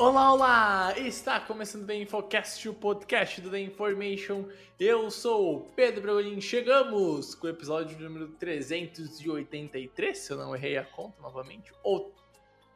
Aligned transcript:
Olá, 0.00 0.32
olá! 0.32 0.94
Está 0.96 1.38
começando 1.38 1.82
o 1.82 1.86
The 1.86 1.94
Infocast, 1.94 2.66
o 2.66 2.72
podcast 2.72 3.38
do 3.42 3.50
The 3.50 3.60
Information. 3.60 4.46
Eu 4.78 5.10
sou 5.10 5.56
o 5.56 5.60
Pedro 5.76 6.00
Brolin. 6.00 6.40
Chegamos 6.40 7.34
com 7.34 7.46
o 7.46 7.50
episódio 7.50 8.00
número 8.00 8.28
383, 8.28 10.16
se 10.16 10.32
eu 10.32 10.38
não 10.38 10.56
errei 10.56 10.78
a 10.78 10.84
conta 10.84 11.20
novamente, 11.20 11.70
ou 11.82 12.14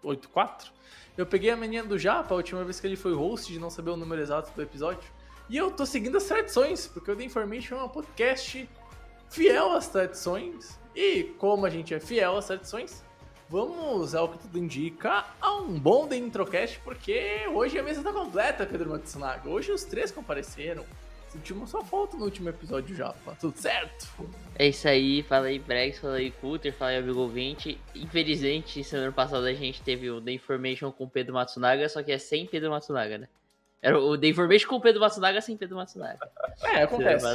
84. 0.02 0.70
Eu 1.16 1.24
peguei 1.24 1.48
a 1.48 1.56
menina 1.56 1.88
do 1.88 1.98
Japa, 1.98 2.34
a 2.34 2.36
última 2.36 2.62
vez 2.62 2.78
que 2.78 2.86
ele 2.86 2.94
foi 2.94 3.14
host, 3.14 3.50
de 3.50 3.58
não 3.58 3.70
saber 3.70 3.92
o 3.92 3.96
número 3.96 4.20
exato 4.20 4.52
do 4.54 4.60
episódio. 4.60 5.10
E 5.48 5.56
eu 5.56 5.70
tô 5.70 5.86
seguindo 5.86 6.18
as 6.18 6.24
tradições, 6.24 6.86
porque 6.86 7.10
o 7.10 7.16
The 7.16 7.24
Information 7.24 7.76
é 7.76 7.84
um 7.84 7.88
podcast 7.88 8.68
fiel 9.30 9.72
às 9.72 9.88
tradições. 9.88 10.78
E 10.94 11.24
como 11.38 11.64
a 11.64 11.70
gente 11.70 11.94
é 11.94 12.00
fiel 12.00 12.36
às 12.36 12.48
tradições, 12.48 13.02
vamos, 13.48 14.14
ao 14.14 14.28
que 14.28 14.38
tudo 14.38 14.58
indica, 14.58 15.24
a 15.40 15.56
um 15.56 15.78
bom 15.78 16.06
The 16.06 16.16
Introcast, 16.16 16.80
porque 16.80 17.46
hoje 17.52 17.78
a 17.78 17.82
mesa 17.82 18.02
tá 18.02 18.12
completa, 18.12 18.66
Pedro 18.66 18.90
Matsunaga. 18.90 19.48
Hoje 19.48 19.72
os 19.72 19.84
três 19.84 20.10
compareceram. 20.10 20.84
Sentimos 21.28 21.70
só 21.70 21.82
falta 21.82 22.16
no 22.16 22.24
último 22.24 22.48
episódio 22.48 22.94
já, 22.94 23.12
tá 23.24 23.32
tudo 23.40 23.58
certo? 23.58 24.08
É 24.56 24.68
isso 24.68 24.86
aí, 24.86 25.20
fala 25.24 25.46
aí 25.46 25.58
Brex, 25.58 25.98
fala 25.98 26.14
aí 26.14 26.30
Cutter, 26.30 26.72
fala 26.72 26.92
aí 26.92 26.98
amigo 26.98 27.20
ouvinte. 27.20 27.76
Infelizmente, 27.92 28.84
semana 28.84 29.10
passada 29.10 29.48
a 29.48 29.52
gente 29.52 29.82
teve 29.82 30.08
o 30.10 30.20
The 30.20 30.30
Information 30.30 30.92
com 30.92 31.04
o 31.04 31.10
Pedro 31.10 31.34
Matsunaga, 31.34 31.88
só 31.88 32.04
que 32.04 32.12
é 32.12 32.18
sem 32.18 32.46
Pedro 32.46 32.70
Matsunaga, 32.70 33.18
né? 33.18 33.28
Era 33.82 33.98
o 33.98 34.16
The 34.16 34.28
Information 34.28 34.68
com 34.68 34.76
o 34.76 34.80
Pedro 34.80 35.00
Matsunaga 35.00 35.40
sem 35.40 35.56
Pedro 35.56 35.76
Matsunaga. 35.76 36.18
É, 36.62 36.84
acontece. 36.84 37.26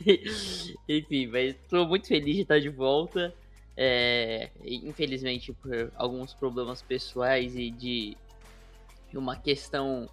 Enfim, 0.88 1.26
mas 1.26 1.56
tô 1.68 1.84
muito 1.86 2.06
feliz 2.06 2.36
de 2.36 2.42
estar 2.42 2.60
de 2.60 2.68
volta. 2.68 3.34
É, 3.82 4.50
infelizmente, 4.62 5.54
por 5.54 5.90
alguns 5.96 6.34
problemas 6.34 6.82
pessoais 6.82 7.56
e 7.56 7.70
de 7.70 8.14
uma 9.14 9.36
questão 9.36 10.06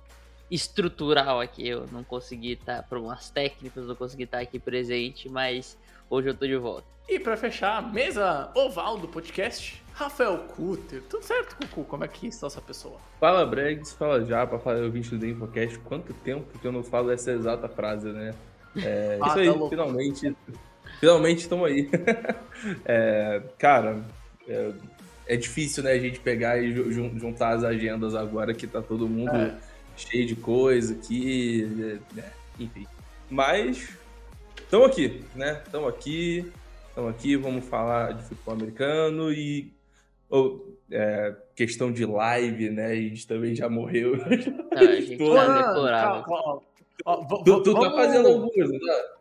estrutural 0.49 1.41
aqui, 1.41 1.67
eu 1.67 1.85
não 1.91 2.01
consegui 2.01 2.53
estar, 2.53 2.81
problemas 2.83 3.29
técnicos, 3.29 3.85
não 3.85 3.93
consegui 3.93 4.23
estar 4.23 4.39
aqui 4.39 4.57
presente, 4.57 5.27
mas 5.27 5.77
hoje 6.09 6.29
eu 6.29 6.33
tô 6.33 6.47
de 6.47 6.55
volta. 6.55 6.87
E 7.09 7.19
pra 7.19 7.35
fechar, 7.35 7.91
mesa 7.91 8.49
oval 8.55 8.97
do 8.97 9.07
podcast, 9.09 9.83
Rafael 9.93 10.37
Cutter. 10.55 11.03
Tudo 11.09 11.23
certo, 11.23 11.57
Cucu? 11.57 11.83
Como 11.83 12.05
é 12.05 12.07
que 12.07 12.27
está 12.27 12.47
essa 12.47 12.61
pessoa? 12.61 12.97
Fala 13.19 13.45
Bregs, 13.45 13.91
fala 13.91 14.23
Japa, 14.23 14.57
fala 14.59 14.79
ouvinte 14.79 15.09
do 15.09 15.19
The 15.19 15.27
Infocast. 15.27 15.79
Quanto 15.79 16.13
tempo 16.13 16.57
que 16.57 16.65
eu 16.65 16.71
não 16.71 16.83
falo 16.83 17.11
essa 17.11 17.31
exata 17.31 17.67
frase, 17.67 18.07
né? 18.13 18.33
É, 18.77 19.17
Ah, 19.21 19.25
isso 19.25 19.35
tá 19.35 19.41
aí, 19.41 19.49
louco. 19.49 19.69
finalmente. 19.69 20.35
Finalmente 20.99 21.39
estamos 21.39 21.67
aí. 21.67 21.89
É, 22.85 23.41
cara, 23.59 24.01
é, 24.49 24.71
é 25.27 25.35
difícil, 25.37 25.83
né, 25.83 25.91
a 25.91 25.99
gente 25.99 26.19
pegar 26.19 26.57
e 26.57 26.71
ju- 26.73 26.91
jun- 26.91 27.17
juntar 27.19 27.49
as 27.49 27.63
agendas 27.63 28.15
agora 28.15 28.51
que 28.51 28.65
tá 28.65 28.81
todo 28.81 29.07
mundo 29.07 29.29
É. 29.35 29.53
cheio 29.95 30.25
de 30.25 30.35
coisa 30.35 30.95
aqui, 30.95 31.99
é, 32.17 32.19
é, 32.19 32.23
enfim. 32.59 32.87
Mas 33.29 33.89
estamos 34.63 34.87
aqui, 34.87 35.23
né? 35.35 35.61
Estamos 35.63 35.87
aqui, 35.87 36.51
estamos 36.89 37.11
aqui, 37.11 37.35
vamos 37.35 37.63
falar 37.65 38.13
de 38.13 38.23
futebol 38.23 38.55
americano 38.55 39.31
e 39.31 39.71
ou, 40.29 40.75
é, 40.91 41.35
questão 41.55 41.91
de 41.91 42.05
live, 42.05 42.71
né? 42.71 42.87
A 42.87 42.95
gente 42.95 43.27
também 43.27 43.53
já 43.53 43.69
morreu. 43.69 44.17
Tá, 44.17 44.79
a 44.79 44.95
gente 44.99 45.17
tá 45.29 46.23
calma, 46.23 46.61
ó, 47.05 47.21
v- 47.21 47.43
tu 47.45 47.61
tu 47.61 47.73
tá 47.75 47.79
vamos- 47.81 47.95
fazendo 47.95 48.27
algumas, 48.29 48.71
tá? 48.71 49.16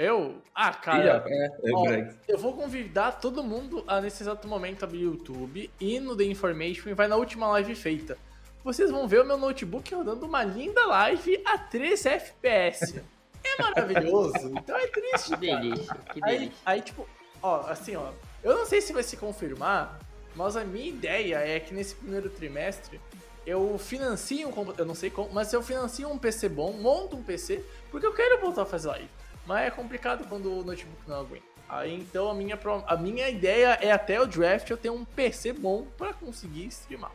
Eu? 0.00 0.40
Ah, 0.54 0.72
cara, 0.72 1.22
é, 1.26 1.46
é 1.46 1.72
ó, 1.74 1.84
eu 2.26 2.38
vou 2.38 2.54
convidar 2.54 3.12
todo 3.20 3.44
mundo 3.44 3.84
a 3.86 4.00
nesse 4.00 4.22
exato 4.22 4.48
momento 4.48 4.82
abrir 4.82 5.00
o 5.00 5.12
YouTube 5.12 5.70
e 5.78 6.00
no 6.00 6.16
The 6.16 6.24
Information 6.24 6.88
e 6.88 6.94
vai 6.94 7.06
na 7.06 7.16
última 7.16 7.46
live 7.48 7.74
feita. 7.74 8.16
Vocês 8.64 8.90
vão 8.90 9.06
ver 9.06 9.20
o 9.20 9.26
meu 9.26 9.36
notebook 9.36 9.94
rodando 9.94 10.24
uma 10.24 10.42
linda 10.42 10.86
live 10.86 11.42
a 11.44 11.58
3 11.58 12.06
FPS. 12.06 13.04
É 13.42 13.62
maravilhoso, 13.62 14.52
então 14.54 14.76
é 14.76 14.86
triste, 14.86 15.30
Que 15.30 15.36
delícia, 15.38 15.94
que 16.12 16.20
Aí, 16.22 16.38
delícia. 16.38 16.58
aí, 16.64 16.82
tipo, 16.82 17.08
ó, 17.42 17.60
assim, 17.70 17.96
ó, 17.96 18.10
eu 18.44 18.54
não 18.54 18.66
sei 18.66 18.82
se 18.82 18.92
vai 18.92 19.02
se 19.02 19.16
confirmar, 19.16 19.98
mas 20.36 20.58
a 20.58 20.64
minha 20.64 20.86
ideia 20.86 21.36
é 21.36 21.58
que 21.58 21.72
nesse 21.72 21.94
primeiro 21.94 22.28
trimestre 22.28 23.00
eu 23.46 23.78
financio 23.78 24.46
um 24.46 24.52
computador, 24.52 24.82
eu 24.84 24.86
não 24.86 24.94
sei 24.94 25.08
como, 25.08 25.32
mas 25.32 25.50
eu 25.54 25.62
financio 25.62 26.06
um 26.10 26.18
PC 26.18 26.50
bom, 26.50 26.74
monto 26.74 27.16
um 27.16 27.22
PC, 27.22 27.64
porque 27.90 28.06
eu 28.06 28.12
quero 28.12 28.38
voltar 28.42 28.62
a 28.62 28.66
fazer 28.66 28.88
live. 28.88 29.08
Mas 29.50 29.66
é 29.66 29.70
complicado 29.72 30.28
quando 30.28 30.60
o 30.60 30.62
notebook 30.62 31.08
não 31.08 31.22
aguenta. 31.22 31.42
Aí 31.68 31.92
então 31.92 32.30
a 32.30 32.34
minha, 32.34 32.56
a 32.86 32.96
minha 32.96 33.28
ideia 33.28 33.76
é 33.82 33.90
até 33.90 34.20
o 34.20 34.24
draft 34.24 34.70
eu 34.70 34.76
ter 34.76 34.90
um 34.90 35.04
PC 35.04 35.52
bom 35.52 35.88
pra 35.98 36.12
conseguir 36.12 36.66
streamar. 36.66 37.10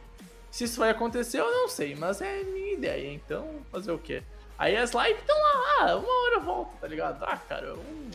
Se 0.52 0.66
isso 0.66 0.82
vai 0.82 0.90
acontecer, 0.90 1.40
eu 1.40 1.50
não 1.50 1.70
sei, 1.70 1.96
mas 1.96 2.20
é 2.20 2.44
minha 2.44 2.74
ideia, 2.74 3.10
então 3.14 3.62
fazer 3.72 3.94
o 3.94 3.98
quê? 3.98 4.22
Aí 4.58 4.76
as 4.76 4.92
lives 4.92 5.22
estão 5.22 5.38
lá, 5.38 5.76
ah, 5.80 5.96
uma 5.96 6.24
hora 6.24 6.36
eu 6.36 6.42
volto, 6.42 6.78
tá 6.78 6.88
ligado? 6.88 7.24
Ah, 7.24 7.38
cara, 7.38 7.74
um... 7.74 8.12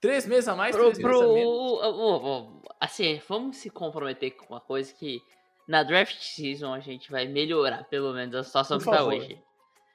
três 0.00 0.26
meses 0.26 0.48
a 0.48 0.56
mais, 0.56 0.74
Pro, 0.74 0.86
três 0.86 0.98
pro, 0.98 1.10
meses 1.10 1.30
a 1.30 1.32
menos. 1.32 2.62
assim, 2.80 3.22
vamos 3.28 3.56
se 3.58 3.70
comprometer 3.70 4.32
com 4.32 4.52
uma 4.52 4.60
coisa 4.60 4.92
que 4.92 5.22
na 5.68 5.84
draft 5.84 6.20
season 6.20 6.74
a 6.74 6.80
gente 6.80 7.08
vai 7.08 7.28
melhorar, 7.28 7.84
pelo 7.84 8.12
menos, 8.12 8.34
a 8.34 8.42
situação 8.42 8.78
Por 8.78 8.84
que 8.86 8.90
tá 8.90 8.96
favor. 8.96 9.14
hoje. 9.14 9.40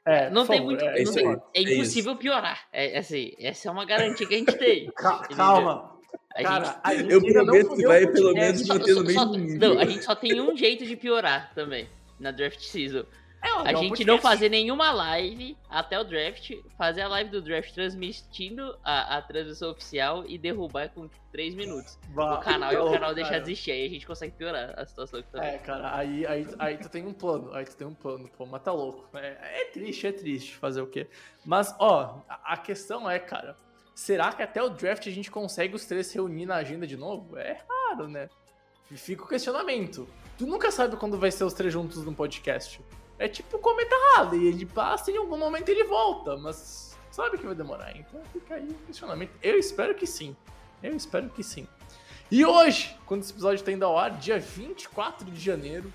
É, 0.06 0.30
Não 0.30 0.46
tem 0.46 0.58
favor, 0.58 0.66
muito. 0.72 0.84
é, 0.84 0.92
não 0.92 0.98
isso 1.02 1.14
tem- 1.14 1.28
aí, 1.28 1.36
é 1.54 1.60
é 1.60 1.74
impossível 1.74 2.16
piorar. 2.18 2.60
É, 2.74 2.98
assim, 2.98 3.32
essa 3.40 3.70
é 3.70 3.72
uma 3.72 3.86
garantia 3.86 4.28
que 4.28 4.36
a 4.36 4.38
gente 4.38 4.58
tem. 4.58 4.92
Ca- 4.96 5.28
Calma, 5.36 5.92
A 6.36 6.44
cara, 6.44 6.66
gente, 6.66 6.78
a 6.84 6.96
gente 6.96 7.12
Eu 7.12 7.22
prometo 7.22 7.76
que 7.76 7.88
vai 7.88 8.08
pelo 8.08 8.34
menos 8.34 8.68
manter 8.68 8.96
no 8.96 9.04
mesmo 9.04 9.38
nível. 9.38 9.60
não, 9.76 9.80
a 9.80 9.86
gente 9.86 10.04
só 10.04 10.14
tem 10.16 10.42
um 10.42 10.56
jeito 10.58 10.86
de 10.86 10.96
piorar 10.98 11.54
também 11.56 11.88
na 12.20 12.32
draft 12.32 12.60
season. 12.60 13.06
É, 13.44 13.50
A 13.50 13.74
gente 13.74 13.90
podcast. 13.90 14.06
não 14.06 14.18
fazer 14.20 14.48
nenhuma 14.48 14.92
live 14.94 15.58
até 15.70 16.00
o 16.00 16.04
draft, 16.06 16.52
fazer 16.78 17.02
a 17.02 17.10
live 17.10 17.30
do 17.30 17.42
draft 17.42 17.74
transmitindo 17.74 18.78
a, 18.82 19.18
a 19.18 19.22
transmissão 19.22 19.72
oficial 19.72 20.24
e 20.26 20.38
derrubar 20.38 20.90
com 20.90 21.10
3 21.30 21.54
minutos 21.54 22.00
Bah, 22.10 22.36
o 22.36 22.40
canal 22.40 22.72
e 22.72 22.78
o 22.78 22.90
canal 22.92 23.14
deixar 23.14 23.40
de 23.40 23.52
existir. 23.52 23.72
Aí 23.72 23.86
a 23.86 23.90
gente 23.90 24.08
consegue 24.08 24.34
piorar 24.34 24.74
a 24.80 24.86
situação 24.86 25.22
que 25.22 25.30
tá. 25.30 25.44
É, 25.44 25.58
cara, 25.58 25.94
aí, 25.94 26.26
aí, 26.26 26.48
aí 26.58 26.78
tu 26.78 26.88
tem 26.88 27.06
um 27.06 27.12
plano, 27.14 27.54
aí 27.54 27.66
tu 27.66 27.76
tem 27.76 27.86
um 27.86 27.94
plano, 27.94 28.30
pô, 28.30 28.46
mas 28.46 28.62
tá 28.64 28.72
louco. 28.72 29.06
É, 29.18 29.62
é 29.62 29.66
triste, 29.66 30.08
é 30.08 30.14
triste 30.14 30.56
fazer 30.56 30.82
o 30.82 30.88
quê? 30.88 31.10
Mas, 31.44 31.76
ó, 31.80 32.22
a, 32.30 32.56
questão 32.56 33.12
é, 33.12 33.20
cara, 33.20 33.58
será 33.94 34.32
que 34.32 34.42
até 34.42 34.64
o 34.64 34.70
draft 34.70 35.06
a 35.06 35.12
gente 35.12 35.30
consegue 35.30 35.76
os 35.76 35.86
três 35.86 36.14
reunir 36.14 36.46
na 36.46 36.56
agenda 36.56 36.88
de 36.88 36.96
novo? 36.96 37.38
É 37.38 37.60
raro, 37.70 38.08
né? 38.08 38.30
Fica 38.96 39.24
o 39.24 39.28
questionamento. 39.28 40.08
Tu 40.38 40.46
nunca 40.46 40.72
sabe 40.72 40.96
quando 40.96 41.18
vai 41.18 41.32
ser 41.32 41.44
os 41.44 41.54
três 41.54 41.74
juntos 41.74 42.06
num 42.06 42.14
podcast. 42.14 42.80
É 43.24 43.28
tipo 43.30 43.56
o 43.56 43.60
cometa 43.60 43.96
Halley, 44.18 44.48
ele 44.48 44.66
passa 44.66 45.10
e 45.10 45.14
em 45.14 45.18
algum 45.18 45.38
momento 45.38 45.70
ele 45.70 45.86
volta, 45.86 46.36
mas 46.36 47.00
sabe 47.10 47.38
que 47.38 47.46
vai 47.46 47.56
demorar, 47.56 47.96
então 47.96 48.22
fica 48.34 48.56
aí 48.56 48.68
o 48.68 48.86
questionamento. 48.86 49.32
Eu 49.42 49.58
espero 49.58 49.96
que 49.96 50.06
sim. 50.06 50.36
Eu 50.84 50.94
espero 50.94 51.30
que 51.30 51.42
sim. 51.42 51.66
E 52.30 52.46
hoje, 52.46 52.94
quando 53.06 53.22
esse 53.22 53.32
episódio 53.32 53.62
está 53.62 53.72
indo 53.72 53.86
ao 53.86 53.98
ar, 53.98 54.12
dia 54.18 54.38
24 54.38 55.32
de 55.32 55.40
janeiro, 55.40 55.94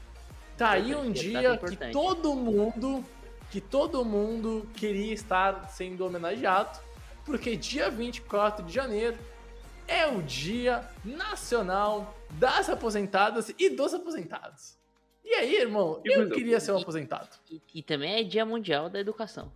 tá 0.56 0.70
aí 0.70 0.94
um 0.94 1.05
Importante, 1.05 1.20
dia 1.20 1.58
que 1.58 1.76
todo 1.93 2.35
mundo, 2.35 3.05
que 3.50 3.61
todo 3.61 4.03
mundo 4.06 4.67
queria 4.73 5.12
estar 5.12 5.69
sendo 5.69 6.06
homenageado, 6.06 6.81
porque 7.26 7.56
dia 7.56 7.91
24 7.91 8.64
de 8.64 8.73
janeiro 8.73 9.19
é 9.87 10.06
o 10.06 10.23
Dia 10.23 10.82
Nacional 11.05 12.14
das 12.31 12.70
Aposentadas 12.70 13.53
e 13.58 13.69
dos 13.69 13.93
Aposentados. 13.93 14.78
E 15.31 15.35
aí, 15.35 15.57
irmão, 15.57 16.01
eu 16.05 16.15
coisa 16.15 16.35
queria 16.35 16.59
ser 16.59 16.73
um 16.73 16.79
aposentado. 16.79 17.29
E, 17.51 17.61
e 17.75 17.83
também 17.83 18.15
é 18.19 18.23
Dia 18.23 18.47
Mundial 18.47 18.89
da 18.89 18.99
Educação. 18.99 19.53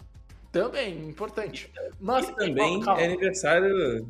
Também, 0.52 1.08
importante. 1.08 1.72
Mas 1.98 2.28
E 2.28 2.36
também 2.36 2.78
calma, 2.80 3.00
é 3.00 3.06
aniversário. 3.06 4.06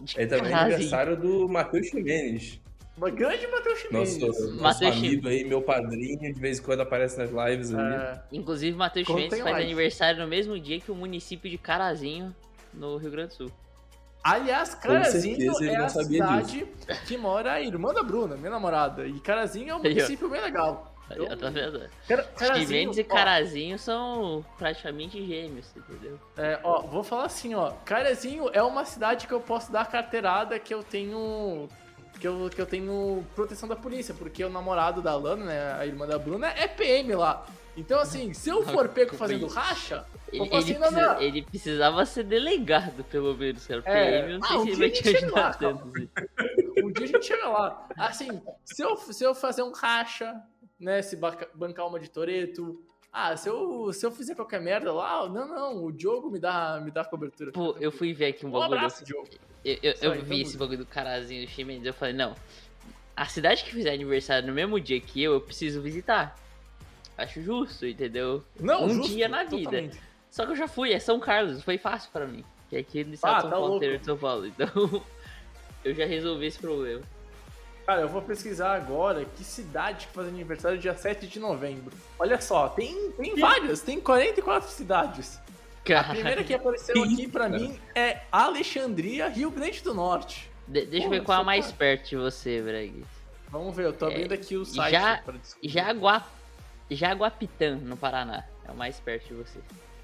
De 0.00 0.18
É 0.18 0.26
também 0.26 0.54
aniversário 0.54 1.16
do 1.18 1.46
Matheus 1.50 1.86
Ximenes. 1.88 2.58
uma 2.96 3.10
grande 3.10 3.46
Matheus 3.46 3.78
Chimenez. 3.80 4.16
Nosso, 4.18 4.40
nosso 4.52 4.62
Matheus 4.62 4.96
amigo 4.96 5.28
aí, 5.28 5.44
meu 5.44 5.60
padrinho, 5.60 6.32
de 6.32 6.40
vez 6.40 6.58
em 6.58 6.62
quando 6.62 6.80
aparece 6.80 7.18
nas 7.18 7.30
lives 7.30 7.74
ali. 7.74 7.94
É, 7.94 8.22
Inclusive, 8.32 8.74
Matheus 8.74 9.06
Mendes 9.08 9.28
faz 9.38 9.44
live. 9.44 9.62
aniversário 9.64 10.22
no 10.22 10.26
mesmo 10.26 10.58
dia 10.58 10.80
que 10.80 10.90
o 10.90 10.94
município 10.94 11.50
de 11.50 11.58
Carazinho, 11.58 12.34
no 12.72 12.96
Rio 12.96 13.10
Grande 13.10 13.28
do 13.28 13.34
Sul. 13.34 13.52
Aliás, 14.24 14.74
Carazinho 14.74 15.52
é 15.62 15.76
a 15.76 15.88
cidade 15.90 16.66
que 17.06 17.18
mora 17.18 17.52
a 17.52 17.60
irmã 17.60 17.92
da 17.92 18.02
Bruna, 18.02 18.34
minha 18.36 18.50
namorada. 18.50 19.04
E 19.06 19.20
Carazinho 19.20 19.70
é 19.70 19.74
um 19.74 19.82
município 19.82 20.28
bem 20.30 20.40
legal. 20.40 20.91
Ó, 21.20 21.36
tá 21.36 21.50
vendo? 21.50 21.88
Cara- 22.08 22.22
Carazinho, 22.24 22.92
e 22.94 23.00
ó, 23.00 23.04
Carazinho 23.04 23.78
são 23.78 24.44
praticamente 24.58 25.24
gêmeos, 25.26 25.66
entendeu? 25.76 26.18
É, 26.36 26.58
ó, 26.62 26.82
vou 26.82 27.02
falar 27.02 27.24
assim, 27.26 27.54
ó. 27.54 27.70
Carazinho 27.84 28.50
é 28.52 28.62
uma 28.62 28.84
cidade 28.84 29.26
que 29.26 29.32
eu 29.34 29.40
posso 29.40 29.70
dar 29.72 29.86
carteirada 29.90 30.58
que 30.58 30.72
eu 30.72 30.82
tenho. 30.82 31.68
Que 32.20 32.28
eu, 32.28 32.48
que 32.54 32.60
eu 32.60 32.66
tenho 32.66 33.26
proteção 33.34 33.68
da 33.68 33.74
polícia, 33.74 34.14
porque 34.14 34.44
o 34.44 34.48
namorado 34.50 35.02
da 35.02 35.16
Lana, 35.16 35.44
né, 35.44 35.72
a 35.78 35.84
irmã 35.86 36.06
da 36.06 36.18
Bruna, 36.18 36.48
é 36.48 36.68
PM 36.68 37.14
lá. 37.14 37.44
Então, 37.76 37.98
assim, 37.98 38.32
se 38.34 38.48
eu 38.50 38.62
for 38.64 38.86
pego 38.90 39.16
fazendo 39.16 39.46
racha, 39.48 40.04
Ele, 40.30 40.42
eu 40.42 40.44
ele 40.46 40.56
assim, 40.56 40.72
não, 40.74 40.80
precisa- 40.88 41.14
não. 41.14 41.20
ele 41.22 41.42
precisava 41.42 42.06
ser 42.06 42.22
delegado, 42.24 43.02
pelo 43.04 43.34
menos, 43.34 43.66
cara. 43.66 43.82
É. 43.86 44.10
PM, 44.20 44.32
eu 44.34 44.38
não 44.38 44.44
Ah, 44.46 44.48
sei 44.50 44.56
um 44.58 44.62
se 44.62 44.68
ele 44.70 44.76
dia 44.76 44.78
vai 44.78 44.88
a 44.88 45.02
te 45.02 45.24
ajudar 45.24 45.58
tanto. 45.58 45.88
assim. 45.88 46.08
Um 46.84 46.92
dia 46.92 47.04
a 47.04 47.08
gente 47.08 47.26
chega 47.26 47.48
lá. 47.48 47.88
Assim, 47.96 48.42
se 48.64 48.82
eu, 48.82 48.96
se 48.98 49.24
eu 49.24 49.34
fazer 49.34 49.62
um 49.62 49.72
racha, 49.72 50.38
né, 50.82 51.00
se 51.00 51.16
banca- 51.16 51.48
bancar 51.54 51.86
uma 51.86 51.98
de 52.00 52.10
Toreto. 52.10 52.82
Ah, 53.12 53.36
se 53.36 53.48
eu, 53.48 53.92
se 53.92 54.04
eu 54.04 54.10
fizer 54.10 54.34
qualquer 54.34 54.60
merda 54.60 54.92
lá, 54.92 55.28
não, 55.28 55.46
não, 55.46 55.84
o 55.84 55.92
Diogo 55.92 56.30
me 56.30 56.38
dá, 56.38 56.80
me 56.82 56.90
dá 56.90 57.04
cobertura. 57.04 57.52
Pô, 57.52 57.76
eu 57.78 57.92
fui 57.92 58.12
ver 58.14 58.26
aqui 58.26 58.44
um 58.46 58.48
Um 58.48 58.52
bagulho. 58.52 58.74
abraço, 58.78 59.04
Diogo. 59.04 59.28
Eu, 59.64 59.94
eu, 60.00 60.22
vi 60.22 60.40
esse 60.40 60.56
bagulho 60.56 60.78
do 60.78 60.86
Carazinho 60.86 61.44
do 61.46 61.50
Chimenez, 61.50 61.84
eu 61.86 61.94
falei, 61.94 62.14
não. 62.14 62.34
A 63.14 63.26
cidade 63.26 63.62
que 63.64 63.70
fizer 63.70 63.92
aniversário 63.92 64.48
no 64.48 64.54
mesmo 64.54 64.80
dia 64.80 64.98
que 65.00 65.22
eu, 65.22 65.34
eu 65.34 65.40
preciso 65.40 65.80
visitar. 65.82 66.36
Acho 67.16 67.42
justo, 67.42 67.86
entendeu? 67.86 68.42
Não, 68.58 68.86
Um 68.86 68.94
justo, 68.94 69.12
dia 69.12 69.28
na 69.28 69.44
vida. 69.44 69.56
totalmente. 69.64 70.00
Só 70.30 70.46
que 70.46 70.52
eu 70.52 70.56
já 70.56 70.66
fui, 70.66 70.92
é 70.92 70.98
São 70.98 71.20
Carlos, 71.20 71.62
foi 71.62 71.76
fácil 71.76 72.10
pra 72.10 72.26
mim. 72.26 72.42
Que 72.70 72.76
é 72.76 72.78
aqui 72.80 73.04
no 73.04 73.12
estado 73.12 73.32
Ah, 73.32 73.36
de 73.36 73.42
São 73.42 73.50
tá 73.50 73.56
Paulo, 73.56 73.78
louco. 73.78 74.04
São 74.04 74.16
Paulo. 74.18 74.46
Então, 74.46 74.66
eu 75.84 75.94
já 75.94 76.06
resolvi 76.06 76.46
esse 76.46 76.58
problema. 76.58 77.02
Cara, 77.86 78.00
eu 78.02 78.08
vou 78.08 78.22
pesquisar 78.22 78.74
agora 78.74 79.24
que 79.24 79.42
cidade 79.44 80.06
que 80.06 80.12
faz 80.14 80.28
aniversário 80.28 80.78
dia 80.78 80.94
7 80.96 81.26
de 81.26 81.40
novembro. 81.40 81.92
Olha 82.18 82.40
só, 82.40 82.68
tem, 82.68 83.10
tem 83.12 83.34
várias, 83.36 83.80
tem 83.80 84.00
44 84.00 84.68
cidades. 84.70 85.38
A 85.38 85.84
Cara, 85.84 86.08
primeira 86.10 86.44
que 86.44 86.54
apareceu 86.54 87.02
aqui 87.02 87.26
cara? 87.28 87.48
mim 87.48 87.76
é 87.94 88.20
Alexandria, 88.30 89.28
Rio 89.28 89.50
Grande 89.50 89.82
do 89.82 89.92
Norte. 89.92 90.48
de- 90.68 90.86
deixa 90.86 91.06
eu 91.06 91.10
ver 91.10 91.24
qual 91.24 91.38
é 91.38 91.40
a 91.40 91.44
mais 91.44 91.70
tá- 91.72 91.76
perto 91.76 92.10
de 92.10 92.16
você, 92.16 92.62
Breg. 92.62 93.04
Vamos 93.48 93.74
ver, 93.74 93.86
eu 93.86 93.92
tô 93.92 94.06
abrindo 94.06 94.32
aqui 94.32 94.56
o 94.56 94.64
site 94.64 94.92
já- 94.92 95.18
pra 95.24 95.34
descobrir. 95.36 95.68
Jagua... 95.68 96.22
Jaguapitã, 96.90 97.76
no 97.76 97.96
Paraná. 97.96 98.44
É 98.66 98.70
o 98.70 98.76
mais 98.76 99.00
perto 99.00 99.28
de 99.28 99.34
você. 99.34 99.58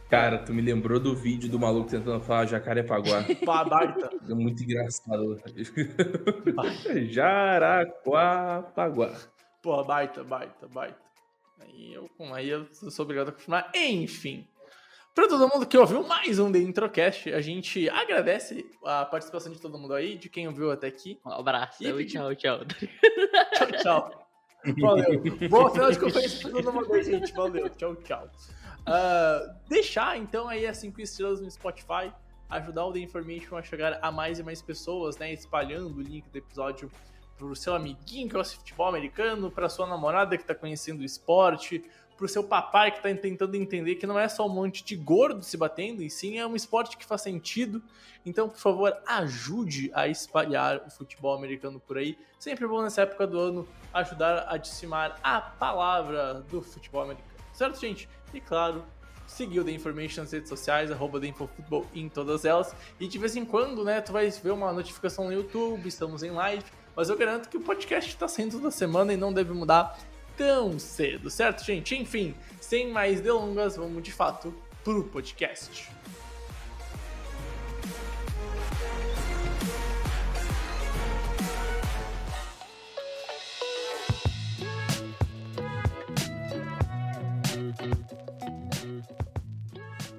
Cara, 0.09 0.39
tu 0.39 0.55
me 0.55 0.63
lembrou 0.63 0.99
do 0.99 1.15
vídeo 1.15 1.51
do 1.51 1.59
maluco 1.59 1.91
tentando 1.91 2.19
falar 2.23 2.47
Jacarepaguá. 2.47 3.25
Pá, 3.45 3.63
baita. 3.63 4.09
É 4.27 4.35
muito 4.35 4.63
engraçado. 4.63 5.39
Jaraquapaguá. 7.11 9.13
Pô, 9.63 9.85
baita, 9.85 10.25
baita, 10.25 10.67
baita. 10.67 10.99
Aí 11.61 11.93
eu, 11.93 12.09
aí 12.33 12.49
eu 12.49 12.67
sou 12.73 13.05
obrigado 13.05 13.29
a 13.29 13.33
confirmar. 13.33 13.71
Enfim. 13.75 14.49
Pra 15.15 15.29
todo 15.29 15.47
mundo 15.53 15.67
que 15.67 15.77
ouviu 15.77 16.03
mais 16.05 16.39
um 16.39 16.51
The 16.51 16.59
Introcast, 16.59 17.31
a 17.35 17.43
gente 17.43 17.91
agradece 17.91 18.65
a 18.85 19.05
participação 19.05 19.53
de 19.53 19.61
todo 19.61 19.77
mundo 19.77 19.93
aí, 19.93 20.17
de 20.17 20.31
quem 20.31 20.49
ouviu 20.49 20.71
até 20.71 20.87
aqui. 20.87 21.21
Um 21.27 21.33
abraço. 21.33 21.85
E 21.85 22.07
Tchau, 22.07 22.35
tchau. 22.35 22.61
Tchau, 22.65 23.67
tchau. 23.83 24.27
Valeu. 24.81 25.23
Bom 25.51 25.69
final 25.71 25.91
de 25.91 25.99
conferência 25.99 26.49
pra 26.49 26.63
todo 26.63 26.73
mundo 26.73 26.95
aí, 26.95 27.03
gente. 27.03 27.33
Valeu. 27.33 27.69
Tchau, 27.71 27.97
tchau. 27.97 28.31
Ah, 28.89 29.55
deixar, 29.69 30.17
então, 30.19 30.49
aí 30.49 30.67
as 30.67 30.79
5 30.79 31.01
estrelas 31.01 31.41
no 31.41 31.51
Spotify. 31.51 32.13
Ajudar 32.49 32.87
o 32.87 32.93
The 32.93 33.01
Information 33.01 33.57
a 33.57 33.63
chegar 33.63 33.99
a 34.01 34.11
mais 34.11 34.39
e 34.39 34.43
mais 34.43 34.63
pessoas, 34.63 35.19
né? 35.19 35.33
Espalhando 35.33 35.99
o 35.99 36.01
link 36.01 36.29
do 36.31 36.39
episódio 36.39 36.91
pro 37.37 37.55
seu 37.55 37.75
amiguinho 37.75 38.27
que 38.27 38.35
gosta 38.35 38.55
de 38.55 38.61
futebol 38.61 38.89
americano, 38.89 39.51
pra 39.51 39.69
sua 39.69 39.87
namorada 39.87 40.37
que 40.37 40.45
tá 40.45 40.55
conhecendo 40.55 41.01
o 41.01 41.05
esporte, 41.05 41.85
pro 42.17 42.27
seu 42.27 42.43
papai 42.43 42.91
que 42.91 43.01
tá 43.01 43.15
tentando 43.15 43.55
entender 43.55 43.95
que 43.95 44.07
não 44.07 44.19
é 44.19 44.29
só 44.29 44.45
um 44.45 44.49
monte 44.49 44.83
de 44.83 44.97
gordo 44.97 45.43
se 45.45 45.57
batendo, 45.57 46.03
e 46.03 46.11
sim 46.11 46.39
é 46.39 46.47
um 46.47 46.57
esporte 46.57 46.97
que 46.97 47.07
faz 47.07 47.21
sentido. 47.21 47.81
Então, 48.27 48.49
por 48.49 48.59
favor, 48.59 48.97
ajude 49.07 49.91
a 49.95 50.09
espalhar 50.09 50.83
o 50.85 50.91
futebol 50.91 51.37
americano 51.37 51.79
por 51.79 51.97
aí. 51.97 52.19
Sempre 52.39 52.67
bom 52.67 52.83
nessa 52.83 53.03
época 53.03 53.27
do 53.27 53.39
ano 53.39 53.69
ajudar 53.95 54.47
a 54.49 54.57
disseminar 54.57 55.19
a 55.23 55.41
palavra 55.41 56.43
do 56.51 56.61
futebol 56.61 57.03
americano. 57.03 57.29
Certo, 57.53 57.79
gente? 57.81 58.09
E 58.33 58.41
claro, 58.41 58.85
seguir 59.27 59.61
o 59.61 59.65
The 59.65 59.73
Information 59.73 60.23
nas 60.23 60.33
redes 60.33 60.49
sociais, 60.49 60.91
arroba 60.91 61.21
The 61.21 61.29
Infofutebol 61.29 61.87
em 61.95 62.09
todas 62.09 62.45
elas. 62.45 62.75
E 62.99 63.07
de 63.07 63.19
vez 63.19 63.37
em 63.37 63.45
quando, 63.45 63.85
né, 63.85 64.01
tu 64.01 64.13
vai 64.13 64.29
ver 64.31 64.51
uma 64.51 64.73
notificação 64.73 65.27
no 65.27 65.33
YouTube, 65.33 65.87
estamos 65.87 66.23
em 66.23 66.31
live. 66.31 66.65
Mas 66.97 67.09
eu 67.09 67.17
garanto 67.17 67.49
que 67.49 67.57
o 67.57 67.61
podcast 67.61 68.11
está 68.11 68.27
saindo 68.27 68.57
toda 68.57 68.71
semana 68.71 69.13
e 69.13 69.17
não 69.17 69.33
deve 69.33 69.53
mudar 69.53 69.99
tão 70.37 70.79
cedo, 70.79 71.31
certo, 71.31 71.65
gente? 71.65 71.95
Enfim, 71.97 72.35
sem 72.61 72.91
mais 72.91 73.21
delongas, 73.21 73.77
vamos 73.77 74.03
de 74.03 74.13
fato 74.13 74.55
pro 74.83 75.05
podcast. 75.05 75.91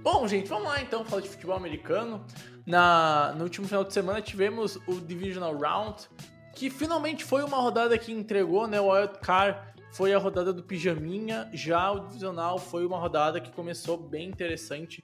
Bom, 0.01 0.25
gente, 0.29 0.47
vamos 0.47 0.69
lá 0.69 0.81
então 0.81 1.03
falar 1.03 1.21
de 1.21 1.27
futebol 1.27 1.57
americano. 1.57 2.25
Na, 2.65 3.33
no 3.35 3.43
último 3.43 3.67
final 3.67 3.83
de 3.83 3.93
semana 3.93 4.21
tivemos 4.21 4.77
o 4.87 4.93
Divisional 4.95 5.57
Round, 5.57 6.07
que 6.55 6.69
finalmente 6.69 7.25
foi 7.25 7.43
uma 7.43 7.57
rodada 7.57 7.97
que 7.97 8.13
entregou, 8.13 8.65
né? 8.65 8.79
O 8.79 8.93
Wild 8.93 9.19
Card 9.19 9.59
foi 9.91 10.13
a 10.13 10.17
rodada 10.17 10.53
do 10.53 10.63
Pijaminha, 10.63 11.49
já 11.53 11.91
o 11.91 11.99
Divisional 11.99 12.57
foi 12.57 12.85
uma 12.85 12.97
rodada 12.97 13.41
que 13.41 13.51
começou 13.51 13.97
bem 13.97 14.29
interessante. 14.29 15.03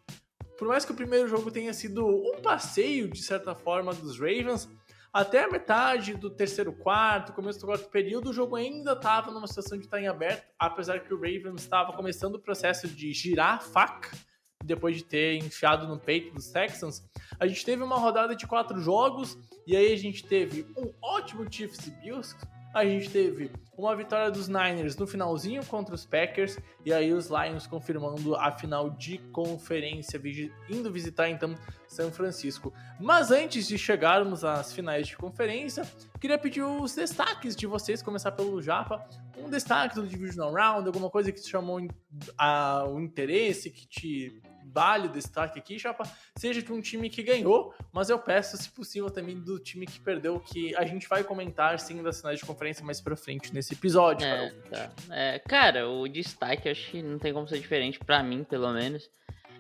Por 0.58 0.70
mais 0.70 0.86
que 0.86 0.94
o 0.94 0.96
primeiro 0.96 1.28
jogo 1.28 1.52
tenha 1.52 1.74
sido 1.74 2.08
um 2.08 2.42
passeio, 2.42 3.10
de 3.12 3.22
certa 3.22 3.54
forma, 3.54 3.94
dos 3.94 4.18
Ravens, 4.18 4.70
até 5.12 5.44
a 5.44 5.50
metade 5.50 6.14
do 6.14 6.30
terceiro 6.30 6.72
quarto, 6.72 7.34
começo 7.34 7.60
do 7.60 7.66
quarto 7.66 7.90
período, 7.90 8.30
o 8.30 8.34
jogo 8.34 8.56
ainda 8.56 8.94
estava 8.94 9.30
numa 9.32 9.48
situação 9.48 9.78
de 9.78 9.84
estar 9.84 10.00
em 10.00 10.08
aberto, 10.08 10.46
apesar 10.58 11.02
que 11.02 11.14
o 11.14 11.18
Ravens 11.18 11.62
estava 11.62 11.92
começando 11.92 12.36
o 12.36 12.40
processo 12.40 12.88
de 12.88 13.12
girar 13.12 13.56
a 13.56 13.60
faca 13.60 14.12
depois 14.66 14.98
de 14.98 15.04
ter 15.04 15.38
enfiado 15.38 15.88
no 15.88 15.98
peito 16.00 16.34
dos 16.34 16.50
Texans. 16.50 17.04
A 17.40 17.48
gente 17.48 17.64
teve 17.64 17.84
uma 17.84 17.98
rodada 17.98 18.36
de 18.36 18.46
quatro 18.48 18.80
jogos, 18.82 19.38
e 19.66 19.76
aí 19.76 19.94
a 19.94 19.98
gente 19.98 20.24
teve 20.26 20.66
um 20.78 20.92
ótimo 21.02 21.46
Chiefs 21.50 21.88
e 21.88 21.92
Bills, 21.92 22.36
a 22.74 22.84
gente 22.84 23.10
teve 23.10 23.50
uma 23.78 23.96
vitória 23.96 24.30
dos 24.30 24.50
Niners 24.50 24.98
no 24.98 25.08
finalzinho 25.08 25.66
contra 25.66 25.96
os 25.96 26.06
Packers, 26.06 26.58
e 26.86 26.92
aí 26.94 27.14
os 27.14 27.28
Lions 27.30 27.66
confirmando 27.68 28.36
a 28.36 28.52
final 28.52 28.90
de 28.90 29.18
conferência, 29.32 30.22
indo 30.70 30.92
visitar 30.92 31.30
então 31.30 31.56
São 31.88 32.12
Francisco. 32.12 32.74
Mas 33.00 33.32
antes 33.32 33.66
de 33.68 33.78
chegarmos 33.78 34.44
às 34.44 34.74
finais 34.74 35.08
de 35.08 35.16
conferência, 35.16 35.84
queria 36.20 36.38
pedir 36.38 36.64
os 36.64 36.96
destaques 36.96 37.56
de 37.56 37.66
vocês, 37.66 38.02
começar 38.02 38.34
pelo 38.34 38.62
Japa. 38.62 39.08
Um 39.38 39.50
destaque 39.50 39.96
do 39.96 40.06
Divisional 40.08 40.54
Round, 40.54 40.88
alguma 40.88 41.10
coisa 41.10 41.32
que 41.32 41.42
te 41.42 41.50
chamou 41.50 41.80
a- 42.38 42.86
o 42.90 43.00
interesse, 43.00 43.70
que 43.70 43.88
te 43.88 44.42
vale 44.76 45.08
o 45.08 45.10
destaque 45.10 45.58
aqui, 45.58 45.80
Japa, 45.80 46.04
seja 46.36 46.62
de 46.62 46.74
um 46.74 46.82
time 46.82 47.10
que 47.10 47.24
ganhou, 47.24 47.74
mas 47.94 48.10
eu 48.10 48.20
peço, 48.20 48.58
se 48.58 48.70
possível, 48.70 49.10
também 49.10 49.40
do 49.40 49.58
time 49.58 49.86
que 49.86 50.02
perdeu, 50.02 50.38
que 50.38 50.76
a 50.76 50.84
gente 50.86 51.08
vai 51.08 51.24
comentar 51.24 51.80
sim 51.80 52.04
das 52.04 52.20
finais 52.20 52.40
de 52.40 52.46
conferência 52.46 52.84
mais 52.84 53.00
pra 53.00 53.16
frente 53.16 53.54
nesse 53.54 53.74
episódio, 53.74 54.28
É, 54.28 54.36
Carol. 54.36 54.52
tá. 54.70 54.92
É, 55.16 55.40
cara, 55.40 55.88
o 55.90 56.06
destaque 56.10 56.68
acho 56.68 56.92
que 56.92 57.02
não 57.02 57.18
tem 57.18 57.32
como 57.34 57.48
ser 57.48 57.58
diferente, 57.60 57.98
pra 58.00 58.22
mim, 58.22 58.44
pelo 58.44 58.70
menos. 58.74 59.10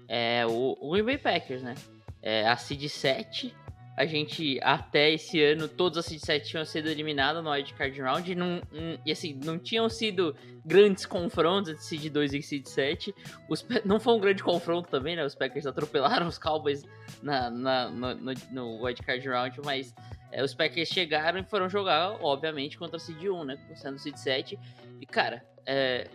É 0.05 0.45
o, 0.45 0.77
o 0.81 0.91
Green 0.91 1.05
Bay 1.05 1.17
Packers, 1.17 1.63
né? 1.63 1.75
É, 2.21 2.45
a 2.47 2.57
Seed 2.57 2.83
7, 2.89 3.55
a 3.97 4.05
gente, 4.05 4.59
até 4.61 5.11
esse 5.11 5.41
ano, 5.41 5.69
todas 5.69 5.97
as 5.99 6.05
7 6.21 6.49
tinham 6.49 6.65
sido 6.65 6.89
eliminadas 6.89 7.41
no 7.41 7.49
Wild 7.49 7.73
Card 7.75 8.01
Round. 8.01 8.29
E, 8.29 8.35
não, 8.35 8.61
e 9.05 9.11
assim, 9.11 9.39
não 9.43 9.57
tinham 9.57 9.87
sido 9.89 10.35
grandes 10.65 11.05
confrontos 11.05 11.71
entre 11.71 11.83
Seed 11.83 12.11
2 12.11 12.33
e 12.33 12.41
Seed 12.41 12.65
7. 12.67 13.15
Os, 13.49 13.65
não 13.85 13.99
foi 13.99 14.13
um 14.15 14.19
grande 14.19 14.43
confronto 14.43 14.89
também, 14.89 15.15
né? 15.15 15.25
Os 15.25 15.33
Packers 15.33 15.65
atropelaram 15.65 16.27
os 16.27 16.37
Cowboys 16.37 16.83
na, 17.23 17.49
na- 17.49 17.89
no, 17.89 18.15
no, 18.15 18.33
no 18.51 18.83
Round, 18.83 19.61
mas 19.63 19.95
é, 20.29 20.43
os 20.43 20.53
Packers 20.53 20.89
chegaram 20.89 21.39
e 21.39 21.43
foram 21.43 21.69
jogar, 21.69 22.17
obviamente, 22.21 22.77
contra 22.77 22.97
a 22.97 22.99
Seed 22.99 23.23
1, 23.23 23.43
né? 23.45 23.57
Sendo 23.75 23.97
Seed 23.97 24.17
7. 24.17 24.59
E, 24.99 25.05
cara, 25.05 25.41
é, 25.65 26.09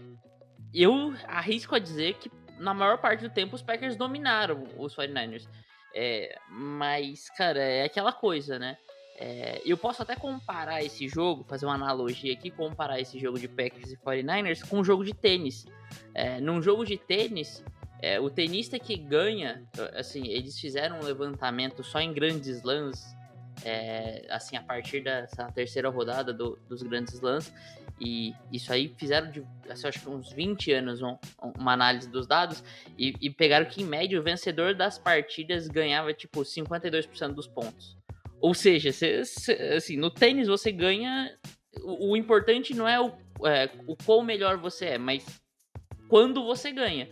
eu 0.74 1.14
arrisco 1.26 1.74
a 1.74 1.78
dizer 1.78 2.14
que 2.14 2.30
na 2.58 2.74
maior 2.74 2.98
parte 2.98 3.22
do 3.22 3.30
tempo 3.30 3.56
os 3.56 3.62
Packers 3.62 3.96
dominaram 3.96 4.64
os 4.76 4.94
49ers. 4.94 5.48
É, 5.94 6.38
mas, 6.48 7.28
cara, 7.30 7.60
é 7.60 7.84
aquela 7.84 8.12
coisa, 8.12 8.58
né? 8.58 8.76
É, 9.18 9.60
eu 9.66 9.76
posso 9.76 10.02
até 10.02 10.16
comparar 10.16 10.82
esse 10.82 11.06
jogo, 11.06 11.44
fazer 11.44 11.66
uma 11.66 11.74
analogia 11.74 12.32
aqui, 12.32 12.50
comparar 12.50 12.98
esse 13.00 13.18
jogo 13.18 13.38
de 13.38 13.48
Packers 13.48 13.92
e 13.92 13.96
49ers 13.96 14.66
com 14.66 14.78
um 14.78 14.84
jogo 14.84 15.04
de 15.04 15.12
tênis. 15.12 15.66
É, 16.14 16.40
num 16.40 16.62
jogo 16.62 16.84
de 16.84 16.96
tênis, 16.96 17.62
É, 18.02 18.18
o 18.18 18.30
tenista 18.30 18.78
que 18.78 18.96
ganha, 18.96 19.62
assim, 19.94 20.26
eles 20.26 20.58
fizeram 20.58 21.00
um 21.00 21.04
levantamento 21.04 21.84
só 21.84 22.00
em 22.00 22.14
grandes 22.14 22.48
slams, 22.48 23.14
é, 23.64 24.26
assim, 24.30 24.56
a 24.56 24.62
partir 24.62 25.00
dessa 25.02 25.50
terceira 25.52 25.88
rodada 25.88 26.32
do, 26.32 26.58
dos 26.68 26.82
grandes 26.82 27.14
slams, 27.14 27.52
e 28.00 28.34
isso 28.50 28.72
aí 28.72 28.94
fizeram 28.96 29.30
de, 29.30 29.44
assim, 29.68 29.86
acho 29.86 30.00
que 30.00 30.08
uns 30.08 30.32
20 30.32 30.72
anos 30.72 31.02
um, 31.02 31.16
uma 31.58 31.72
análise 31.72 32.08
dos 32.08 32.26
dados, 32.26 32.64
e, 32.98 33.14
e, 33.20 33.30
pegaram 33.30 33.66
que, 33.66 33.82
em 33.82 33.86
média, 33.86 34.18
o 34.18 34.22
vencedor 34.22 34.74
das 34.74 34.98
partidas 34.98 35.68
ganhava, 35.68 36.12
tipo, 36.14 36.40
52% 36.40 37.34
dos 37.34 37.46
pontos. 37.46 37.96
Ou 38.40 38.54
seja, 38.54 38.90
cê, 38.90 39.24
cê, 39.24 39.52
assim, 39.76 39.96
no 39.96 40.10
tênis 40.10 40.48
você 40.48 40.72
ganha. 40.72 41.36
O, 41.82 42.12
o 42.12 42.16
importante 42.16 42.74
não 42.74 42.88
é 42.88 42.98
o, 42.98 43.12
é 43.46 43.68
o 43.86 43.94
quão 43.94 44.22
melhor 44.22 44.56
você 44.56 44.86
é, 44.86 44.98
mas 44.98 45.24
quando 46.08 46.42
você 46.42 46.72
ganha 46.72 47.08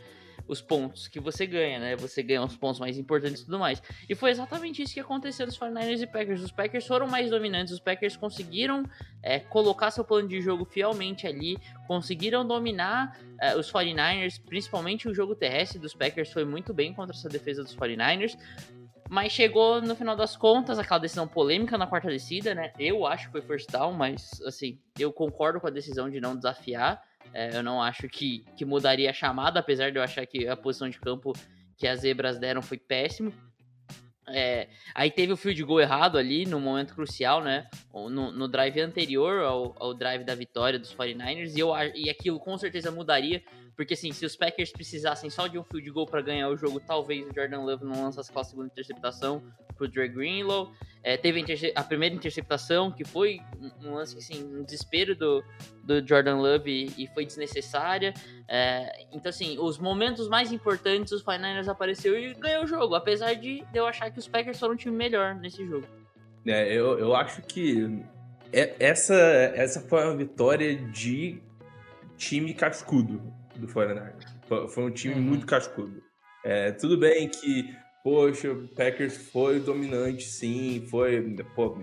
os 0.49 0.62
pontos 0.62 1.07
que 1.07 1.21
você 1.21 1.47
ganha, 1.47 1.78
né? 1.78 1.97
Você 1.97 2.23
ganha 2.23 2.43
os 2.43 2.57
pontos 2.57 2.81
mais 2.81 2.99
importantes 2.99 3.43
e 3.43 3.45
tudo 3.45 3.59
mais. 3.59 3.83
E 4.09 4.14
foi 4.14 4.31
exatamente 4.31 4.83
isso 4.83 4.95
que 4.95 5.00
aconteceu 5.00 5.47
nos 5.47 5.59
49ers 5.59 6.02
e 6.02 6.07
Packers. 6.07 6.43
Os 6.43 6.50
Packers 6.50 6.87
foram 6.87 7.07
mais 7.07 7.31
dominantes, 7.31 7.73
os 7.73 7.81
Packers 7.81 8.17
conseguiram 8.17 8.83
é, 9.23 9.38
colocar 9.38 9.90
seu 9.90 10.05
plano 10.05 10.26
de 10.26 10.40
jogo 10.40 10.64
fielmente 10.64 11.26
ali, 11.26 11.59
conseguiram 11.87 12.47
dominar 12.47 13.19
é, 13.40 13.55
os 13.55 13.71
49ers, 13.71 14.40
principalmente 14.45 15.07
o 15.07 15.14
jogo 15.14 15.35
terrestre 15.35 15.78
dos 15.78 15.95
Packers 15.95 16.33
foi 16.33 16.45
muito 16.45 16.73
bem 16.73 16.95
contra 16.95 17.14
essa 17.14 17.28
defesa 17.28 17.62
dos 17.62 17.76
49ers. 17.76 18.37
Mas 19.11 19.33
chegou 19.33 19.81
no 19.81 19.97
final 19.97 20.14
das 20.14 20.37
contas 20.37 20.78
aquela 20.78 21.00
decisão 21.00 21.26
polêmica 21.26 21.78
na 21.78 21.87
quarta 21.87 22.11
descida, 22.11 22.55
né? 22.55 22.73
Eu 22.78 23.07
acho 23.07 23.26
que 23.26 23.33
foi 23.33 23.43
first 23.43 23.71
down, 23.71 23.93
mas 23.93 24.40
assim, 24.47 24.78
eu 24.99 25.11
concordo 25.11 25.61
com 25.61 25.67
a 25.67 25.71
decisão 25.71 26.11
de 26.11 26.21
não 26.21 26.37
desafiar. 26.37 27.02
É, 27.32 27.56
eu 27.56 27.62
não 27.62 27.82
acho 27.82 28.08
que, 28.08 28.44
que 28.56 28.64
mudaria 28.64 29.11
a 29.11 29.12
chamada, 29.12 29.61
apesar 29.61 29.90
de 29.90 29.99
eu 29.99 30.02
achar 30.02 30.26
que 30.26 30.47
a 30.49 30.56
posição 30.56 30.88
de 30.88 30.99
campo 30.99 31.32
que 31.76 31.87
as 31.87 32.00
zebras 32.00 32.38
deram 32.38 32.61
foi 32.61 32.78
péssimo. 32.78 33.32
É, 34.30 34.68
aí 34.94 35.11
teve 35.11 35.32
o 35.32 35.37
field 35.37 35.62
goal 35.64 35.80
errado 35.80 36.18
ali 36.18 36.44
no 36.44 36.61
momento 36.61 36.94
crucial, 36.94 37.42
né? 37.42 37.66
No, 37.92 38.30
no 38.30 38.47
drive 38.47 38.80
anterior 38.80 39.40
ao, 39.42 39.75
ao, 39.78 39.94
drive 39.94 40.25
da 40.25 40.35
vitória 40.35 40.78
dos 40.78 40.94
49ers, 40.94 41.56
e, 41.56 41.61
eu, 41.61 41.73
e 41.94 42.11
aquilo 42.11 42.38
com 42.38 42.56
certeza 42.58 42.90
mudaria, 42.90 43.42
porque 43.78 43.94
assim, 43.94 44.11
se 44.11 44.26
os 44.26 44.35
Packers 44.35 44.73
precisassem 44.73 45.30
só 45.30 45.47
de 45.47 45.56
um 45.56 45.62
field 45.62 45.88
goal 45.92 46.04
para 46.04 46.20
ganhar 46.20 46.49
o 46.49 46.56
jogo, 46.56 46.80
talvez 46.80 47.25
o 47.28 47.32
Jordan 47.32 47.61
Love 47.61 47.85
não 47.85 48.02
lançasse 48.02 48.28
aquela 48.28 48.42
segunda 48.42 48.66
interceptação 48.66 49.40
pro 49.76 49.87
Dre 49.87 50.08
Greenlow. 50.08 50.73
É, 51.00 51.16
teve 51.16 51.40
a, 51.40 51.80
a, 51.80 51.85
primeira 51.85 52.12
interceptação, 52.12 52.90
que 52.90 53.04
foi 53.04 53.38
um, 53.85 53.94
lance 53.94 54.18
assim, 54.18 54.42
um 54.42 54.64
desespero 54.64 55.14
do, 55.14 55.44
do 55.85 56.04
Jordan 56.04 56.38
Love 56.38 56.68
e, 56.68 57.04
e 57.04 57.06
foi 57.06 57.25
desnecessária. 57.25 58.12
É, 58.49 59.06
então, 59.12 59.30
assim, 59.30 59.56
os 59.61 59.78
momentos 59.78 60.28
mais 60.28 60.50
importantes, 60.50 61.12
os 61.12 61.23
49ers 61.23 61.68
apareceu 61.68 62.18
e 62.18 62.35
ganhou 62.35 62.64
o 62.64 62.66
jogo, 62.66 62.97
apesar 62.97 63.35
de 63.35 63.64
eu 63.73 63.87
achar 63.87 64.11
que 64.11 64.18
os 64.18 64.26
Packers 64.26 64.58
foram 64.58 64.75
um 64.75 64.76
time 64.76 64.97
melhor 64.97 65.37
nesse 65.37 65.64
jogo. 65.64 65.87
É, 66.44 66.66
eu, 66.75 66.99
eu 66.99 67.14
acho 67.14 67.42
que 67.42 68.02
é, 68.52 68.75
essa, 68.80 69.14
essa 69.14 69.80
foi 69.82 70.02
uma 70.02 70.16
vitória 70.16 70.75
de 70.75 71.40
time 72.16 72.52
cascudo 72.52 73.38
do 73.59 73.67
49ers. 73.67 74.69
Foi 74.69 74.85
um 74.85 74.91
time 74.91 75.15
uhum. 75.15 75.23
muito 75.23 75.47
cascudo. 75.47 76.03
É, 76.45 76.73
tudo 76.73 76.97
bem 76.97 77.29
que 77.29 77.75
poxa, 78.03 78.50
o 78.53 78.69
Packers 78.69 79.17
foi 79.31 79.61
dominante, 79.61 80.25
sim, 80.25 80.87
foi 80.88 81.37
pô, 81.55 81.79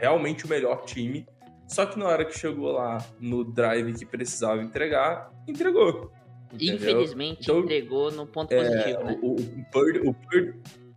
realmente 0.00 0.44
o 0.44 0.48
melhor 0.48 0.84
time. 0.84 1.26
Só 1.66 1.84
que 1.84 1.98
na 1.98 2.06
hora 2.06 2.24
que 2.24 2.38
chegou 2.38 2.72
lá 2.72 2.98
no 3.20 3.44
drive 3.44 3.92
que 3.92 4.06
precisava 4.06 4.62
entregar, 4.62 5.30
entregou. 5.46 6.10
Entendeu? 6.52 6.76
Infelizmente 6.76 7.42
então, 7.42 7.60
entregou 7.60 8.10
no 8.10 8.26
ponto 8.26 8.52
é, 8.52 8.56
positivo. 8.56 9.04
Né? 9.04 9.18
O, 9.20 9.26
o, 9.26 10.08
o, 10.08 10.10
o 10.10 10.54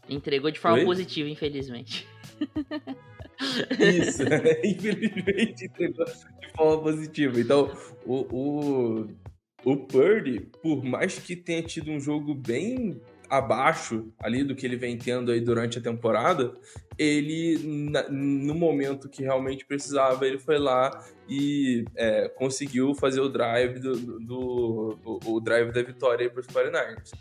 Entregou 0.08 0.50
de 0.50 0.60
forma 0.60 0.78
Oi? 0.78 0.86
positiva, 0.86 1.30
infelizmente. 1.30 2.08
Isso, 3.80 4.24
infelizmente 4.64 5.66
entregou 5.66 6.06
de 6.06 6.52
forma 6.56 6.84
positiva. 6.84 7.40
Então, 7.40 7.72
o, 8.06 8.16
o, 8.32 9.08
o 9.64 9.78
Purdy, 9.78 10.40
por 10.62 10.84
mais 10.84 11.20
que 11.20 11.36
tenha 11.36 11.62
tido 11.62 11.92
um 11.92 12.00
jogo 12.00 12.34
bem 12.34 13.00
abaixo 13.30 14.12
ali 14.20 14.44
do 14.44 14.54
que 14.54 14.66
ele 14.66 14.76
vem 14.76 14.98
tendo 14.98 15.32
aí 15.32 15.40
durante 15.40 15.78
a 15.80 15.82
temporada, 15.82 16.54
ele, 16.98 17.58
na, 17.90 18.10
no 18.10 18.54
momento 18.54 19.08
que 19.08 19.24
realmente 19.24 19.66
precisava, 19.66 20.28
ele 20.28 20.38
foi 20.38 20.60
lá 20.60 20.92
e 21.30 21.86
é, 21.96 22.28
conseguiu 22.28 22.94
fazer 22.94 23.22
o 23.22 23.30
drive 23.30 23.80
do, 23.80 23.96
do, 23.96 24.20
do 24.20 25.20
o, 25.26 25.40
drive 25.40 25.72
da 25.72 25.82
vitória 25.82 26.30
para 26.30 26.42
os 26.42 26.48
49ers. 26.48 27.12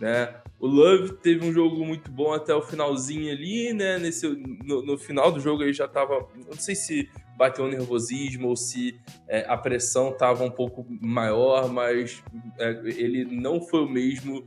Né? 0.00 0.34
O 0.58 0.66
Love 0.66 1.14
teve 1.16 1.44
um 1.44 1.52
jogo 1.52 1.84
muito 1.84 2.10
bom 2.10 2.32
até 2.32 2.54
o 2.54 2.62
finalzinho 2.62 3.30
ali, 3.30 3.72
né? 3.72 3.98
Nesse, 3.98 4.28
no, 4.28 4.80
no 4.80 4.96
final 4.96 5.30
do 5.32 5.40
jogo 5.40 5.64
ele 5.64 5.72
já 5.72 5.86
estava, 5.86 6.26
não 6.46 6.52
sei 6.52 6.76
se 6.76 7.10
bateu 7.38 7.64
um 7.64 7.68
nervosismo 7.68 8.48
ou 8.48 8.56
se 8.56 9.00
é, 9.28 9.46
a 9.48 9.56
pressão 9.56 10.10
estava 10.10 10.42
um 10.44 10.50
pouco 10.50 10.84
maior, 11.00 11.72
mas 11.72 12.22
é, 12.58 12.70
ele 12.84 13.24
não 13.24 13.60
foi 13.60 13.84
o 13.84 13.88
mesmo 13.88 14.46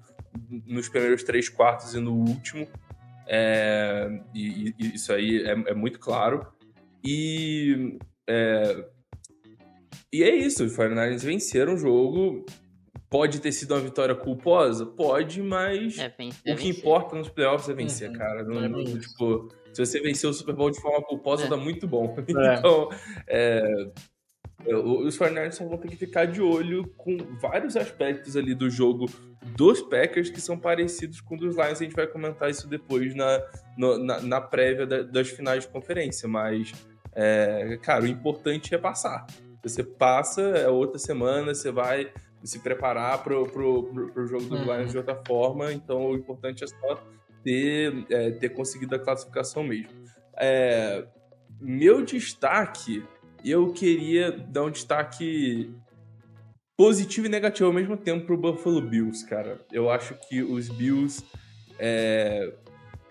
nos 0.67 0.89
primeiros 0.89 1.23
três 1.23 1.47
quartos 1.47 1.95
e 1.95 1.99
no 1.99 2.13
último. 2.13 2.67
É, 3.25 4.09
e, 4.35 4.75
e, 4.77 4.95
isso 4.95 5.13
aí 5.13 5.41
é, 5.43 5.51
é, 5.51 5.73
muito 5.73 5.99
claro. 5.99 6.45
E 7.03 7.97
é, 8.27 8.85
e 10.13 10.23
é 10.23 10.35
isso, 10.35 10.65
os 10.65 10.75
49ers 10.75 11.23
venceram 11.23 11.73
o 11.73 11.77
jogo. 11.77 12.45
Pode 13.09 13.39
ter 13.39 13.51
sido 13.51 13.73
uma 13.73 13.81
vitória 13.81 14.15
culposa? 14.15 14.85
Pode, 14.85 15.41
mas 15.41 15.97
é, 15.97 16.13
o 16.51 16.55
que 16.55 16.69
importa 16.69 17.15
nos 17.15 17.29
playoffs 17.29 17.69
é 17.69 17.73
vencer, 17.73 18.09
uhum. 18.09 18.15
cara. 18.15 18.43
Não, 18.43 18.69
não, 18.69 18.83
tipo, 18.83 19.49
se 19.73 19.85
você 19.85 19.99
vencer 20.01 20.29
o 20.29 20.33
Super 20.33 20.55
Bowl 20.55 20.71
de 20.71 20.81
forma 20.81 21.01
culposa, 21.03 21.45
é. 21.45 21.49
tá 21.49 21.57
muito 21.57 21.87
bom. 21.87 22.15
Então, 22.27 22.89
é, 23.27 23.91
os 24.65 25.17
49ers 25.17 25.53
só 25.53 25.65
vão 25.65 25.77
ter 25.77 25.87
que 25.89 25.95
ficar 25.95 26.25
de 26.25 26.41
olho 26.41 26.87
com 26.97 27.17
vários 27.39 27.75
aspectos 27.75 28.37
ali 28.37 28.53
do 28.53 28.69
jogo 28.69 29.05
dos 29.55 29.81
Packers 29.81 30.29
que 30.29 30.39
são 30.39 30.57
parecidos 30.57 31.19
com 31.21 31.35
os 31.35 31.41
dos 31.41 31.55
Lions. 31.55 31.81
A 31.81 31.83
gente 31.83 31.95
vai 31.95 32.07
comentar 32.07 32.49
isso 32.49 32.67
depois 32.67 33.15
na, 33.15 33.41
no, 33.77 33.97
na, 33.97 34.21
na, 34.21 34.41
prévia 34.41 34.85
da, 34.85 35.01
das 35.01 35.29
finais 35.29 35.63
de 35.63 35.69
conferência. 35.69 36.27
Mas, 36.27 36.73
é, 37.13 37.77
cara, 37.81 38.03
o 38.03 38.07
importante 38.07 38.73
é 38.75 38.77
passar. 38.77 39.25
Você 39.63 39.83
passa, 39.83 40.41
é 40.41 40.67
outra 40.67 40.99
semana, 40.99 41.53
você 41.53 41.71
vai 41.71 42.11
se 42.43 42.59
preparar 42.59 43.23
para 43.23 43.39
o 43.39 43.45
jogo 43.45 44.45
dos 44.45 44.59
uhum. 44.59 44.77
Lions 44.77 44.91
de 44.91 44.97
outra 44.97 45.19
forma. 45.25 45.71
Então, 45.71 46.11
o 46.11 46.15
importante 46.15 46.63
é 46.63 46.67
só 46.67 47.03
ter, 47.43 48.05
é, 48.09 48.31
ter 48.31 48.49
conseguido 48.49 48.95
a 48.95 48.99
classificação 48.99 49.63
mesmo. 49.63 49.89
É, 50.37 51.05
meu 51.59 52.03
destaque 52.03 53.03
eu 53.43 53.73
queria 53.73 54.31
dar 54.31 54.63
um 54.63 54.71
destaque 54.71 55.73
positivo 56.77 57.27
e 57.27 57.29
negativo 57.29 57.67
ao 57.67 57.73
mesmo 57.73 57.97
tempo 57.97 58.25
pro 58.25 58.37
Buffalo 58.37 58.81
Bills, 58.81 59.25
cara. 59.25 59.59
Eu 59.71 59.89
acho 59.89 60.15
que 60.27 60.41
os 60.41 60.69
Bills. 60.69 61.23
É... 61.79 62.53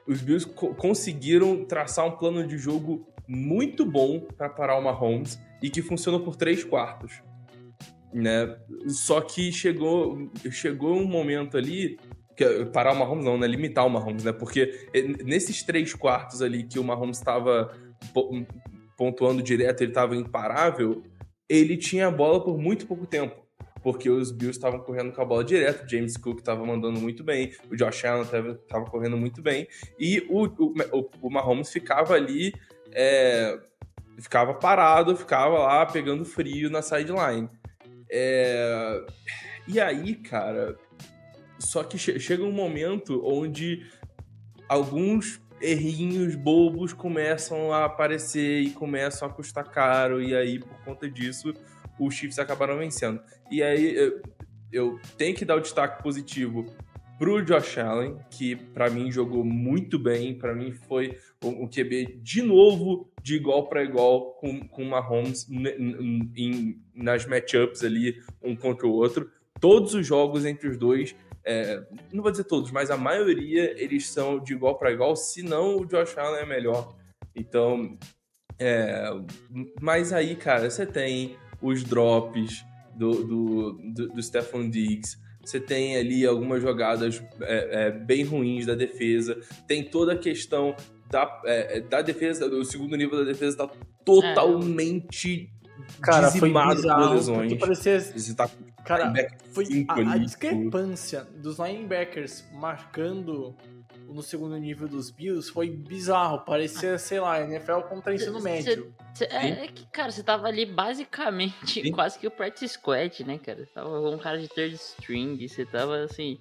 Os 0.06 0.20
Bills 0.20 0.46
co 0.46 0.75
conseguiram 0.75 1.64
traçar 1.64 2.06
um 2.06 2.12
plano 2.12 2.46
de 2.46 2.58
jogo 2.58 3.06
muito 3.28 3.84
bom 3.84 4.20
para 4.20 4.49
parar 4.49 4.76
o 4.76 4.82
Mahomes 4.82 5.38
e 5.62 5.70
que 5.70 5.82
funcionou 5.82 6.20
por 6.20 6.34
três 6.34 6.64
quartos. 6.64 7.22
Né? 8.12 8.56
Só 8.88 9.20
que 9.20 9.52
chegou, 9.52 10.28
chegou 10.50 10.96
um 10.96 11.06
momento 11.06 11.56
ali 11.56 11.96
que 12.40 12.64
parar 12.66 12.92
o 12.92 12.99
Mahomes 12.99 13.25
não, 13.25 13.37
né? 13.37 13.47
Limitar 13.47 13.87
o 13.87 13.90
Mahomes, 13.90 14.25
né? 14.25 14.32
Porque 14.32 14.88
nesses 15.25 15.62
três 15.62 15.92
quartos 15.92 16.40
ali 16.40 16.64
que 16.64 16.78
o 16.78 16.85
Mahomes 16.85 17.18
estava 17.18 17.76
pontuando 18.97 19.42
direto, 19.42 19.82
ele 19.82 19.90
estava 19.90 20.16
imparável, 20.16 21.02
ele 21.49 21.76
tinha 21.76 22.06
a 22.06 22.11
bola 22.11 22.42
por 22.42 22.56
muito 22.56 22.87
pouco 22.87 23.06
tempo. 23.06 23.37
Porque 23.82 24.11
os 24.11 24.30
Bills 24.30 24.59
estavam 24.59 24.80
correndo 24.80 25.12
com 25.12 25.23
a 25.23 25.25
bola 25.25 25.42
direto, 25.42 25.88
James 25.90 26.16
Cook 26.16 26.38
estava 26.38 26.64
mandando 26.64 27.00
muito 27.00 27.25
bem, 27.25 27.52
o 27.70 27.76
Josh 27.76 28.04
Allen 28.04 28.23
estava 28.23 28.85
correndo 28.90 29.16
muito 29.16 29.40
bem, 29.40 29.66
e 29.99 30.20
o, 30.28 30.44
o, 30.44 31.11
o 31.23 31.30
Mahomes 31.30 31.70
ficava 31.70 32.12
ali, 32.12 32.52
é, 32.92 33.59
ficava 34.18 34.52
parado, 34.52 35.16
ficava 35.16 35.59
lá 35.59 35.87
pegando 35.87 36.26
frio 36.26 36.68
na 36.68 36.82
sideline. 36.82 37.49
É, 38.11 39.02
e 39.66 39.80
aí, 39.80 40.14
cara, 40.14 40.76
só 41.61 41.85
que 41.85 41.99
chega 41.99 42.43
um 42.43 42.52
momento 42.52 43.23
onde 43.25 43.87
alguns 44.69 45.40
errinhos 45.61 46.35
bobos 46.35 46.93
começam 46.93 47.73
a 47.73 47.85
aparecer 47.85 48.62
e 48.62 48.71
começam 48.71 49.29
a 49.29 49.31
custar 49.31 49.71
caro, 49.71 50.23
e 50.23 50.35
aí, 50.35 50.59
por 50.59 50.85
conta 50.85 51.09
disso, 51.09 51.52
os 51.99 52.14
Chiefs 52.14 52.38
acabaram 52.38 52.79
vencendo. 52.79 53.21
E 53.50 53.62
aí, 53.62 53.95
eu, 53.95 54.23
eu 54.73 55.00
tenho 55.19 55.37
que 55.37 55.45
dar 55.45 55.57
o 55.57 55.61
destaque 55.61 56.02
positivo 56.02 56.64
pro 57.19 57.45
Josh 57.45 57.76
Allen, 57.76 58.17
que 58.31 58.57
para 58.57 58.88
mim 58.88 59.12
jogou 59.12 59.45
muito 59.45 59.99
bem, 59.99 60.38
para 60.38 60.55
mim 60.55 60.73
foi 60.73 61.19
um 61.45 61.69
QB 61.69 62.21
de 62.23 62.40
novo 62.40 63.12
de 63.23 63.37
igual 63.37 63.69
para 63.69 63.85
igual 63.85 64.33
com, 64.37 64.67
com 64.67 64.83
o 64.85 64.88
Mahomes 64.88 65.47
nas 66.95 67.26
matchups 67.26 67.85
ali, 67.85 68.19
um 68.43 68.57
contra 68.57 68.87
o 68.87 68.93
outro. 68.93 69.31
Todos 69.61 69.93
os 69.93 70.07
jogos 70.07 70.47
entre 70.47 70.67
os 70.67 70.79
dois 70.79 71.14
é, 71.44 71.82
não 72.12 72.23
vou 72.23 72.30
dizer 72.30 72.44
todos, 72.44 72.70
mas 72.70 72.90
a 72.90 72.97
maioria 72.97 73.75
eles 73.82 74.09
são 74.09 74.38
de 74.38 74.52
igual 74.52 74.78
para 74.78 74.92
igual, 74.92 75.16
se 75.16 75.42
não 75.42 75.76
o 75.76 75.87
Josh 75.87 76.16
Allen 76.16 76.42
é 76.42 76.47
melhor. 76.47 76.94
Então, 77.35 77.99
é, 78.59 79.04
mas 79.80 80.12
aí, 80.12 80.37
cara, 80.37 80.70
você 80.70 80.85
tem 80.85 81.37
os 81.62 81.82
drops 81.82 82.64
do, 82.94 83.25
do, 83.25 83.73
do, 83.73 84.09
do 84.09 84.23
Stephon 84.23 84.68
Diggs, 84.68 85.18
você 85.42 85.59
tem 85.59 85.97
ali 85.97 86.26
algumas 86.26 86.61
jogadas 86.61 87.23
é, 87.40 87.87
é, 87.87 87.90
bem 87.90 88.25
ruins 88.25 88.66
da 88.66 88.75
defesa, 88.75 89.40
tem 89.66 89.82
toda 89.82 90.12
a 90.12 90.18
questão 90.18 90.76
da, 91.11 91.40
é, 91.44 91.78
é 91.78 91.80
da 91.80 92.02
defesa, 92.02 92.47
o 92.47 92.64
segundo 92.64 92.97
nível 92.97 93.18
da 93.18 93.25
defesa 93.25 93.56
tá 93.56 93.70
totalmente 94.04 95.50
Cara, 96.00 96.28
dizimado 96.28 96.73
foi 96.73 96.82
bizarro, 96.82 97.09
por 97.09 97.14
lesões. 97.14 97.54
Parecia... 97.54 98.00
Você 98.00 98.35
tá 98.35 98.49
Cara, 98.84 99.12
foi 99.50 99.87
a, 99.88 100.14
a 100.14 100.18
discrepância 100.18 101.25
dos 101.37 101.58
linebackers 101.58 102.44
marcando 102.52 103.54
no 104.08 104.22
segundo 104.22 104.56
nível 104.56 104.88
dos 104.88 105.10
Bills 105.10 105.50
foi 105.50 105.70
bizarro. 105.70 106.40
Parecia, 106.40 106.99
sei 106.99 107.20
lá, 107.20 107.40
NFL 107.40 107.80
contra 107.88 108.14
ensino 108.14 108.40
médio. 108.40 108.92
Cê, 109.14 109.26
cê, 109.26 109.34
é, 109.34 109.64
é, 109.64 109.66
que, 109.68 109.87
cara, 109.87 110.10
você 110.10 110.22
tava 110.22 110.49
ali 110.49 110.66
basicamente 110.66 111.82
Sim. 111.82 111.92
quase 111.92 112.18
que 112.18 112.26
o 112.26 112.30
practice 112.30 112.75
squad, 112.75 113.25
né, 113.25 113.38
cara? 113.38 113.64
Você 113.64 113.72
tava 113.72 113.88
com 113.88 114.10
um 114.10 114.18
cara 114.18 114.38
de 114.38 114.49
third 114.49 114.75
string, 114.75 115.49
você 115.49 115.64
tava 115.64 115.99
assim 115.99 116.38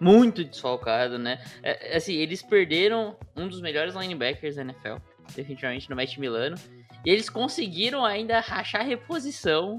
muito 0.00 0.44
desfalcado, 0.44 1.16
né? 1.16 1.40
É, 1.62 1.96
assim, 1.96 2.14
eles 2.14 2.42
perderam 2.42 3.16
um 3.36 3.46
dos 3.46 3.60
melhores 3.60 3.94
linebackers 3.94 4.56
da 4.56 4.62
NFL, 4.62 4.96
definitivamente 5.34 5.88
no 5.88 5.94
Matt 5.94 6.16
Milano. 6.18 6.56
E 7.04 7.10
eles 7.10 7.30
conseguiram 7.30 8.04
ainda 8.04 8.40
rachar 8.40 8.80
a 8.80 8.84
reposição. 8.84 9.78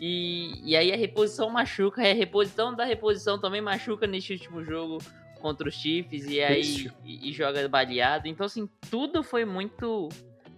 E, 0.00 0.60
e 0.64 0.76
aí 0.76 0.92
a 0.92 0.96
reposição 0.96 1.50
machuca, 1.50 2.00
a 2.00 2.14
reposição 2.14 2.74
da 2.74 2.84
reposição 2.84 3.38
também 3.38 3.60
machuca 3.60 4.06
neste 4.06 4.32
último 4.32 4.64
jogo 4.64 4.98
contra 5.40 5.68
os 5.68 5.74
Chiefs, 5.74 6.26
e 6.26 6.40
aí 6.40 6.90
e, 7.04 7.30
e 7.30 7.32
joga 7.32 7.68
baleado. 7.68 8.28
Então, 8.28 8.46
assim, 8.46 8.68
tudo 8.90 9.22
foi 9.22 9.44
muito 9.44 10.08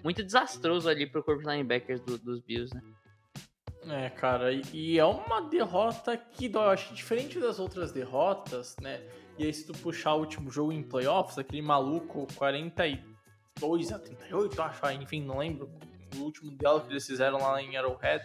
muito 0.02 0.22
desastroso 0.22 0.86
ali 0.86 1.06
pro 1.06 1.24
corpo 1.24 1.42
de 1.42 1.48
linebackers 1.48 2.00
do, 2.02 2.18
dos 2.18 2.40
Bills, 2.40 2.74
né? 2.74 2.82
É, 3.86 4.10
cara, 4.10 4.50
e 4.72 4.98
é 4.98 5.04
uma 5.04 5.42
derrota 5.42 6.16
que 6.16 6.50
eu 6.52 6.60
acho 6.60 6.94
diferente 6.94 7.38
das 7.38 7.58
outras 7.58 7.92
derrotas, 7.92 8.76
né? 8.80 9.02
E 9.38 9.44
aí, 9.44 9.52
se 9.52 9.66
tu 9.66 9.72
puxar 9.72 10.14
o 10.14 10.20
último 10.20 10.50
jogo 10.50 10.72
em 10.72 10.82
playoffs, 10.82 11.38
aquele 11.38 11.60
maluco 11.60 12.26
42 12.34 13.92
a 13.92 13.98
38, 13.98 14.62
acho, 14.62 14.90
enfim, 14.92 15.22
não 15.22 15.38
lembro. 15.38 15.70
O 16.16 16.20
último 16.20 16.50
dela 16.52 16.80
que 16.80 16.92
eles 16.92 17.06
fizeram 17.06 17.38
lá 17.38 17.60
em 17.60 17.76
Arrowhead. 17.76 18.24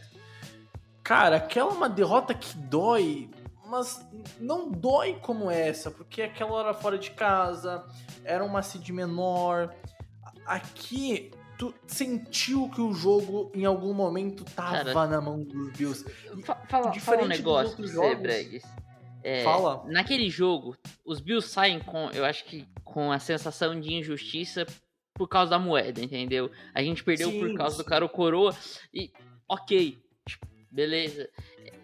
Cara, 1.09 1.37
aquela 1.37 1.71
é 1.71 1.73
uma 1.73 1.89
derrota 1.89 2.35
que 2.35 2.55
dói, 2.55 3.31
mas 3.65 4.07
não 4.39 4.69
dói 4.69 5.15
como 5.15 5.49
essa, 5.49 5.89
porque 5.89 6.21
aquela 6.21 6.51
hora 6.51 6.71
fora 6.71 6.99
de 6.99 7.09
casa, 7.09 7.83
era 8.23 8.45
uma 8.45 8.61
seed 8.61 8.87
menor. 8.89 9.73
Aqui 10.45 11.31
tu 11.57 11.73
sentiu 11.87 12.69
que 12.69 12.79
o 12.79 12.93
jogo 12.93 13.51
em 13.55 13.65
algum 13.65 13.91
momento 13.91 14.45
tava 14.45 14.93
Cara, 14.93 15.07
na 15.07 15.19
mão 15.19 15.41
dos 15.41 15.71
Bills. 15.71 16.05
fala, 16.67 16.93
fala 16.93 17.23
um 17.23 17.27
negócio 17.27 17.75
pra 17.75 17.87
você, 17.87 18.15
Bregues. 18.15 18.63
É, 19.23 19.43
fala. 19.43 19.83
Naquele 19.87 20.29
jogo, 20.29 20.77
os 21.03 21.19
Bills 21.19 21.49
saem 21.49 21.79
com, 21.79 22.11
eu 22.11 22.23
acho 22.23 22.45
que 22.45 22.67
com 22.83 23.11
a 23.11 23.17
sensação 23.17 23.81
de 23.81 23.95
injustiça 23.95 24.63
por 25.15 25.27
causa 25.27 25.49
da 25.49 25.57
moeda, 25.57 25.99
entendeu? 25.99 26.51
A 26.71 26.83
gente 26.83 27.03
perdeu 27.03 27.31
sim, 27.31 27.39
por 27.39 27.55
causa 27.55 27.77
sim. 27.77 27.81
do 27.81 27.85
cara 27.89 28.07
coroa 28.07 28.55
e 28.93 29.11
ok, 29.47 29.97
beleza. 30.71 31.29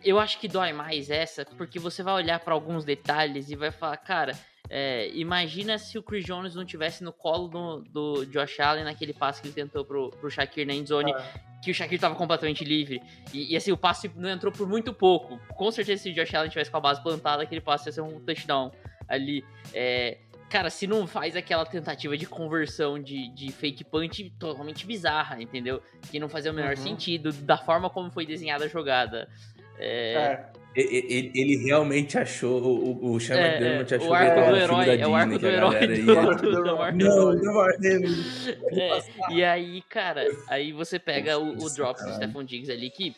Eu 0.04 0.20
acho 0.20 0.40
que 0.40 0.48
dói 0.48 0.72
mais 0.72 1.10
essa, 1.10 1.46
porque 1.58 1.80
você 1.80 2.04
vai 2.04 2.14
olhar 2.14 2.40
para 2.40 2.54
alguns 2.54 2.86
detalhes 2.86 3.50
e 3.50 3.56
vai 3.56 3.72
falar, 3.72 3.98
cara, 3.98 4.34
é, 4.70 5.10
imagina 5.14 5.78
se 5.78 5.98
o 5.98 6.04
Chris 6.04 6.26
Jones 6.26 6.56
não 6.56 6.66
tivesse 6.66 7.04
no 7.04 7.14
colo 7.14 7.48
do, 7.48 7.82
do 7.82 8.26
Josh 8.26 8.60
Allen 8.60 8.84
naquele 8.84 9.14
passe 9.14 9.42
que 9.42 9.48
ele 9.48 9.56
tentou 9.56 9.86
pro, 9.86 10.10
pro 10.10 10.30
Shakir 10.30 10.66
na 10.66 10.74
endzone, 10.74 11.12
é. 11.12 11.34
que 11.64 11.72
o 11.72 11.74
Shakir 11.74 12.00
tava 12.00 12.16
completamente 12.16 12.64
livre. 12.64 13.02
E, 13.34 13.54
e, 13.54 13.58
assim, 13.58 13.72
o 13.72 13.78
passe 13.78 14.12
não 14.16 14.30
entrou 14.30 14.52
por 14.52 14.68
muito 14.68 14.94
pouco. 14.94 15.40
Com 15.56 15.72
certeza, 15.72 16.04
se 16.04 16.10
o 16.10 16.14
Josh 16.14 16.34
Allen 16.34 16.50
tivesse 16.50 16.72
com 16.72 16.78
a 16.78 16.82
base 16.82 17.02
plantada, 17.02 17.44
aquele 17.44 17.62
passe 17.62 17.90
ia 17.90 17.92
ser 17.92 18.02
um 18.02 18.20
touchdown 18.20 18.72
ali. 19.08 19.44
É, 19.74 20.18
cara, 20.50 20.70
se 20.70 20.88
não 20.88 21.08
faz 21.08 21.36
aquela 21.36 21.66
tentativa 21.66 22.18
de 22.18 22.26
conversão 22.26 23.02
de, 23.02 23.30
de 23.34 23.52
fake 23.52 23.84
punch 23.84 24.30
totalmente 24.40 24.86
bizarra, 24.86 25.42
entendeu? 25.42 25.82
Que 26.12 26.20
não 26.20 26.30
fazia 26.30 26.52
o 26.52 26.54
menor 26.54 26.76
uhum. 26.78 26.84
sentido 26.84 27.32
da 27.32 27.58
forma 27.58 27.90
como 27.90 28.12
foi 28.12 28.26
desenhada 28.26 28.66
a 28.66 28.68
jogada. 28.68 29.28
É, 29.78 30.14
é. 30.14 30.46
Ele, 30.76 31.32
ele, 31.34 31.64
realmente 31.64 32.18
achou, 32.18 32.62
o, 32.62 33.14
o 33.14 33.20
Chama 33.20 33.40
é, 33.40 33.60
Dermot 33.60 33.94
é, 33.94 33.98
achou 33.98 34.10
o 34.10 34.14
arco 34.14 34.50
do 34.50 34.58
herói, 34.58 35.00
é 35.00 35.08
o 35.08 35.16
arco 35.16 35.40
do 35.40 35.48
herói. 35.48 36.92
Não, 36.92 37.34
não, 37.34 37.70
é, 37.70 39.02
E 39.30 39.42
aí, 39.42 39.82
cara, 39.84 40.26
aí 40.50 40.74
você 40.74 41.00
pega 41.00 41.38
o, 41.38 41.64
o 41.64 41.74
drop 41.74 41.98
do 42.04 42.14
Stephon 42.16 42.44
Diggs 42.44 42.70
ali, 42.70 42.90
que, 42.90 43.16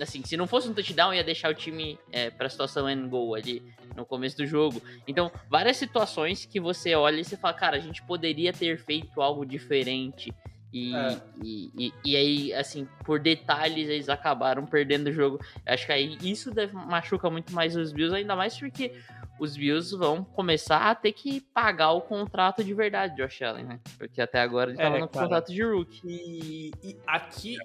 assim, 0.00 0.22
se 0.24 0.36
não 0.36 0.46
fosse 0.46 0.68
um 0.68 0.74
touchdown, 0.74 1.12
ia 1.14 1.24
deixar 1.24 1.50
o 1.50 1.54
time 1.54 1.98
é, 2.10 2.30
pra 2.30 2.48
situação 2.48 2.88
end 2.88 3.08
goal 3.08 3.34
ali 3.34 3.62
no 3.96 4.04
começo 4.04 4.36
do 4.36 4.46
jogo. 4.46 4.82
Então, 5.06 5.30
várias 5.48 5.76
situações 5.76 6.44
que 6.44 6.60
você 6.60 6.94
olha 6.94 7.20
e 7.20 7.24
você 7.24 7.36
fala, 7.36 7.54
cara, 7.54 7.76
a 7.76 7.80
gente 7.80 8.02
poderia 8.02 8.52
ter 8.52 8.78
feito 8.78 9.20
algo 9.20 9.44
diferente. 9.44 10.32
E, 10.72 10.94
é. 10.94 11.20
e, 11.42 11.70
e, 11.76 11.92
e, 12.04 12.16
aí, 12.16 12.54
assim, 12.54 12.86
por 13.04 13.18
detalhes, 13.18 13.88
eles 13.88 14.08
acabaram 14.08 14.64
perdendo 14.64 15.08
o 15.08 15.12
jogo. 15.12 15.40
Acho 15.66 15.86
que 15.86 15.92
aí 15.92 16.16
isso 16.22 16.50
deve, 16.52 16.74
machuca 16.74 17.28
muito 17.28 17.52
mais 17.52 17.76
os 17.76 17.92
Bills, 17.92 18.14
ainda 18.14 18.36
mais 18.36 18.56
porque 18.56 18.92
os 19.38 19.56
Bills 19.56 19.96
vão 19.96 20.22
começar 20.22 20.90
a 20.90 20.94
ter 20.94 21.12
que 21.12 21.40
pagar 21.40 21.90
o 21.92 22.02
contrato 22.02 22.62
de 22.62 22.72
verdade 22.72 23.16
de 23.16 23.22
Josh 23.22 23.42
Allen, 23.42 23.64
né? 23.64 23.80
Porque 23.98 24.20
até 24.20 24.40
agora 24.40 24.70
ele 24.70 24.78
estava 24.78 24.96
é, 24.96 25.00
no 25.00 25.08
cara, 25.08 25.26
contrato 25.26 25.52
de 25.52 25.62
rookie. 25.62 26.00
E, 26.04 26.70
e 26.84 26.96
aqui 27.06 27.58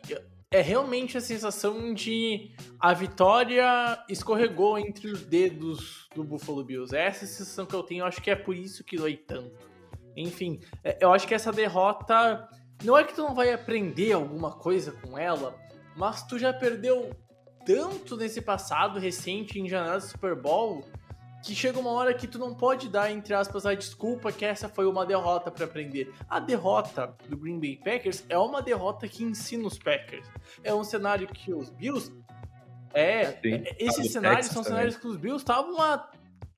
é 0.56 0.62
realmente 0.62 1.18
a 1.18 1.22
sensação 1.22 1.94
de 1.94 2.52
a 2.80 2.94
vitória 2.94 4.02
escorregou 4.08 4.80
entre 4.80 5.12
os 5.12 5.22
dedos 5.22 6.08
do 6.16 6.24
Buffalo 6.24 6.64
Bills. 6.64 6.96
É 6.96 7.08
essa 7.08 7.26
sensação 7.26 7.66
que 7.66 7.76
eu 7.76 7.84
tenho, 7.84 8.04
eu 8.04 8.06
acho 8.06 8.22
que 8.22 8.32
é 8.32 8.36
por 8.36 8.56
isso 8.56 8.82
que 8.82 8.96
dói 8.96 9.18
tanto. 9.18 9.70
Enfim, 10.16 10.62
é, 10.82 10.98
eu 11.02 11.12
acho 11.12 11.28
que 11.28 11.34
essa 11.34 11.52
derrota 11.52 12.48
não 12.86 12.98
é 12.98 13.04
que 13.04 13.14
tu 13.14 13.22
não 13.22 13.36
vai 13.36 13.52
aprender 13.52 14.14
alguma 14.14 14.50
coisa 14.50 14.94
com 14.94 15.18
ela, 15.18 15.60
mas 15.94 16.24
tu 16.24 16.40
já 16.40 16.54
perdeu 16.54 17.10
tanto 17.66 18.16
nesse 18.16 18.42
passado 18.42 18.98
recente 18.98 19.60
em 19.60 19.68
janela 19.68 19.98
do 19.98 20.04
Super 20.06 20.36
Bowl 20.36 20.86
que 21.46 21.54
chega 21.54 21.80
uma 21.80 21.92
hora 21.92 22.12
que 22.12 22.28
tu 22.28 22.40
não 22.40 22.56
pode 22.56 22.90
dar, 22.90 23.12
entre 23.12 23.36
aspas, 23.36 23.68
a 23.68 23.76
desculpa 23.76 24.32
que 24.32 24.44
essa 24.44 24.68
foi 24.68 24.88
uma 24.88 25.06
derrota 25.06 25.52
para 25.52 25.66
aprender. 25.66 26.12
A 26.28 26.40
derrota 26.40 27.16
do 27.30 27.38
Green 27.38 27.60
Bay 27.60 27.78
Packers 27.78 28.26
é 28.28 28.38
uma 28.38 28.64
derrota 28.64 29.08
que 29.08 29.24
ensina 29.24 29.68
os 29.68 29.78
Packers. 29.78 30.28
É 30.64 30.74
um 30.74 30.84
cenário 30.84 31.28
que 31.28 31.54
os 31.54 31.70
Bills. 31.70 32.12
É, 32.96 33.34
Sim, 33.34 33.64
é, 33.64 33.76
esses 33.78 34.12
cenários 34.12 34.48
são 34.48 34.64
também. 34.64 34.70
cenários 34.72 34.98
que 34.98 35.08
os 35.08 35.18
Bills 35.18 35.44
estavam 35.44 35.80
há 35.80 36.10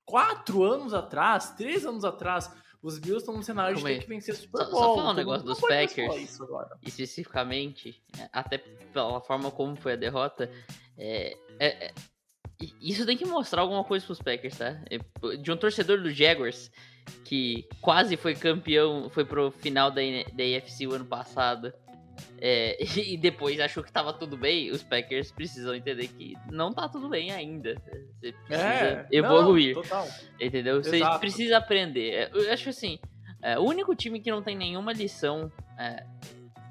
quatro 0.05 0.63
anos 0.63 0.93
atrás, 0.93 1.49
três 1.51 1.85
anos 1.85 2.05
atrás. 2.05 2.49
Os 2.81 2.97
Bills 2.97 3.17
estão 3.17 3.35
num 3.35 3.43
cenário 3.43 3.75
Como 3.75 3.87
de 3.87 3.95
ter 3.95 4.03
que 4.03 4.07
vencer 4.07 4.35
Super 4.35 4.69
Bowl. 4.69 4.71
Só, 4.71 4.79
só 4.79 4.95
falar 4.95 5.11
um 5.11 5.15
negócio 5.15 5.45
dos 5.45 5.59
Packers, 5.59 6.39
especificamente, 6.81 8.01
é, 8.17 8.29
até 8.31 8.59
pela 8.93 9.19
forma 9.19 9.51
como 9.51 9.75
foi 9.75 9.93
a 9.93 9.95
derrota, 9.97 10.49
é, 10.97 11.35
é, 11.59 11.87
é, 11.87 11.93
isso 12.81 13.05
tem 13.05 13.17
que 13.17 13.25
mostrar 13.25 13.61
alguma 13.61 13.83
coisa 13.83 14.05
pros 14.05 14.19
Packers, 14.19 14.57
tá? 14.57 14.79
É, 14.89 14.97
de 15.37 15.51
um 15.51 15.57
torcedor 15.57 16.01
do 16.01 16.09
Jaguars, 16.09 16.71
que 17.23 17.67
quase 17.81 18.17
foi 18.17 18.35
campeão, 18.35 19.09
foi 19.09 19.25
pro 19.25 19.51
final 19.51 19.91
da, 19.91 20.01
da 20.33 20.43
AFC 20.57 20.87
o 20.87 20.93
ano 20.93 21.05
passado, 21.05 21.73
é, 22.39 22.77
e 22.97 23.17
depois 23.17 23.59
achou 23.59 23.83
que 23.83 23.91
tava 23.91 24.13
tudo 24.13 24.37
bem, 24.37 24.71
os 24.71 24.83
Packers 24.83 25.31
precisam 25.31 25.75
entender 25.75 26.07
que 26.07 26.35
não 26.51 26.71
tá 26.71 26.87
tudo 26.87 27.09
bem 27.09 27.31
ainda. 27.31 27.81
Você 28.19 28.31
precisa 28.31 28.67
é, 28.67 29.07
evoluir. 29.11 29.75
Não, 29.75 29.83
total. 29.83 30.07
Entendeu? 30.39 30.83
Você 30.83 30.97
Exato. 30.97 31.19
precisa 31.19 31.57
aprender. 31.57 32.09
É, 32.11 32.31
eu 32.33 32.51
acho 32.51 32.69
assim, 32.69 32.99
é, 33.41 33.57
o 33.57 33.63
único 33.63 33.95
time 33.95 34.19
que 34.19 34.31
não 34.31 34.41
tem 34.41 34.55
nenhuma 34.55 34.93
lição. 34.93 35.51
É, 35.77 36.03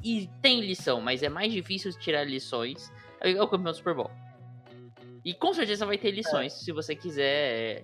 e 0.04 0.28
tem 0.40 0.60
lição, 0.60 1.00
mas 1.00 1.22
é 1.22 1.28
mais 1.28 1.52
difícil 1.52 1.92
tirar 1.98 2.24
lições. 2.24 2.92
É 3.20 3.42
o 3.42 3.48
campeão 3.48 3.72
do 3.72 3.76
Super 3.76 3.94
Bowl. 3.94 4.10
E 5.26 5.34
com 5.34 5.52
certeza 5.52 5.84
vai 5.84 5.98
ter 5.98 6.12
lições 6.12 6.52
é. 6.52 6.56
se 6.56 6.70
você 6.70 6.94
quiser 6.94 7.82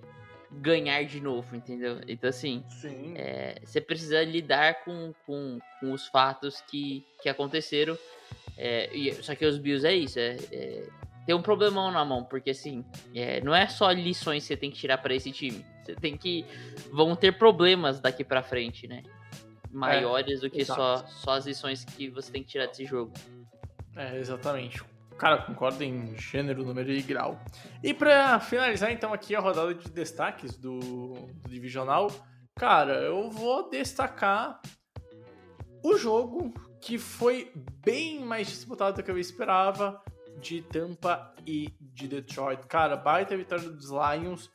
ganhar 0.49 1.03
de 1.03 1.19
novo, 1.19 1.53
entendeu? 1.57 1.99
Então, 2.07 2.29
assim, 2.29 2.63
é, 3.17 3.59
você 3.61 3.81
precisa 3.81 4.23
lidar 4.23 4.85
com, 4.85 5.13
com, 5.25 5.59
com, 5.77 5.91
os 5.91 6.07
fatos 6.07 6.61
que, 6.61 7.05
que 7.21 7.27
aconteceram. 7.27 7.99
É, 8.57 8.89
e, 8.95 9.13
só 9.21 9.35
que 9.35 9.45
os 9.45 9.57
Bills 9.57 9.85
é 9.85 9.93
isso, 9.93 10.17
é, 10.19 10.37
é 10.53 10.87
tem 11.25 11.35
um 11.35 11.41
problemão 11.41 11.91
na 11.91 12.05
mão, 12.05 12.23
porque 12.23 12.51
assim, 12.51 12.85
é, 13.13 13.41
não 13.41 13.53
é 13.53 13.67
só 13.67 13.91
lições 13.91 14.43
que 14.43 14.47
você 14.47 14.57
tem 14.57 14.71
que 14.71 14.77
tirar 14.77 14.99
para 14.99 15.13
esse 15.13 15.31
time. 15.31 15.65
Você 15.83 15.95
tem 15.95 16.15
que. 16.15 16.45
Vão 16.93 17.13
ter 17.13 17.37
problemas 17.37 17.99
daqui 17.99 18.23
para 18.23 18.41
frente, 18.41 18.87
né? 18.87 19.03
Maiores 19.69 20.39
do 20.39 20.49
que 20.49 20.63
só, 20.63 21.05
só 21.07 21.31
as 21.31 21.45
lições 21.45 21.83
que 21.83 22.09
você 22.09 22.31
tem 22.31 22.41
que 22.41 22.49
tirar 22.49 22.67
desse 22.67 22.85
jogo. 22.85 23.11
É, 23.97 24.17
exatamente. 24.17 24.81
Cara, 25.23 25.37
concordo 25.37 25.81
em 25.81 26.17
gênero, 26.17 26.65
número 26.65 26.91
e 26.91 27.01
grau. 27.01 27.39
E 27.81 27.93
para 27.93 28.41
finalizar 28.41 28.91
então 28.91 29.13
aqui 29.13 29.33
a 29.33 29.39
rodada 29.39 29.73
de 29.73 29.89
destaques 29.89 30.57
do, 30.57 30.79
do 30.79 31.49
divisional, 31.49 32.11
cara, 32.53 32.95
eu 32.95 33.31
vou 33.31 33.69
destacar 33.69 34.59
o 35.81 35.95
jogo 35.95 36.53
que 36.81 36.97
foi 36.97 37.53
bem 37.85 38.19
mais 38.19 38.47
disputado 38.49 38.97
do 38.97 39.03
que 39.03 39.09
eu 39.09 39.17
esperava 39.17 40.03
de 40.41 40.61
Tampa 40.61 41.33
e 41.47 41.73
de 41.79 42.09
Detroit. 42.09 42.67
Cara, 42.67 42.97
baita 42.97 43.37
vitória 43.37 43.69
dos 43.69 43.91
Lions. 43.91 44.51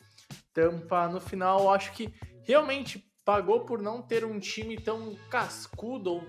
Tampa 0.53 1.09
no 1.09 1.19
final, 1.19 1.73
acho 1.73 1.95
que 1.95 2.13
realmente 2.43 3.11
pagou 3.25 3.65
por 3.65 3.81
não 3.81 4.03
ter 4.03 4.23
um 4.23 4.39
time 4.39 4.77
tão 4.77 5.17
cascudo 5.31 6.23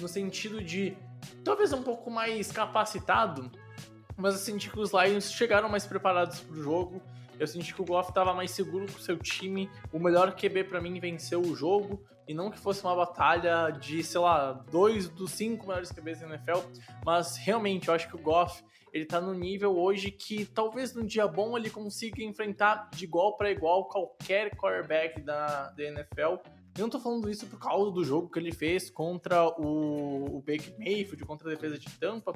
no 0.00 0.08
sentido 0.08 0.60
de 0.60 0.96
talvez 1.44 1.72
um 1.72 1.82
pouco 1.82 2.10
mais 2.10 2.50
capacitado, 2.50 3.50
mas 4.16 4.34
eu 4.34 4.40
senti 4.40 4.70
que 4.70 4.78
os 4.78 4.92
Lions 4.92 5.32
chegaram 5.32 5.68
mais 5.68 5.86
preparados 5.86 6.40
para 6.40 6.56
o 6.56 6.62
jogo. 6.62 7.02
Eu 7.38 7.46
senti 7.46 7.74
que 7.74 7.82
o 7.82 7.84
Goff 7.84 8.10
estava 8.10 8.32
mais 8.32 8.52
seguro 8.52 8.86
com 8.86 8.98
o 8.98 9.02
seu 9.02 9.18
time. 9.18 9.68
O 9.92 9.98
melhor 9.98 10.36
QB 10.36 10.64
para 10.64 10.80
mim 10.80 11.00
venceu 11.00 11.40
o 11.40 11.56
jogo 11.56 12.00
e 12.28 12.32
não 12.32 12.50
que 12.50 12.58
fosse 12.58 12.84
uma 12.84 12.94
batalha 12.94 13.70
de, 13.70 14.02
sei 14.02 14.20
lá, 14.20 14.52
dois 14.70 15.08
dos 15.08 15.32
cinco 15.32 15.66
melhores 15.66 15.90
QBs 15.90 16.20
da 16.20 16.28
NFL, 16.28 16.60
mas 17.04 17.36
realmente 17.36 17.88
eu 17.88 17.94
acho 17.94 18.08
que 18.08 18.16
o 18.16 18.18
Goff 18.18 18.62
ele 18.92 19.04
tá 19.04 19.20
no 19.20 19.34
nível 19.34 19.76
hoje 19.76 20.12
que 20.12 20.44
talvez 20.46 20.94
num 20.94 21.04
dia 21.04 21.26
bom 21.26 21.58
ele 21.58 21.68
consiga 21.68 22.22
enfrentar 22.22 22.88
de 22.94 23.04
igual 23.04 23.36
para 23.36 23.50
igual 23.50 23.88
qualquer 23.88 24.56
quarterback 24.56 25.20
da, 25.20 25.70
da 25.70 25.82
NFL. 25.82 26.36
Eu 26.76 26.82
não 26.82 26.90
tô 26.90 26.98
falando 26.98 27.30
isso 27.30 27.46
por 27.46 27.58
causa 27.58 27.90
do 27.92 28.04
jogo 28.04 28.28
que 28.28 28.38
ele 28.38 28.52
fez 28.52 28.90
contra 28.90 29.46
o, 29.46 30.38
o 30.38 30.40
Baker 30.40 30.74
Mayfield, 30.78 31.24
contra 31.24 31.48
a 31.48 31.54
defesa 31.54 31.78
de 31.78 31.88
Tampa. 31.98 32.32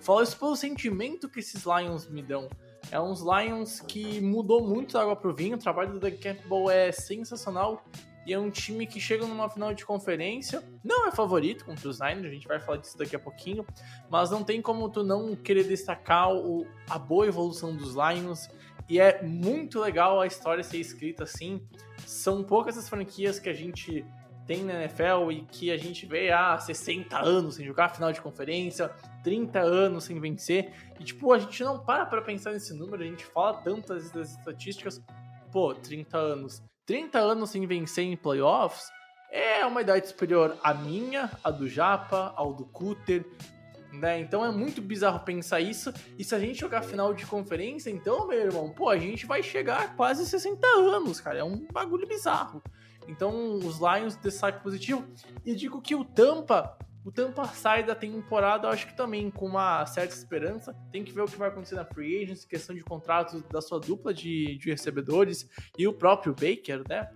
Falo 0.00 0.22
isso 0.22 0.38
pelo 0.38 0.54
sentimento 0.54 1.28
que 1.28 1.40
esses 1.40 1.64
Lions 1.64 2.06
me 2.06 2.22
dão. 2.22 2.48
É 2.90 3.00
uns 3.00 3.22
Lions 3.22 3.80
que 3.80 4.20
mudou 4.20 4.66
muito 4.66 4.92
da 4.92 5.02
água 5.02 5.16
pro 5.16 5.34
vinho. 5.34 5.56
O 5.56 5.58
trabalho 5.58 5.92
do 5.92 6.00
Dan 6.00 6.12
Campbell 6.12 6.70
é 6.70 6.92
sensacional. 6.92 7.82
E 8.26 8.32
é 8.34 8.38
um 8.38 8.50
time 8.50 8.86
que 8.86 9.00
chega 9.00 9.26
numa 9.26 9.48
final 9.48 9.72
de 9.72 9.86
conferência. 9.86 10.62
Não 10.84 11.08
é 11.08 11.10
favorito 11.10 11.64
contra 11.64 11.88
os 11.88 11.98
Niners, 11.98 12.26
a 12.26 12.28
gente 12.28 12.46
vai 12.46 12.60
falar 12.60 12.76
disso 12.76 12.98
daqui 12.98 13.16
a 13.16 13.18
pouquinho. 13.18 13.64
Mas 14.10 14.30
não 14.30 14.44
tem 14.44 14.60
como 14.60 14.90
tu 14.90 15.02
não 15.02 15.34
querer 15.34 15.64
destacar 15.64 16.30
o, 16.34 16.66
a 16.90 16.98
boa 16.98 17.26
evolução 17.26 17.74
dos 17.74 17.94
Lions. 17.94 18.50
E 18.88 18.98
é 18.98 19.22
muito 19.22 19.80
legal 19.80 20.20
a 20.20 20.26
história 20.26 20.64
ser 20.64 20.78
escrita 20.78 21.24
assim. 21.24 21.60
São 22.06 22.42
poucas 22.42 22.78
as 22.78 22.88
franquias 22.88 23.38
que 23.38 23.48
a 23.48 23.52
gente 23.52 24.04
tem 24.46 24.64
na 24.64 24.74
NFL 24.82 25.30
e 25.30 25.42
que 25.42 25.70
a 25.70 25.76
gente 25.76 26.06
vê 26.06 26.30
há 26.30 26.54
ah, 26.54 26.58
60 26.58 27.18
anos 27.18 27.56
sem 27.56 27.66
jogar 27.66 27.90
final 27.90 28.10
de 28.10 28.20
conferência, 28.20 28.90
30 29.22 29.60
anos 29.60 30.04
sem 30.04 30.18
vencer. 30.18 30.72
E, 30.98 31.04
tipo, 31.04 31.30
a 31.34 31.38
gente 31.38 31.62
não 31.62 31.78
para 31.78 32.06
pra 32.06 32.22
pensar 32.22 32.52
nesse 32.52 32.72
número, 32.72 33.02
a 33.02 33.06
gente 33.06 33.26
fala 33.26 33.58
tantas 33.58 34.10
das 34.10 34.30
estatísticas. 34.30 35.02
Pô, 35.52 35.74
30 35.74 36.16
anos. 36.16 36.62
30 36.86 37.18
anos 37.18 37.50
sem 37.50 37.66
vencer 37.66 38.04
em 38.04 38.16
playoffs 38.16 38.88
é 39.30 39.64
uma 39.66 39.82
idade 39.82 40.08
superior 40.08 40.56
à 40.62 40.72
minha, 40.72 41.30
a 41.44 41.50
do 41.50 41.68
Japa, 41.68 42.32
ao 42.34 42.54
do 42.54 42.64
Cutter. 42.64 43.26
Né? 43.92 44.20
Então 44.20 44.44
é 44.44 44.50
muito 44.50 44.82
bizarro 44.82 45.20
pensar 45.20 45.60
isso. 45.60 45.92
E 46.18 46.24
se 46.24 46.34
a 46.34 46.38
gente 46.38 46.60
jogar 46.60 46.82
final 46.82 47.14
de 47.14 47.24
conferência, 47.24 47.90
então, 47.90 48.26
meu 48.26 48.38
irmão, 48.38 48.70
pô, 48.70 48.88
a 48.88 48.98
gente 48.98 49.26
vai 49.26 49.42
chegar 49.42 49.80
a 49.80 49.88
quase 49.88 50.26
60 50.26 50.66
anos, 50.66 51.20
cara. 51.20 51.38
É 51.38 51.44
um 51.44 51.66
bagulho 51.72 52.06
bizarro. 52.06 52.62
Então, 53.08 53.54
os 53.54 53.78
Lions, 53.78 54.16
destaque 54.16 54.62
positivo. 54.62 55.06
E 55.44 55.54
digo 55.54 55.80
que 55.80 55.94
o 55.94 56.04
Tampa, 56.04 56.76
o 57.02 57.10
Tampa 57.10 57.46
sai 57.46 57.82
da 57.82 57.94
temporada, 57.94 58.66
eu 58.66 58.70
acho 58.70 58.86
que 58.86 58.94
também 58.94 59.30
com 59.30 59.46
uma 59.46 59.86
certa 59.86 60.14
esperança. 60.14 60.76
Tem 60.92 61.02
que 61.02 61.12
ver 61.12 61.22
o 61.22 61.26
que 61.26 61.38
vai 61.38 61.48
acontecer 61.48 61.74
na 61.74 61.86
Free 61.86 62.22
Agents, 62.22 62.44
questão 62.44 62.76
de 62.76 62.84
contratos 62.84 63.42
da 63.44 63.62
sua 63.62 63.80
dupla 63.80 64.12
de, 64.12 64.58
de 64.58 64.68
recebedores 64.68 65.48
e 65.78 65.88
o 65.88 65.94
próprio 65.94 66.34
Baker, 66.34 66.82
né? 66.86 67.08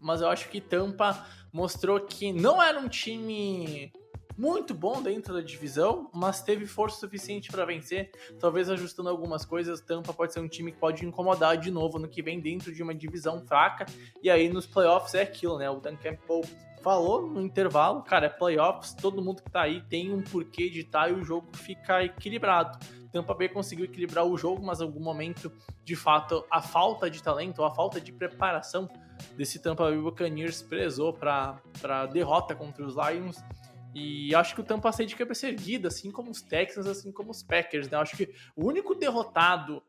Mas 0.00 0.20
eu 0.20 0.28
acho 0.28 0.48
que 0.48 0.60
Tampa 0.60 1.26
mostrou 1.52 2.00
que 2.00 2.32
não 2.32 2.62
era 2.62 2.78
um 2.78 2.88
time 2.88 3.92
muito 4.36 4.74
bom 4.74 5.02
dentro 5.02 5.34
da 5.34 5.40
divisão, 5.40 6.10
mas 6.12 6.42
teve 6.42 6.66
força 6.66 7.00
suficiente 7.00 7.50
para 7.50 7.64
vencer. 7.64 8.10
Talvez 8.38 8.68
ajustando 8.68 9.08
algumas 9.08 9.44
coisas, 9.44 9.80
Tampa 9.80 10.12
pode 10.12 10.32
ser 10.32 10.40
um 10.40 10.48
time 10.48 10.72
que 10.72 10.78
pode 10.78 11.04
incomodar 11.04 11.56
de 11.56 11.70
novo 11.70 11.98
no 11.98 12.08
que 12.08 12.22
vem 12.22 12.40
dentro 12.40 12.74
de 12.74 12.82
uma 12.82 12.94
divisão 12.94 13.40
fraca. 13.46 13.86
E 14.22 14.28
aí 14.28 14.48
nos 14.48 14.66
playoffs 14.66 15.14
é 15.14 15.22
aquilo, 15.22 15.58
né? 15.58 15.70
O 15.70 15.80
Dan 15.80 15.96
Campbell 15.96 16.42
falou 16.82 17.26
no 17.26 17.40
intervalo, 17.40 18.02
cara, 18.02 18.26
é 18.26 18.28
playoffs, 18.28 18.94
todo 18.94 19.20
mundo 19.20 19.42
que 19.42 19.50
tá 19.50 19.62
aí 19.62 19.80
tem 19.88 20.12
um 20.12 20.22
porquê 20.22 20.70
de 20.70 20.82
estar 20.82 21.04
tá, 21.04 21.08
e 21.08 21.14
o 21.14 21.24
jogo 21.24 21.48
fica 21.56 22.04
equilibrado. 22.04 22.78
Tampa 23.10 23.34
Bay 23.34 23.48
conseguiu 23.48 23.86
equilibrar 23.86 24.24
o 24.24 24.36
jogo, 24.36 24.64
mas 24.64 24.80
em 24.80 24.84
algum 24.84 25.00
momento, 25.00 25.50
de 25.82 25.96
fato, 25.96 26.44
a 26.50 26.62
falta 26.62 27.10
de 27.10 27.22
talento, 27.22 27.64
a 27.64 27.74
falta 27.74 28.00
de 28.00 28.12
preparação 28.12 28.88
desse 29.36 29.58
Tampa 29.58 29.84
Bay 29.84 29.98
Buccaneers 29.98 30.62
prezou 30.62 31.12
para 31.12 31.58
a 31.82 32.06
derrota 32.06 32.54
contra 32.54 32.84
os 32.84 32.94
Lions. 32.94 33.42
E 33.98 34.34
acho 34.34 34.54
que 34.54 34.60
o 34.60 34.64
Tampa 34.64 34.92
sai 34.92 35.06
de 35.06 35.16
cabeça 35.16 35.48
erguida, 35.48 35.88
assim 35.88 36.10
como 36.10 36.30
os 36.30 36.42
Texans, 36.42 36.86
assim 36.86 37.10
como 37.10 37.30
os 37.30 37.42
Packers, 37.42 37.88
né? 37.88 37.96
Acho 37.96 38.14
que 38.14 38.28
o 38.54 38.66
único 38.66 38.94
derrotado 38.94 39.82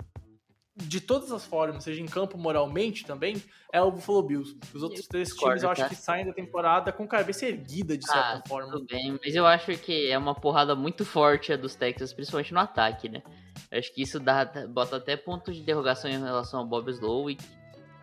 de 0.73 1.01
todas 1.01 1.29
as 1.33 1.43
formas, 1.43 1.83
seja 1.83 2.01
em 2.01 2.05
campo 2.05 2.37
moralmente 2.37 3.05
também, 3.05 3.43
é 3.73 3.81
o 3.81 3.91
Buffalo 3.91 4.23
Bills. 4.23 4.57
Os 4.73 4.81
outros 4.81 5.05
três 5.07 5.35
times 5.35 5.61
eu 5.61 5.69
acho 5.69 5.81
tá? 5.81 5.89
que 5.89 5.95
saem 5.95 6.25
da 6.25 6.31
temporada 6.31 6.93
com 6.93 7.05
cabeça 7.05 7.47
erguida, 7.47 7.97
de 7.97 8.05
certa 8.05 8.37
ah, 8.37 8.43
forma. 8.47 8.71
Tudo 8.71 8.85
bem, 8.85 9.19
mas 9.21 9.35
eu 9.35 9.45
acho 9.45 9.77
que 9.77 10.09
é 10.09 10.17
uma 10.17 10.33
porrada 10.33 10.73
muito 10.73 11.03
forte 11.03 11.51
a 11.51 11.57
dos 11.57 11.75
Texans, 11.75 12.13
principalmente 12.13 12.53
no 12.53 12.61
ataque, 12.61 13.09
né? 13.09 13.21
Eu 13.69 13.77
acho 13.77 13.93
que 13.93 14.03
isso 14.03 14.21
dá, 14.21 14.45
bota 14.69 14.95
até 14.95 15.17
pontos 15.17 15.53
de 15.53 15.61
interrogação 15.61 16.09
em 16.09 16.17
relação 16.17 16.61
ao 16.61 16.65
Bob 16.65 16.89
Slowick, 16.91 17.43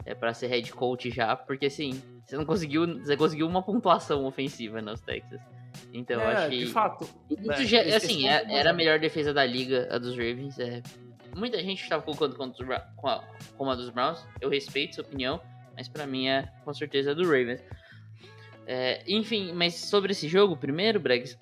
é 0.05 0.15
para 0.15 0.35
ser 0.35 0.49
head 0.49 0.71
coach 0.71 1.11
já, 1.11 1.35
porque 1.35 1.65
assim, 1.65 2.03
você 2.27 2.37
não 2.37 2.45
conseguiu, 2.45 2.99
você 2.99 3.17
conseguiu 3.17 3.47
uma 3.47 3.63
pontuação 3.63 4.27
ofensiva 4.27 4.83
nos 4.83 5.01
Texas. 5.01 5.41
Então, 5.95 6.21
é, 6.21 6.35
acho 6.35 6.51
que. 6.51 6.59
De 6.59 6.67
fato. 6.67 7.09
Né? 7.31 7.65
já, 7.65 7.97
assim, 7.97 8.29
é, 8.29 8.45
era 8.59 8.71
a 8.71 8.73
melhor 8.73 8.99
defesa 8.99 9.33
da 9.33 9.47
liga, 9.47 9.89
a 9.91 9.97
dos 9.97 10.11
Ravens. 10.11 10.59
É, 10.59 10.83
muita 11.37 11.63
gente 11.63 11.81
estava 11.81 12.03
colocando 12.03 12.35
com, 12.97 13.09
a, 13.09 13.25
com 13.57 13.71
a 13.71 13.75
dos 13.77 13.91
Browns. 13.91 14.27
Eu 14.41 14.51
respeito 14.51 14.97
sua 14.97 15.05
opinião, 15.05 15.41
mas 15.77 15.89
para 15.89 16.05
mim 16.05 16.27
é 16.27 16.51
com 16.65 16.75
certeza 16.75 17.15
do 17.15 17.23
Ravens. 17.23 17.63
É, 18.67 19.05
enfim, 19.07 19.53
mas 19.53 19.77
sobre 19.77 20.11
esse 20.11 20.27
jogo, 20.27 20.57
primeiro, 20.57 20.99
Bregs. 20.99 21.39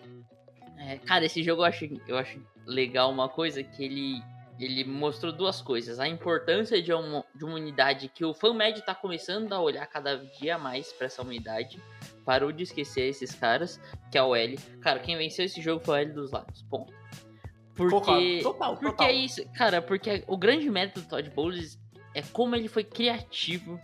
É, 0.79 0.99
cara, 0.99 1.25
esse 1.25 1.43
jogo 1.43 1.62
eu 1.62 1.67
acho, 1.67 1.88
eu 2.07 2.19
acho 2.19 2.38
legal 2.67 3.11
uma 3.11 3.29
coisa 3.29 3.62
que 3.62 3.85
ele 3.85 4.23
ele 4.59 4.85
mostrou 4.85 5.33
duas 5.33 5.61
coisas. 5.61 5.99
A 5.99 6.07
importância 6.07 6.81
de 6.81 6.93
uma, 6.93 7.25
de 7.35 7.45
uma 7.45 7.55
unidade 7.55 8.09
que 8.09 8.25
o 8.25 8.35
fã 8.35 8.53
médio 8.53 8.81
está 8.81 8.95
começando 8.95 9.53
a 9.53 9.61
olhar 9.61 9.85
cada 9.87 10.17
dia 10.17 10.59
mais 10.59 10.93
para 10.93 11.07
essa 11.07 11.23
unidade. 11.23 11.81
Parou 12.25 12.53
de 12.53 12.63
esquecer 12.63 13.09
esses 13.09 13.35
caras, 13.35 13.81
que 14.11 14.19
é 14.19 14.23
o 14.23 14.35
L. 14.35 14.57
Cara, 14.81 15.01
quem 15.01 15.17
venceu 15.17 15.45
esse 15.45 15.61
jogo 15.61 15.85
foi 15.85 15.95
o 15.95 15.99
L 16.03 16.13
dos 16.13 16.33
Lions. 16.33 16.63
Ponto. 16.71 16.93
Porque, 17.75 18.41
total, 18.43 18.43
total. 18.43 18.77
porque 18.77 19.05
é 19.05 19.13
isso, 19.13 19.43
cara, 19.55 19.81
porque 19.81 20.23
o 20.27 20.37
grande 20.37 20.69
mérito 20.69 21.01
do 21.01 21.09
Todd 21.09 21.31
Bowles 21.31 21.81
é 22.15 22.21
como 22.21 22.55
ele 22.55 22.69
foi 22.69 22.85
criativo 22.85 23.81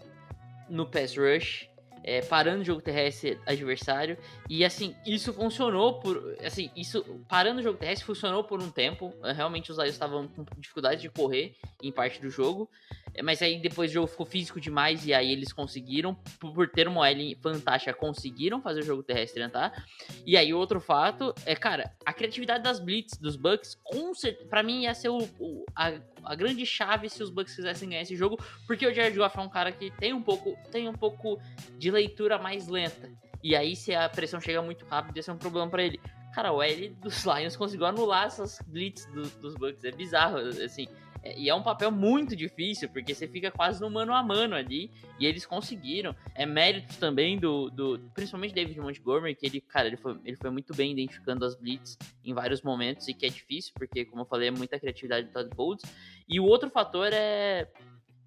no 0.68 0.86
pass 0.86 1.16
rush 1.16 1.68
é, 2.08 2.22
parando 2.22 2.62
o 2.62 2.64
jogo 2.64 2.80
terrestre 2.80 3.38
adversário. 3.44 4.16
E 4.48 4.64
assim, 4.64 4.96
isso 5.06 5.30
funcionou 5.34 6.00
por. 6.00 6.36
Assim, 6.42 6.70
isso. 6.74 7.04
Parando 7.28 7.60
o 7.60 7.62
jogo 7.62 7.78
terrestre 7.78 8.06
funcionou 8.06 8.42
por 8.42 8.62
um 8.62 8.70
tempo. 8.70 9.12
Realmente 9.22 9.70
os 9.70 9.76
Lions 9.76 9.90
estavam 9.90 10.26
com 10.26 10.42
dificuldade 10.56 11.02
de 11.02 11.10
correr 11.10 11.54
em 11.82 11.92
parte 11.92 12.18
do 12.18 12.30
jogo. 12.30 12.70
É, 13.14 13.22
mas 13.22 13.42
aí 13.42 13.60
depois 13.60 13.90
o 13.90 13.94
jogo 13.94 14.06
ficou 14.06 14.24
físico 14.24 14.58
demais 14.58 15.04
e 15.04 15.12
aí 15.12 15.30
eles 15.30 15.52
conseguiram, 15.52 16.14
por 16.40 16.68
ter 16.68 16.88
uma 16.88 17.10
L 17.10 17.36
fantástica, 17.42 17.92
conseguiram 17.92 18.62
fazer 18.62 18.80
o 18.80 18.84
jogo 18.84 19.02
terrestre 19.02 19.42
entrar. 19.42 19.84
E 20.24 20.34
aí 20.34 20.54
outro 20.54 20.80
fato 20.80 21.34
é, 21.44 21.54
cara, 21.54 21.92
a 22.06 22.12
criatividade 22.14 22.64
das 22.64 22.80
blitz 22.80 23.18
dos 23.18 23.36
Bucks, 23.36 23.78
com 23.84 24.12
pra 24.48 24.62
mim 24.62 24.84
ia 24.84 24.94
ser 24.94 25.10
o, 25.10 25.18
o 25.38 25.66
a, 25.76 25.92
a, 26.24 26.34
grande 26.34 26.64
chave 26.64 27.08
se 27.08 27.22
os 27.22 27.30
Bucks 27.30 27.54
quisessem 27.54 27.88
ganhar 27.88 28.02
esse 28.02 28.16
jogo, 28.16 28.38
porque 28.66 28.86
o 28.86 28.94
Jared 28.94 29.16
Goff 29.16 29.38
é 29.38 29.40
um 29.40 29.48
cara 29.48 29.72
que 29.72 29.90
tem 29.90 30.12
um 30.12 30.22
pouco, 30.22 30.56
tem 30.70 30.88
um 30.88 30.92
pouco 30.92 31.40
de 31.78 31.90
leitura 31.90 32.38
mais 32.38 32.68
lenta. 32.68 33.10
E 33.42 33.54
aí, 33.54 33.76
se 33.76 33.94
a 33.94 34.08
pressão 34.08 34.40
chega 34.40 34.60
muito 34.60 34.84
rápido, 34.86 35.16
esse 35.16 35.30
é 35.30 35.32
um 35.32 35.38
problema 35.38 35.70
para 35.70 35.82
ele. 35.82 36.00
Cara, 36.34 36.52
o 36.52 36.62
L 36.62 36.88
dos 37.00 37.24
Lions 37.24 37.56
conseguiu 37.56 37.86
anular 37.86 38.26
essas 38.26 38.60
blitz 38.66 39.06
do, 39.06 39.22
dos 39.40 39.54
Bucks. 39.54 39.84
É 39.84 39.90
bizarro, 39.90 40.38
assim. 40.38 40.86
E 41.36 41.48
é 41.48 41.54
um 41.54 41.62
papel 41.62 41.90
muito 41.90 42.36
difícil, 42.36 42.88
porque 42.88 43.14
você 43.14 43.26
fica 43.26 43.50
quase 43.50 43.80
no 43.80 43.90
mano 43.90 44.14
a 44.14 44.22
mano 44.22 44.54
ali, 44.54 44.90
e 45.18 45.26
eles 45.26 45.44
conseguiram. 45.44 46.14
É 46.34 46.46
mérito 46.46 46.96
também 46.98 47.38
do, 47.38 47.70
do 47.70 47.98
principalmente 48.14 48.54
David 48.54 48.78
Montgomery, 48.80 49.34
que 49.34 49.46
ele, 49.46 49.60
cara, 49.60 49.88
ele 49.88 49.96
foi, 49.96 50.18
ele 50.24 50.36
foi 50.36 50.50
muito 50.50 50.74
bem 50.74 50.92
identificando 50.92 51.44
as 51.44 51.54
blitz 51.54 51.98
em 52.24 52.32
vários 52.32 52.62
momentos, 52.62 53.08
e 53.08 53.14
que 53.14 53.26
é 53.26 53.28
difícil, 53.28 53.72
porque, 53.74 54.04
como 54.04 54.22
eu 54.22 54.26
falei, 54.26 54.48
é 54.48 54.52
muita 54.52 54.78
criatividade 54.78 55.26
do 55.26 55.32
Todd 55.32 55.50
Bowles. 55.54 55.82
E 56.28 56.38
o 56.38 56.44
outro 56.44 56.70
fator 56.70 57.10
é, 57.12 57.68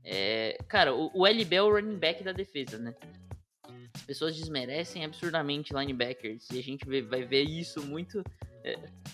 é 0.04 0.58
cara, 0.68 0.94
o, 0.94 1.12
o 1.14 1.28
LB 1.28 1.56
é 1.56 1.62
o 1.62 1.72
running 1.72 1.98
back 1.98 2.24
da 2.24 2.32
defesa, 2.32 2.78
né? 2.78 2.94
As 3.94 4.02
pessoas 4.04 4.36
desmerecem 4.36 5.04
absurdamente 5.04 5.74
linebackers, 5.74 6.50
e 6.52 6.60
a 6.60 6.64
gente 6.64 6.86
vai 6.86 7.24
ver 7.24 7.44
isso 7.44 7.86
muito 7.86 8.24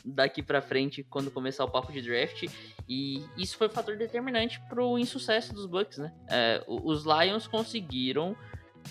daqui 0.03 0.41
para 0.41 0.61
frente 0.61 1.03
quando 1.03 1.31
começar 1.31 1.63
o 1.65 1.69
papo 1.69 1.91
de 1.91 2.01
draft. 2.01 2.45
E 2.87 3.23
isso 3.37 3.57
foi 3.57 3.67
um 3.67 3.71
fator 3.71 3.97
determinante 3.97 4.59
pro 4.69 4.97
insucesso 4.97 5.53
dos 5.53 5.65
Bucks, 5.65 5.97
né? 5.97 6.13
É, 6.29 6.63
os 6.67 7.05
Lions 7.05 7.47
conseguiram 7.47 8.35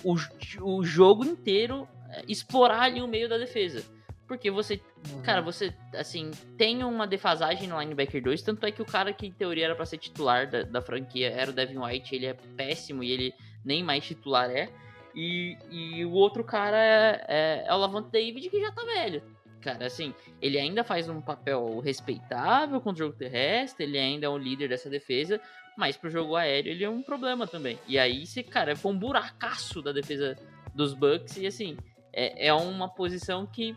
o, 0.05 0.15
o 0.63 0.85
jogo 0.85 1.25
inteiro 1.25 1.89
é, 2.11 2.25
explorar 2.29 2.83
ali 2.83 3.01
o 3.01 3.09
meio 3.09 3.29
da 3.29 3.39
defesa. 3.39 3.85
Porque 4.27 4.51
você, 4.51 4.81
uhum. 5.13 5.23
cara, 5.23 5.41
você, 5.41 5.73
assim, 5.95 6.33
tem 6.59 6.83
uma 6.83 7.07
defasagem 7.07 7.69
no 7.69 7.81
linebacker 7.81 8.21
2, 8.23 8.43
tanto 8.43 8.67
é 8.67 8.73
que 8.73 8.83
o 8.83 8.85
cara 8.85 9.13
que 9.13 9.27
em 9.27 9.33
teoria 9.33 9.67
era 9.67 9.77
para 9.77 9.87
ser 9.87 9.99
titular 9.99 10.51
da, 10.51 10.63
da, 10.63 10.83
franquia 10.83 11.31
era 11.31 11.51
o 11.51 11.55
Devin 11.55 11.79
White, 11.79 12.15
ele 12.15 12.27
é 12.27 12.35
péssimo 12.57 13.05
e 13.05 13.13
ele 13.13 13.35
nem 13.65 13.85
mais 13.85 14.05
titular 14.05 14.51
é. 14.51 14.69
E, 15.15 15.57
e 15.71 16.05
o 16.05 16.11
outro 16.11 16.43
cara 16.43 16.77
é, 16.77 17.25
é, 17.29 17.65
é 17.69 17.75
o 17.75 17.79
Lavante 17.79 18.11
David, 18.11 18.51
que 18.51 18.61
já 18.61 18.73
tá 18.73 18.85
velho. 18.85 19.23
Cara, 19.61 19.87
assim, 19.87 20.15
ele 20.41 20.59
ainda 20.59 20.85
faz 20.85 21.09
um 21.09 21.21
papel 21.21 21.81
respeitável 21.81 22.81
contra 22.81 23.05
o 23.05 23.07
jogo 23.07 23.19
terrestre, 23.19 23.85
ele 23.85 23.99
ainda 23.99 24.27
é 24.27 24.29
um 24.29 24.39
líder 24.39 24.69
dessa 24.69 24.89
defesa, 24.89 25.41
mas 25.77 25.97
pro 25.97 26.11
jogo 26.11 26.37
aéreo 26.37 26.71
ele 26.71 26.85
é 26.85 26.91
um 26.91 27.03
problema 27.03 27.47
também. 27.47 27.79
E 27.89 27.99
aí, 27.99 28.27
você, 28.27 28.43
cara, 28.43 28.77
foi 28.77 28.93
um 28.93 28.99
buracaço 28.99 29.83
da 29.83 29.93
defesa 29.93 30.37
dos 30.75 30.95
Bucks, 30.95 31.37
e 31.37 31.47
assim, 31.47 31.77
é, 32.13 32.49
é 32.49 32.53
uma 32.53 32.89
posição 32.89 33.47
que 33.47 33.77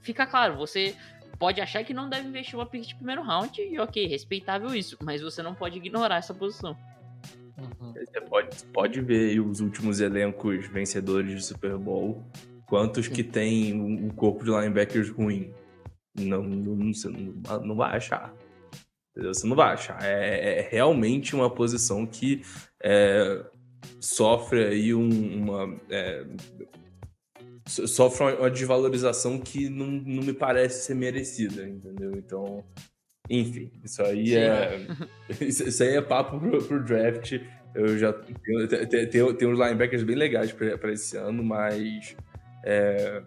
fica 0.00 0.26
claro, 0.26 0.56
você 0.56 0.94
pode 1.38 1.60
achar 1.60 1.84
que 1.84 1.94
não 1.94 2.08
deve 2.08 2.26
investir 2.26 2.56
uma 2.56 2.66
pick 2.66 2.86
de 2.86 2.94
primeiro 2.96 3.22
round, 3.22 3.60
e 3.60 3.78
ok, 3.78 4.06
respeitável 4.06 4.74
isso, 4.74 4.96
mas 5.02 5.22
você 5.22 5.42
não 5.42 5.54
pode 5.54 5.78
ignorar 5.78 6.16
essa 6.16 6.34
posição. 6.34 6.76
Uhum. 7.58 7.92
Você 7.92 8.20
pode, 8.20 8.64
pode 8.72 9.00
ver 9.00 9.40
os 9.40 9.60
últimos 9.60 10.00
elencos 10.00 10.66
vencedores 10.68 11.34
de 11.34 11.44
Super 11.44 11.76
Bowl, 11.76 12.24
quantos 12.68 13.08
que 13.08 13.24
tem 13.24 13.74
um 13.74 14.10
corpo 14.10 14.44
de 14.44 14.50
linebackers 14.50 15.08
ruim. 15.08 15.50
Não, 16.14 16.42
não, 16.42 16.92
você 16.92 17.08
não, 17.08 17.60
não 17.60 17.74
vai 17.74 17.96
achar. 17.96 18.34
Entendeu? 19.10 19.32
Você 19.32 19.46
não 19.46 19.56
vai 19.56 19.72
achar. 19.72 19.98
É, 20.02 20.60
é 20.60 20.68
realmente 20.70 21.34
uma 21.34 21.48
posição 21.48 22.06
que 22.06 22.42
é, 22.82 23.42
sofre 23.98 24.66
aí 24.66 24.94
um, 24.94 25.42
uma. 25.42 25.80
É, 25.88 26.24
sofre 27.66 28.34
uma 28.36 28.50
desvalorização 28.50 29.38
que 29.38 29.68
não, 29.68 29.86
não 29.86 30.22
me 30.22 30.32
parece 30.32 30.86
ser 30.86 30.94
merecida, 30.94 31.66
entendeu? 31.66 32.12
Então, 32.16 32.64
enfim, 33.30 33.70
isso 33.84 34.02
aí 34.02 34.28
Sim. 34.28 34.36
é. 34.36 34.86
Isso 35.40 35.82
aí 35.82 35.96
é 35.96 36.02
papo 36.02 36.38
pro, 36.38 36.62
pro 36.62 36.84
draft. 36.84 37.38
Eu 37.74 37.98
já 37.98 38.12
tenho, 38.12 38.68
tenho, 39.08 39.34
tenho 39.34 39.52
uns 39.52 39.58
linebackers 39.58 40.02
bem 40.02 40.16
legais 40.16 40.50
para 40.52 40.92
esse 40.92 41.16
ano, 41.16 41.44
mas 41.44 42.16
é, 42.68 43.22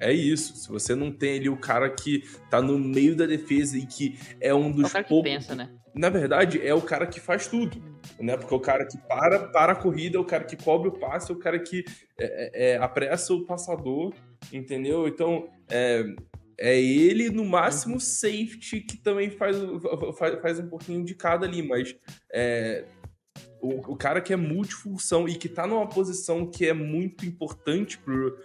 é 0.00 0.12
isso. 0.12 0.56
Se 0.56 0.68
você 0.68 0.94
não 0.94 1.12
tem 1.12 1.38
ali 1.38 1.48
o 1.50 1.56
cara 1.56 1.90
que 1.90 2.24
tá 2.48 2.62
no 2.62 2.78
meio 2.78 3.14
da 3.14 3.26
defesa 3.26 3.76
e 3.76 3.84
que 3.84 4.18
é 4.40 4.54
um 4.54 4.72
dos 4.72 4.84
é 4.84 4.88
o 4.88 4.90
cara 4.90 5.04
poucos. 5.04 5.30
Que 5.30 5.36
pensa, 5.36 5.54
né? 5.54 5.70
Na 5.94 6.08
verdade, 6.08 6.66
é 6.66 6.72
o 6.72 6.80
cara 6.80 7.06
que 7.06 7.20
faz 7.20 7.46
tudo. 7.46 7.82
Né? 8.18 8.36
Porque 8.36 8.54
o 8.54 8.60
cara 8.60 8.86
que 8.86 8.96
para, 8.96 9.48
para 9.48 9.72
a 9.72 9.76
corrida, 9.76 10.16
é 10.16 10.20
o 10.20 10.24
cara 10.24 10.44
que 10.44 10.56
cobre 10.56 10.88
o 10.88 10.92
passe, 10.92 11.30
é 11.30 11.34
o 11.34 11.38
cara 11.38 11.58
que 11.58 11.84
é, 12.18 12.70
é, 12.70 12.70
é 12.72 12.76
apressa 12.78 13.34
o 13.34 13.44
passador, 13.44 14.14
entendeu? 14.52 15.06
Então, 15.06 15.48
é, 15.70 16.04
é 16.58 16.80
ele, 16.80 17.28
no 17.30 17.44
máximo, 17.44 17.94
uhum. 17.94 18.00
safety, 18.00 18.80
que 18.80 18.96
também 18.98 19.30
faz, 19.30 19.56
faz, 20.16 20.40
faz 20.40 20.58
um 20.60 20.68
pouquinho 20.68 21.04
de 21.04 21.14
cada 21.14 21.46
ali, 21.46 21.62
mas 21.62 21.94
é, 22.32 22.84
o, 23.60 23.92
o, 23.92 23.96
cara 23.96 24.20
que 24.20 24.32
é 24.32 24.36
multifunção 24.36 25.28
e 25.28 25.34
que 25.34 25.48
tá 25.48 25.66
numa 25.66 25.86
posição 25.86 26.46
que 26.46 26.66
é 26.66 26.72
muito 26.72 27.26
importante 27.26 27.98
pro, 27.98 28.38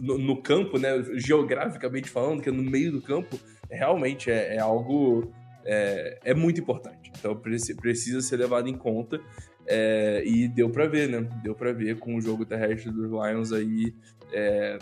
no, 0.00 0.18
no, 0.18 0.42
campo, 0.42 0.78
né? 0.78 0.90
Geograficamente 1.14 2.08
falando, 2.08 2.42
que 2.42 2.48
é 2.48 2.52
no 2.52 2.62
meio 2.62 2.92
do 2.92 3.02
campo, 3.02 3.38
realmente 3.70 4.30
é, 4.30 4.56
é 4.56 4.58
algo. 4.60 5.32
É, 5.64 6.18
é, 6.24 6.34
muito 6.34 6.60
importante. 6.60 7.12
Então 7.16 7.36
precisa 7.36 8.20
ser 8.20 8.36
levado 8.36 8.68
em 8.68 8.76
conta. 8.76 9.20
É, 9.64 10.22
e 10.26 10.48
deu 10.48 10.68
para 10.70 10.86
ver, 10.86 11.08
né? 11.08 11.28
Deu 11.42 11.54
para 11.54 11.72
ver 11.72 11.98
com 11.98 12.16
o 12.16 12.20
jogo 12.20 12.44
terrestre 12.44 12.90
dos 12.90 13.10
Lions 13.10 13.52
aí 13.52 13.94
é, 14.32 14.78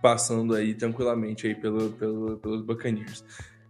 passando 0.00 0.54
aí 0.54 0.74
tranquilamente 0.74 1.46
aí 1.46 1.54
pelo, 1.54 1.90
pelo, 1.90 2.36
pelos 2.36 2.62
Buccaneers. 2.62 3.24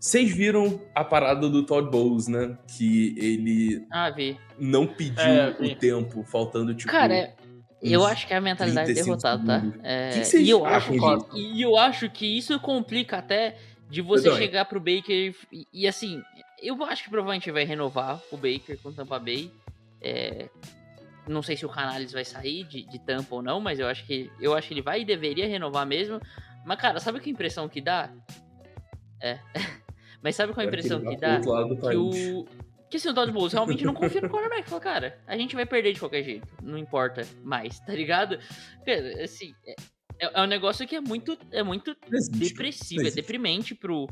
Vocês 0.06 0.30
viram 0.30 0.80
a 0.94 1.02
parada 1.02 1.50
do 1.50 1.66
Todd 1.66 1.90
Bowles, 1.90 2.28
né? 2.28 2.56
Que 2.68 3.12
ele 3.18 3.84
ah, 3.90 4.08
vi. 4.08 4.38
não 4.56 4.86
pediu 4.86 5.20
é, 5.20 5.50
o 5.58 5.74
tempo, 5.74 6.22
faltando 6.22 6.72
tipo. 6.76 6.92
Cara, 6.92 7.12
é, 7.12 7.34
eu 7.82 8.06
acho 8.06 8.24
que 8.24 8.32
é 8.32 8.36
a 8.36 8.40
mentalidade 8.40 8.94
derrotada, 8.94 9.44
tá? 9.44 9.66
É, 9.82 10.10
que 10.10 10.30
que 10.30 10.36
e, 10.38 10.48
eu 10.48 10.64
acho 10.64 10.92
que, 10.92 11.36
e 11.36 11.60
eu 11.60 11.76
acho 11.76 12.08
que 12.08 12.38
isso 12.38 12.56
complica 12.60 13.18
até 13.18 13.56
de 13.90 14.00
você 14.00 14.32
chegar 14.36 14.66
pro 14.66 14.78
Baker 14.78 15.34
e, 15.50 15.66
e, 15.72 15.88
assim, 15.88 16.22
eu 16.62 16.80
acho 16.84 17.02
que 17.02 17.10
provavelmente 17.10 17.50
vai 17.50 17.64
renovar 17.64 18.22
o 18.30 18.36
Baker 18.36 18.78
com 18.80 18.92
Tampa 18.92 19.18
Bay. 19.18 19.50
É, 20.00 20.48
não 21.26 21.42
sei 21.42 21.56
se 21.56 21.66
o 21.66 21.68
Canales 21.68 22.12
vai 22.12 22.24
sair 22.24 22.62
de, 22.62 22.84
de 22.84 23.00
Tampa 23.00 23.34
ou 23.34 23.42
não, 23.42 23.60
mas 23.60 23.80
eu 23.80 23.88
acho 23.88 24.06
que 24.06 24.30
eu 24.40 24.54
acho 24.54 24.68
que 24.68 24.74
ele 24.74 24.82
vai 24.82 25.00
e 25.00 25.04
deveria 25.04 25.48
renovar 25.48 25.84
mesmo. 25.84 26.20
Mas, 26.64 26.80
cara, 26.80 27.00
sabe 27.00 27.18
que 27.18 27.28
impressão 27.28 27.68
que 27.68 27.80
dá? 27.80 28.08
É. 29.20 29.40
mas 30.22 30.36
sabe 30.36 30.52
qual 30.52 30.64
a 30.64 30.68
impressão 30.68 31.00
que, 31.00 31.16
dá? 31.16 31.40
Que 31.40 31.96
o. 31.96 32.44
Que 32.88 32.98
assim, 32.98 33.08
o 33.08 33.32
Bowles 33.32 33.52
realmente 33.52 33.84
não 33.84 33.94
confia 33.94 34.20
no 34.20 34.28
quarterback. 34.30 34.68
Fala, 34.68 34.80
cara, 34.80 35.18
a 35.26 35.36
gente 35.36 35.56
vai 35.56 35.66
perder 35.66 35.92
de 35.92 36.00
qualquer 36.00 36.22
jeito. 36.22 36.46
Não 36.62 36.78
importa 36.78 37.22
mais, 37.42 37.80
tá 37.80 37.92
ligado? 37.92 38.38
Cara, 38.84 39.24
assim, 39.24 39.52
é, 40.18 40.40
é 40.40 40.42
um 40.42 40.46
negócio 40.46 40.86
que 40.86 40.96
é 40.96 41.00
muito, 41.00 41.36
é 41.50 41.62
muito 41.62 41.96
depressivo, 42.30 43.06
é 43.06 43.10
deprimente 43.10 43.74
pro, 43.74 44.06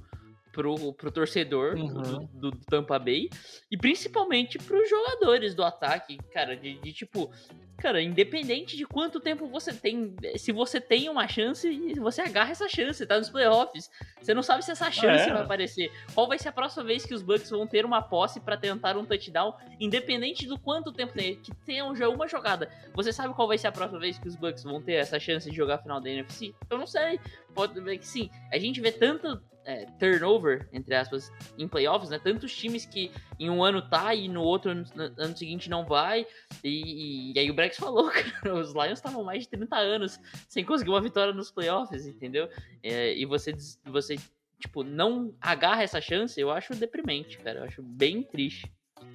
pro, 0.53 0.93
pro 0.93 1.11
torcedor 1.11 1.77
uhum. 1.77 2.29
do, 2.33 2.51
do, 2.51 2.59
Tampa 2.67 2.99
Bay 2.99 3.29
e 3.71 3.77
principalmente 3.77 4.59
pros 4.59 4.89
jogadores 4.89 5.55
do 5.55 5.65
ataque, 5.65 6.19
cara, 6.33 6.57
de, 6.57 6.79
de, 6.79 6.93
tipo, 6.93 7.31
cara, 7.77 8.03
independente 8.03 8.77
de 8.77 8.87
quanto 8.87 9.21
tempo 9.21 9.47
você 9.47 9.73
tem, 9.73 10.15
se 10.37 10.53
você 10.53 10.81
tem 10.81 11.09
uma 11.09 11.27
chance, 11.29 11.95
você 11.99 12.23
agarra 12.23 12.53
essa 12.53 12.69
chance, 12.69 13.07
tá 13.07 13.19
nos 13.19 13.31
playoffs. 13.31 13.91
Você 14.21 14.33
não 14.33 14.43
sabe 14.43 14.65
se 14.65 14.71
essa 14.71 14.91
chance 14.91 15.29
é. 15.29 15.33
vai 15.33 15.43
aparecer. 15.43 15.91
Qual 16.15 16.27
vai 16.27 16.39
ser 16.39 16.49
a 16.49 16.53
próxima 16.53 16.85
vez 16.85 17.05
que 17.05 17.15
os 17.15 17.23
Bucks 17.23 17.51
vão 17.51 17.67
ter 17.67 17.85
uma 17.85 18.03
posse 18.03 18.41
para 18.41 18.57
tentar 18.57 18.97
um 18.97 19.05
touchdown, 19.05 19.55
independente 19.79 20.47
do 20.47 20.59
quanto 20.59 20.93
tempo 20.93 21.13
tem, 21.13 21.37
que 21.37 21.55
tenha 21.65 21.95
já 21.95 22.09
uma 22.09 22.27
jogada. 22.27 22.71
Você 22.95 23.13
sabe 23.13 23.35
qual 23.35 23.49
vai 23.49 23.59
ser 23.59 23.69
a 23.69 23.73
próxima 23.73 24.01
vez 24.01 24.19
que 24.19 24.29
os 24.29 24.37
Bucks 24.37 24.65
vão 24.65 24.81
ter 24.81 24.95
essa 24.95 25.19
chance 25.19 25.51
de 25.51 25.57
jogar 25.57 25.77
a 25.77 25.79
final 25.79 26.01
da 26.01 26.11
NFC? 26.11 26.55
Eu 26.71 26.79
não 26.79 26.87
sei. 26.87 27.21
Pode 27.55 27.79
ver 27.81 27.99
que 27.99 28.07
sim. 28.07 28.31
A 28.53 28.59
gente 28.59 28.81
vê 28.81 28.91
tanto 28.91 29.41
é, 29.65 29.87
turnover, 29.99 30.69
entre 30.73 30.95
aspas, 30.95 31.33
em 31.59 31.67
playoffs, 31.67 32.11
né? 32.11 32.19
Tantos 32.19 32.55
times 32.55 32.85
que 32.85 33.11
em 33.39 33.49
um 33.49 33.65
ano 33.65 33.83
tá 33.83 34.15
e 34.15 34.29
no 34.29 34.43
outro 34.43 34.71
ano, 34.71 34.85
no 34.95 35.05
ano 35.17 35.37
seguinte 35.37 35.71
não 35.71 35.85
vai. 35.85 36.27
E, 36.63 37.33
e, 37.33 37.39
aí 37.39 37.51
o 37.51 37.55
Brex 37.65 37.77
falou, 37.79 38.11
cara, 38.13 38.55
os 38.55 38.73
Lions 38.73 38.99
estavam 38.99 39.25
mais 39.25 39.45
de 39.45 39.49
30 39.49 39.77
anos 39.77 40.21
sem 40.49 40.65
conseguir 40.65 40.91
uma 40.91 41.01
vitória 41.01 41.33
nos 41.33 41.51
playoffs, 41.51 42.07
entendeu? 42.07 42.49
É, 42.83 43.17
e 43.17 43.25
você, 43.25 43.55
você, 43.87 44.17
tipo, 44.59 44.85
não 44.85 45.35
agarra 45.41 45.83
essa 45.83 46.01
chance, 46.01 46.39
eu 46.39 46.51
acho 46.51 46.75
deprimente, 46.75 47.39
cara. 47.39 47.61
Eu 47.61 47.65
acho 47.65 47.83
bem 47.83 48.23
triste. 48.23 48.71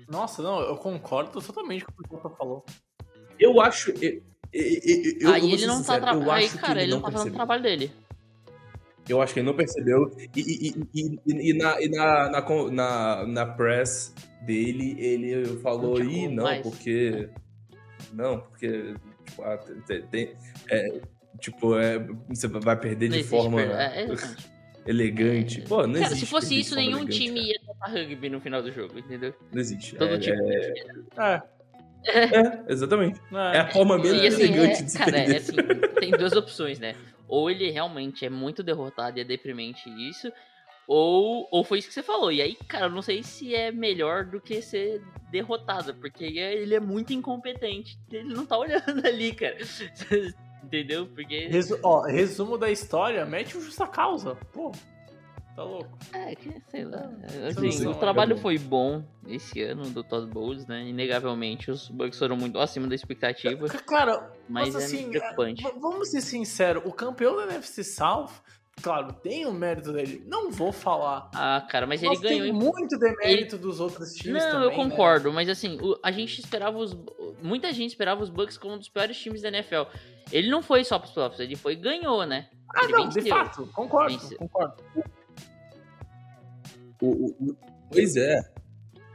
Nossa, 0.07 0.41
não, 0.41 0.61
eu 0.61 0.75
concordo 0.77 1.39
totalmente 1.41 1.85
com 1.85 1.91
o 1.91 2.03
que 2.03 2.09
você 2.09 2.35
falou. 2.35 2.65
Eu 3.39 3.61
acho. 3.61 3.91
Eu, 3.91 4.21
eu, 4.51 5.17
eu, 5.19 5.31
aí 5.31 5.51
ele 5.51 5.67
não 5.67 5.83
tá 5.83 5.99
trabalhando. 5.99 6.31
Aí, 6.31 6.49
cara, 6.49 6.81
ele 6.81 6.91
não 6.91 7.01
tá 7.01 7.11
fazendo 7.11 7.31
o 7.31 7.35
trabalho 7.35 7.61
dele. 7.61 7.91
Eu 9.07 9.21
acho 9.21 9.33
que 9.33 9.39
ele 9.39 9.47
não 9.47 9.55
percebeu. 9.55 10.11
E, 10.35 10.39
e, 10.39 10.85
e, 10.93 11.49
e 11.49 11.53
na, 11.53 11.81
e 11.81 11.89
na, 11.89 12.29
na, 12.29 12.71
na, 12.71 13.25
na 13.25 13.45
press 13.45 14.13
dele, 14.41 14.95
ele 14.99 15.57
falou, 15.57 16.01
ih, 16.01 16.27
não, 16.27 16.43
mais. 16.43 16.61
porque. 16.61 17.29
Não, 18.13 18.39
porque. 18.39 18.95
Tipo, 19.25 19.43
ah, 19.43 19.57
tem, 19.85 20.01
tem, 20.03 20.35
é, 20.69 21.01
tipo 21.39 21.77
é, 21.77 21.99
você 22.27 22.47
vai 22.47 22.79
perder 22.79 23.09
não 23.09 23.17
de 23.17 23.23
forma. 23.23 23.61
É, 23.61 24.03
é 24.85 24.89
elegante. 24.89 25.61
Pô, 25.61 25.85
não 25.85 25.93
Cara, 25.93 26.05
existe. 26.07 26.25
Se 26.25 26.31
fosse 26.31 26.59
isso, 26.59 26.75
nenhum 26.75 26.99
elegante, 26.99 27.17
time 27.19 27.39
cara. 27.39 27.47
ia 27.47 27.59
tocar 27.65 27.91
rugby 27.91 28.29
no 28.29 28.41
final 28.41 28.61
do 28.61 28.71
jogo, 28.71 28.97
entendeu? 28.97 29.33
Não 29.51 29.59
existe. 29.59 29.95
Todo 29.95 30.13
é, 30.13 30.19
tipo. 30.19 30.41
É, 31.17 31.43
é. 32.05 32.37
é, 32.37 32.63
exatamente. 32.67 33.19
É. 33.31 33.57
é 33.57 33.59
a 33.59 33.71
forma 33.71 33.97
menos 33.97 34.19
assim, 34.19 34.43
elegante 34.43 34.83
de 34.83 34.91
se 34.91 34.97
cara, 34.97 35.11
perder. 35.11 35.37
Assim, 35.37 35.55
tem 35.99 36.11
duas 36.11 36.33
opções, 36.33 36.79
né? 36.79 36.95
Ou 37.27 37.51
ele 37.51 37.69
realmente 37.69 38.25
é 38.25 38.29
muito 38.29 38.63
derrotado 38.63 39.19
e 39.19 39.21
é 39.21 39.23
deprimente 39.23 39.87
isso, 40.09 40.31
ou, 40.91 41.47
ou 41.51 41.63
foi 41.63 41.77
isso 41.77 41.87
que 41.87 41.93
você 41.93 42.01
falou. 42.01 42.31
E 42.31 42.41
aí, 42.41 42.55
cara, 42.67 42.87
eu 42.87 42.89
não 42.89 43.03
sei 43.03 43.21
se 43.21 43.53
é 43.53 43.71
melhor 43.71 44.25
do 44.25 44.41
que 44.41 44.59
ser 44.59 45.03
derrotado, 45.29 45.93
porque 45.93 46.23
ele 46.23 46.73
é 46.73 46.79
muito 46.79 47.13
incompetente. 47.13 47.99
Ele 48.11 48.33
não 48.33 48.43
tá 48.43 48.57
olhando 48.57 49.05
ali, 49.05 49.31
cara. 49.31 49.55
Entendeu? 50.65 51.05
Porque. 51.05 51.47
Resu 51.47 51.79
ó, 51.83 52.01
resumo 52.01 52.57
da 52.57 52.71
história, 52.71 53.23
mete 53.23 53.55
o 53.55 53.61
justa 53.61 53.85
causa. 53.85 54.33
Pô. 54.51 54.71
Tá 55.55 55.63
louco. 55.63 55.95
É, 56.11 56.33
que 56.33 56.59
sei 56.69 56.85
lá. 56.85 57.07
Assim, 57.47 57.85
o 57.85 57.93
trabalho 57.93 58.35
foi 58.39 58.57
bom 58.57 59.03
esse 59.27 59.61
ano 59.61 59.91
do 59.91 60.03
Todd 60.03 60.25
Bowles, 60.25 60.65
né? 60.65 60.87
Inegavelmente, 60.87 61.69
os 61.69 61.87
Bucks 61.87 62.17
foram 62.17 62.35
muito 62.35 62.57
acima 62.57 62.87
da 62.87 62.95
expectativa. 62.95 63.67
Cara, 63.85 64.31
mas, 64.47 64.73
mas 64.73 64.75
é 64.75 64.85
assim, 64.85 65.09
preocupante. 65.11 65.63
vamos 65.79 66.09
ser 66.09 66.21
sinceros, 66.21 66.81
o 66.83 66.91
campeão 66.91 67.35
da 67.35 67.43
NFC 67.43 67.83
South 67.83 68.31
claro, 68.81 69.13
tem 69.13 69.45
o 69.45 69.51
mérito 69.51 69.91
dele. 69.93 70.23
Não 70.27 70.51
vou 70.51 70.71
falar. 70.71 71.29
Ah, 71.33 71.65
cara, 71.69 71.85
mas 71.87 72.01
Mas 72.01 72.11
ele 72.19 72.21
ganhou. 72.29 72.41
tem 72.45 72.49
em- 72.49 72.53
muito 72.53 72.97
demérito 72.97 73.57
dos 73.57 73.79
outros 73.79 74.13
times 74.13 74.43
Não, 74.43 74.51
também, 74.51 74.63
eu 74.65 74.69
né? 74.69 74.75
concordo, 74.75 75.31
mas 75.33 75.47
assim, 75.49 75.77
o- 75.81 75.97
a 76.03 76.11
gente 76.11 76.39
esperava 76.39 76.77
os. 76.77 76.97
Muita 77.41 77.71
gente 77.71 77.89
esperava 77.91 78.21
os 78.21 78.29
Bucks 78.29 78.57
como 78.57 78.73
um 78.73 78.77
dos 78.77 78.89
piores 78.89 79.17
times 79.17 79.41
da 79.41 79.47
NFL. 79.49 79.83
Ele 80.31 80.49
não 80.49 80.61
foi 80.61 80.83
só 80.83 80.97
pros 80.99 81.11
playoffs, 81.11 81.39
ele 81.39 81.55
foi 81.55 81.73
e 81.73 81.75
ganhou, 81.77 82.25
né? 82.25 82.49
Ah, 82.75 82.83
ele 82.83 82.93
não, 82.93 83.07
de 83.09 83.15
venceu. 83.15 83.35
fato, 83.35 83.67
concordo, 83.73 84.17
Venceu. 84.17 84.37
concordo. 84.37 84.75
O- 87.01 87.07
o- 87.07 87.35
o- 87.51 87.57
pois 87.91 88.15
é. 88.15 88.39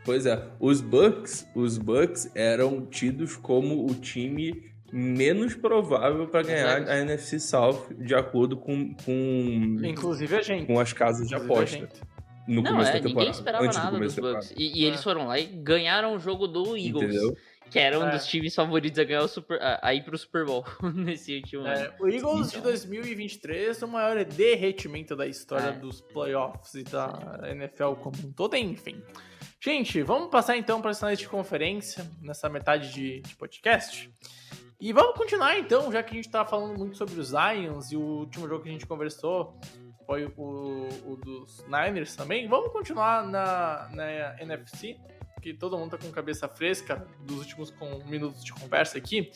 Pois 0.04 0.26
é. 0.26 0.50
Os 0.60 0.80
Bucks, 0.82 1.46
os 1.54 1.78
Bucks 1.78 2.30
eram 2.34 2.84
tidos 2.86 3.36
como 3.36 3.86
o 3.90 3.94
time 3.94 4.73
menos 4.96 5.54
provável 5.56 6.28
para 6.28 6.42
ganhar 6.42 6.76
Exato. 6.82 6.90
a 6.92 6.96
NFC 6.98 7.40
South 7.40 7.86
de 7.98 8.14
acordo 8.14 8.56
com, 8.56 8.94
com, 9.04 9.76
Inclusive 9.82 10.36
a 10.36 10.42
gente. 10.42 10.66
com 10.66 10.78
as 10.78 10.92
casas 10.92 11.26
de 11.28 11.34
Inclusive 11.34 11.76
a 11.76 11.82
aposta 11.84 12.04
no 12.46 12.62
Não, 12.62 12.70
começo 12.72 12.90
é, 12.90 12.92
da 12.92 12.98
ninguém 12.98 13.08
temporada. 13.14 13.30
esperava 13.30 13.64
antes 13.64 13.78
do 13.78 13.82
nada 13.84 13.96
começo 13.96 14.14
dos 14.20 14.24
da 14.24 14.32
Bucks. 14.34 14.48
temporada. 14.50 14.74
E, 14.76 14.82
e 14.82 14.84
eles 14.84 15.02
foram 15.02 15.26
lá 15.26 15.38
e 15.40 15.46
ganharam 15.46 16.14
o 16.14 16.18
jogo 16.18 16.46
do 16.46 16.76
Eagles. 16.76 17.04
Entendeu? 17.14 17.36
Que 17.70 17.78
era 17.80 17.98
um 17.98 18.04
É. 18.06 18.10
dos 18.12 18.26
times 18.26 18.54
favoritos 18.54 18.98
a 19.00 19.04
ganhar 19.04 19.22
o 19.22 19.28
Super. 19.28 19.60
a, 19.60 19.80
a 19.82 19.94
ir 19.94 20.04
pro 20.04 20.16
Super 20.16 20.44
Bowl 20.44 20.64
nesse 20.94 21.34
último 21.38 21.62
ano. 21.62 21.70
É, 21.72 21.92
o 21.98 22.06
Eagles 22.08 22.50
de 22.52 22.58
Então. 22.58 22.70
2023 22.70 23.82
é 23.82 23.84
o 23.84 23.88
maior 23.88 24.24
derretimento 24.24 25.16
da 25.16 25.26
história 25.26 25.68
É. 25.68 25.72
dos 25.72 26.00
playoffs 26.00 26.74
e 26.74 26.84
da 26.84 27.40
NFL 27.50 27.94
como 28.00 28.14
um 28.24 28.30
todo, 28.32 28.54
enfim. 28.56 29.02
Gente, 29.60 30.02
vamos 30.02 30.28
passar 30.30 30.58
então 30.58 30.80
para 30.82 30.90
as 30.90 30.98
finais 30.98 31.18
de 31.18 31.26
conferência 31.26 32.06
nessa 32.20 32.48
metade 32.50 32.92
de, 32.92 33.22
de 33.22 33.34
podcast. 33.34 34.10
E 34.80 34.92
vamos 34.92 35.16
continuar 35.16 35.58
então, 35.58 35.90
já 35.90 36.02
que 36.02 36.12
a 36.12 36.16
gente 36.16 36.28
tá 36.28 36.44
falando 36.44 36.76
muito 36.76 36.96
sobre 36.96 37.18
os 37.18 37.32
Lions 37.32 37.92
e 37.92 37.96
o 37.96 38.00
último 38.00 38.48
jogo 38.48 38.62
que 38.62 38.68
a 38.68 38.72
gente 38.72 38.86
conversou 38.86 39.58
foi 40.06 40.26
o, 40.36 40.88
o 41.06 41.16
dos 41.16 41.64
Niners 41.66 42.14
também. 42.14 42.46
Vamos 42.48 42.72
continuar 42.72 43.26
na, 43.26 43.88
na 43.92 44.40
NFC, 44.40 44.98
que 45.40 45.54
todo 45.54 45.78
mundo 45.78 45.92
tá 45.92 45.98
com 45.98 46.10
cabeça 46.10 46.48
fresca 46.48 47.06
dos 47.20 47.38
últimos 47.38 47.70
com, 47.70 48.02
minutos 48.04 48.44
de 48.44 48.52
conversa 48.52 48.98
aqui. 48.98 49.30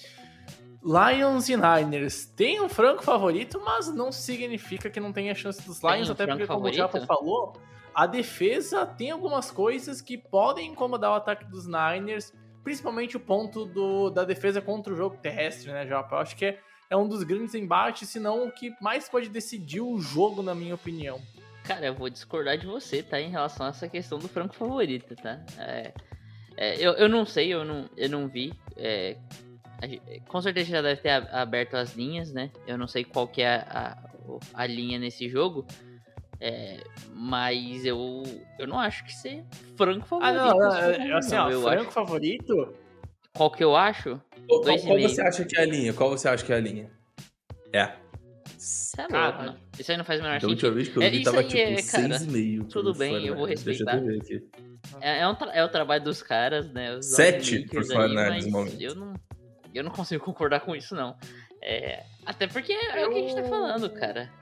Lions 0.83 1.49
e 1.49 1.57
Niners 1.57 2.27
tem 2.27 2.61
um 2.61 2.69
franco 2.69 3.03
favorito, 3.03 3.61
mas 3.65 3.93
não 3.93 4.13
significa 4.13 4.89
que 4.89 5.01
não 5.01 5.13
tenha 5.13 5.35
chance 5.35 5.61
dos 5.67 5.83
Lions, 5.83 6.09
um 6.09 6.13
até 6.13 6.27
porque, 6.27 6.47
como 6.47 6.67
o? 6.67 6.73
Japa 6.73 7.01
falou, 7.01 7.55
a 7.95 8.07
defesa 8.07 8.87
tem 8.87 9.11
algumas 9.11 9.51
coisas 9.51 10.01
que 10.01 10.17
podem 10.17 10.71
incomodar 10.71 11.11
o 11.11 11.15
ataque 11.15 11.45
dos 11.47 11.67
Niners, 11.67 12.33
principalmente 12.63 13.17
o 13.17 13.21
ponto 13.21 13.65
do, 13.65 14.11
da 14.11 14.25
defesa 14.25 14.61
contra 14.61 14.93
o 14.93 14.97
jogo 14.97 15.17
terrestre, 15.17 15.73
né, 15.73 15.87
Japa? 15.87 16.17
Eu 16.17 16.19
acho 16.21 16.37
que 16.37 16.45
é, 16.45 16.59
é 16.91 16.97
um 16.97 17.09
dos 17.09 17.23
grandes 17.23 17.55
embates, 17.55 18.09
se 18.09 18.21
não 18.21 18.47
o 18.47 18.53
que 18.53 18.75
mais 18.81 19.09
pode 19.09 19.29
decidir 19.29 19.81
o 19.81 19.99
jogo, 19.99 20.43
na 20.43 20.55
minha 20.55 20.75
opinião. 20.75 21.21
Cara, 21.65 21.87
eu 21.87 21.95
vou 21.95 22.09
discordar 22.09 22.57
de 22.57 22.67
você, 22.67 23.03
tá? 23.03 23.21
Em 23.21 23.31
relação 23.31 23.67
a 23.67 23.71
essa 23.71 23.89
questão 23.89 24.19
do 24.19 24.29
franco 24.29 24.55
favorito, 24.55 25.15
tá? 25.17 25.41
É, 25.59 25.93
é, 26.57 26.77
eu, 26.77 26.93
eu 26.93 27.09
não 27.09 27.27
sei, 27.27 27.53
eu 27.53 27.65
não, 27.65 27.89
eu 27.97 28.09
não 28.09 28.27
vi. 28.27 28.53
é, 28.77 29.17
com 30.27 30.43
certeza 30.43 30.71
já 30.71 30.83
deve 30.83 31.01
ter 31.01 31.11
aberto 31.11 31.77
as 31.77 31.95
linhas, 31.95 32.33
né? 32.33 32.51
Eu 32.67 32.77
não 32.77 32.89
sei 32.89 33.05
qual 33.05 33.29
que 33.29 33.43
é 33.43 33.57
a, 33.57 33.97
a, 34.55 34.63
a 34.63 34.67
linha 34.67 34.99
nesse 34.99 35.29
jogo. 35.29 35.67
É, 36.41 36.81
mas 37.15 37.85
eu, 37.85 38.23
eu 38.59 38.67
não 38.67 38.79
acho 38.79 39.05
que 39.05 39.13
ser 39.13 39.45
franco 39.77 40.19
Ah, 40.21 40.33
favorito. 40.33 40.59
não, 40.59 40.59
não, 40.59 40.77
é, 40.79 40.95
jogo, 41.07 41.17
assim, 41.19 41.35
não. 41.35 41.45
ó, 41.47 41.51
eu 41.51 41.63
franco 41.63 41.83
acho. 41.83 41.91
favorito, 41.93 42.75
Qual 43.35 43.51
que 43.51 43.63
eu 43.65 43.77
acho? 43.77 44.21
Qual, 44.49 44.61
qual- 44.63 44.79
qual 44.79 45.01
você 45.01 45.21
acha 45.23 45.45
que 45.45 45.57
é 45.57 45.63
a 45.63 45.67
linha? 45.67 45.93
Qual 45.93 46.11
você 46.11 46.29
acha 46.29 46.45
que 46.45 46.53
é 46.53 46.57
a 46.57 46.61
linha? 46.61 46.91
É. 47.73 47.93
Você 48.57 49.01
é 49.03 49.07
louco, 49.07 49.43
não. 49.45 49.57
Isso 49.79 49.91
aí 49.93 49.97
não 49.97 50.05
faz 50.05 50.19
o 50.19 50.23
menor 50.25 50.41
Da 50.41 50.49
última 50.49 50.71
sentido. 50.73 50.75
vez 50.75 50.89
que 50.89 50.97
eu 50.97 51.03
É, 51.03 51.11
vi 51.11 51.17
isso 51.23 51.31
tava 51.31 51.45
tipo 51.45 51.57
é, 51.59 51.83
cara, 51.83 52.19
6,5. 52.19 52.69
tudo 52.69 52.91
pro 52.91 52.99
bem, 52.99 53.27
eu 53.27 53.35
49ers. 53.35 53.37
vou 53.37 53.47
Deixa 53.47 53.69
respeitar. 53.71 53.97
eu 53.99 54.05
ver 54.07 54.17
aqui. 54.21 54.49
É, 55.01 55.21
é 55.21 55.29
um 55.29 55.37
é 55.53 55.65
o 55.65 55.69
trabalho 55.69 56.03
dos 56.03 56.23
caras, 56.23 56.69
né? 56.73 56.97
Os 56.97 57.07
Sete 57.07 57.61
Makers 57.61 57.89
pro 57.89 58.01
ali, 58.01 58.15
49ers 58.17 58.29
mas 58.29 58.47
no 58.47 58.51
momento. 58.53 58.81
Eu 58.83 58.95
não, 58.97 59.15
eu 59.75 59.85
não 59.85 59.91
consigo 59.93 60.25
concordar 60.25 60.61
com 60.61 60.75
isso, 60.75 60.95
não. 60.97 61.17
É, 61.63 62.03
até 62.27 62.47
porque 62.49 62.73
é 62.73 63.07
o 63.07 63.11
que 63.13 63.19
a 63.19 63.21
gente 63.21 63.35
tá 63.35 63.41
Eu- 63.43 63.49
falando, 63.49 63.91
cara. 63.91 64.33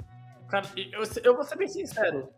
Cara, 0.49 0.67
eu, 0.77 1.03
eu 1.25 1.35
vou 1.35 1.45
ser 1.45 1.57
bem 1.57 1.69
sincero. 1.69 2.29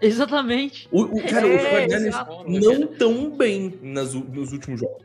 Exatamente. 0.00 0.88
O, 0.90 1.02
o- 1.02 1.22
cara, 1.28 1.46
os 1.46 1.52
É, 1.62 1.86
49ers 1.86 2.06
exato. 2.06 2.44
não 2.48 2.86
tão 2.96 3.30
bem 3.36 3.78
nas, 3.82 4.12
nos 4.14 4.52
últimos 4.52 4.80
jogos. 4.80 5.02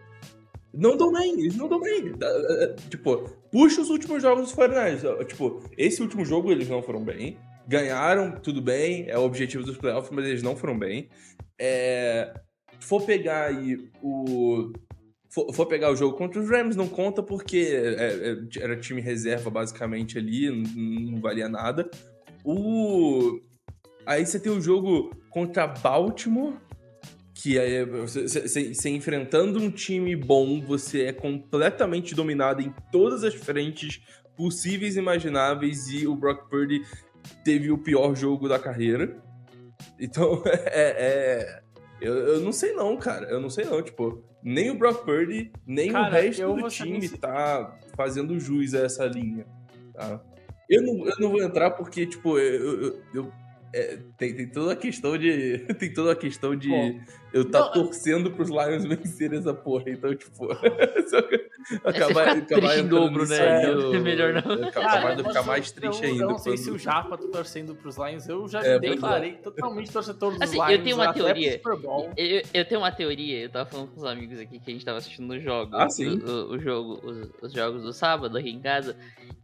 Não 0.73 0.97
tão 0.97 1.11
bem, 1.11 1.33
eles 1.39 1.55
não 1.55 1.67
tão 1.69 1.79
bem. 1.79 2.11
Da- 2.13 2.31
da- 2.31 2.75
Tipo, 2.89 3.29
puxa 3.51 3.81
os 3.81 3.89
últimos 3.89 4.21
jogos 4.21 4.43
dos 4.43 4.53
49ers. 4.55 5.03
ó, 5.05 5.23
Tipo, 5.23 5.63
esse 5.77 6.01
último 6.01 6.25
jogo 6.25 6.51
eles 6.51 6.67
não 6.67 6.81
foram 6.81 7.03
bem. 7.03 7.37
Ganharam, 7.67 8.31
tudo 8.31 8.61
bem, 8.61 9.05
é 9.09 9.17
o 9.17 9.23
objetivo 9.23 9.63
dos 9.63 9.77
playoffs, 9.77 10.11
mas 10.11 10.25
eles 10.25 10.41
não 10.43 10.55
foram 10.55 10.77
bem. 10.77 11.07
É, 11.59 12.33
for 12.79 13.03
pegar 13.03 13.45
aí 13.47 13.77
o. 14.01 14.71
For, 15.31 15.53
for 15.53 15.67
pegar 15.67 15.91
o 15.91 15.95
jogo 15.95 16.17
contra 16.17 16.41
os 16.41 16.49
Rams, 16.49 16.75
não 16.75 16.87
conta 16.87 17.21
porque 17.21 17.57
é, 17.71 18.31
é, 18.31 18.37
era 18.63 18.75
time 18.75 18.99
reserva 18.99 19.51
basicamente 19.51 20.17
ali, 20.17 20.49
não, 20.49 21.11
não 21.11 21.21
valia 21.21 21.47
nada. 21.47 21.87
O. 22.43 23.39
Aí 24.05 24.25
você 24.25 24.39
tem 24.39 24.51
o 24.51 24.61
jogo 24.61 25.15
contra 25.29 25.67
Baltimore, 25.67 26.53
que 27.33 27.57
é 27.57 27.85
você, 27.85 28.89
enfrentando 28.89 29.59
um 29.59 29.69
time 29.69 30.15
bom, 30.15 30.61
você 30.61 31.05
é 31.05 31.13
completamente 31.13 32.15
dominado 32.15 32.61
em 32.61 32.73
todas 32.91 33.23
as 33.23 33.33
frentes 33.33 34.01
possíveis 34.35 34.95
e 34.95 34.99
imagináveis 34.99 35.87
e 35.89 36.07
o 36.07 36.15
Brock 36.15 36.49
Purdy 36.49 36.81
teve 37.43 37.71
o 37.71 37.77
pior 37.77 38.15
jogo 38.15 38.47
da 38.47 38.57
carreira. 38.57 39.21
Então, 39.99 40.41
é. 40.47 41.63
é- 41.65 41.69
eu, 42.01 42.13
eu 42.15 42.39
não 42.39 42.53
sei 42.53 42.71
não, 42.73 42.95
cara. 42.95 43.29
Eu 43.29 43.41
não 43.41 43.49
sei 43.49 43.65
não. 43.65 43.81
Tipo, 43.81 44.23
nem 44.41 44.69
o 44.69 44.77
Brock 44.77 45.03
Purdy, 45.03 45.51
nem 45.67 45.91
Cara, 45.91 46.07
o 46.07 46.11
resto 46.11 46.53
do 46.53 46.69
ser 46.69 46.83
time 46.85 47.09
tá 47.09 47.77
fazendo 47.95 48.39
jus 48.39 48.73
a 48.73 48.85
essa 48.85 49.05
linha. 49.05 49.45
Tá? 49.93 50.21
Eu, 50.69 50.81
não, 50.83 51.05
eu 51.07 51.15
não 51.19 51.29
vou 51.31 51.41
entrar 51.41 51.71
porque, 51.71 52.05
tipo, 52.05 52.37
eu. 52.37 52.81
eu- 52.83 53.01
eu- 53.13 53.31
é, 53.71 53.99
tem, 54.17 54.35
tem 54.35 54.47
toda 54.49 54.73
a 54.73 54.75
questão 54.75 55.15
de. 55.17 55.59
Tem 55.79 55.93
toda 55.93 56.11
a 56.13 56.15
questão 56.15 56.55
de 56.55 56.69
Bom, 56.69 56.99
eu 57.33 57.45
tá 57.49 57.59
não, 57.59 57.71
torcendo 57.71 58.31
pros 58.31 58.49
Lions 58.49 58.85
vencerem 58.85 59.39
essa 59.39 59.53
porra. 59.53 59.83
Então, 59.87 60.13
tipo. 60.15 60.47
só 61.09 61.21
que 61.21 61.35
É, 61.83 61.91
você 62.03 62.35
fica 62.35 62.55
triste 62.59 62.79
em 62.79 62.87
dobro, 62.87 63.27
né? 63.27 63.39
aí, 63.39 63.65
É 63.65 63.69
eu- 63.69 64.01
melhor 64.01 64.33
não. 64.33 64.53
eu 64.53 64.67
Acabar 64.69 65.15
de 65.15 65.21
eu 65.21 65.27
ficar 65.27 65.43
mais 65.43 65.71
triste 65.71 66.03
eu, 66.03 66.09
ainda. 66.09 66.23
Eu 66.23 66.29
não 66.29 66.37
sei 66.37 66.53
quando- 66.53 66.63
se 66.63 66.71
o 66.71 66.77
Japa 66.79 67.17
tá 67.17 67.27
torcendo 67.27 67.75
pros 67.75 67.97
Lions. 67.97 68.27
Eu 68.27 68.47
já 68.47 68.59
É, 68.63 68.79
pois 68.79 68.91
é. 68.91 68.95
declarei 68.95 69.33
totalmente 69.33 69.91
torcedor 69.91 70.31
dos 70.33 70.41
Assim, 70.41 70.55
Lions. 70.55 70.69
eu 70.71 70.83
tenho 70.83 70.95
uma 70.95 71.13
teoria. 71.13 71.61
Eu, 72.17 72.41
eu 72.53 72.65
tenho 72.65 72.81
uma 72.81 72.91
teoria, 72.91 73.39
eu 73.43 73.49
tava 73.49 73.69
falando 73.69 73.89
com 73.89 73.97
os 73.99 74.05
amigos 74.05 74.39
aqui 74.39 74.59
que 74.59 74.71
a 74.71 74.73
gente 74.73 74.85
tava 74.85 74.97
assistindo 74.97 75.31
os 75.31 75.43
jogos. 75.43 75.73
Ah, 75.73 75.89
sim. 75.89 76.17
O, 76.19 76.53
o- 76.53 76.59
jogo, 76.59 76.99
os, 77.03 77.29
os 77.41 77.53
jogos 77.53 77.83
do 77.83 77.93
sábado 77.93 78.37
aqui 78.37 78.49
em 78.49 78.59
casa. 78.59 78.95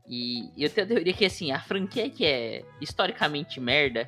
E 0.07 0.49
eu 0.57 0.69
tenho 0.69 0.85
a 0.85 0.89
teoria 0.89 1.13
que 1.13 1.25
assim, 1.25 1.51
a 1.51 1.59
franquia 1.59 2.09
que 2.09 2.23
é 2.25 2.63
historicamente 2.79 3.59
merda, 3.59 4.07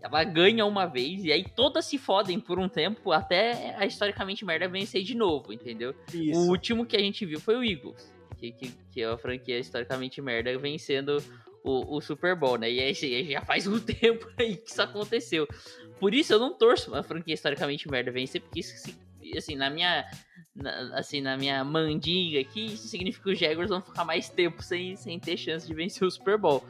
ela 0.00 0.22
ganha 0.24 0.64
uma 0.64 0.86
vez 0.86 1.24
e 1.24 1.32
aí 1.32 1.44
todas 1.44 1.84
se 1.86 1.98
fodem 1.98 2.38
por 2.38 2.58
um 2.58 2.68
tempo 2.68 3.12
até 3.12 3.74
a 3.76 3.86
historicamente 3.86 4.44
merda 4.44 4.68
vencer 4.68 5.02
de 5.02 5.14
novo, 5.16 5.52
entendeu? 5.52 5.94
O 6.12 6.16
Isso. 6.16 6.40
último 6.50 6.86
que 6.86 6.96
a 6.96 7.00
gente 7.00 7.24
viu 7.26 7.40
foi 7.40 7.56
o 7.56 7.64
Eagles, 7.64 8.12
que, 8.38 8.52
que, 8.52 8.72
que 8.92 9.02
é 9.02 9.06
a 9.06 9.16
franquia 9.18 9.58
historicamente 9.58 10.20
merda 10.22 10.56
vencendo 10.58 11.22
o, 11.64 11.96
o 11.96 12.00
Super 12.00 12.36
Bowl, 12.36 12.56
né? 12.58 12.70
E 12.70 12.78
aí 12.80 12.90
assim, 12.90 13.24
já 13.24 13.40
faz 13.40 13.66
um 13.66 13.78
tempo 13.80 14.28
aí 14.38 14.56
que 14.56 14.70
isso 14.70 14.80
aconteceu. 14.82 15.48
Por 15.98 16.14
isso 16.14 16.32
eu 16.32 16.38
não 16.38 16.52
torço 16.56 16.90
uma 16.92 17.02
franquia 17.02 17.34
historicamente 17.34 17.90
merda 17.90 18.12
vencer, 18.12 18.40
porque 18.42 18.60
isso, 18.60 18.76
se- 18.76 18.94
assim, 19.36 19.56
na 19.56 19.68
minha. 19.70 20.04
na- 20.54 20.98
assim, 20.98 21.20
na 21.20 21.36
minha 21.36 21.64
mandinga 21.64 22.38
aqui, 22.40 22.66
isso 22.66 22.86
significa 22.86 23.24
que 23.24 23.32
os 23.32 23.38
Jaguars 23.38 23.70
vão 23.70 23.80
ficar 23.80 24.04
mais 24.04 24.28
tempo 24.28 24.62
sem, 24.62 24.94
sem 24.94 25.18
ter 25.18 25.36
chance 25.36 25.66
de 25.66 25.74
vencer 25.74 26.06
o 26.06 26.10
Super 26.10 26.38
Bowl. 26.38 26.62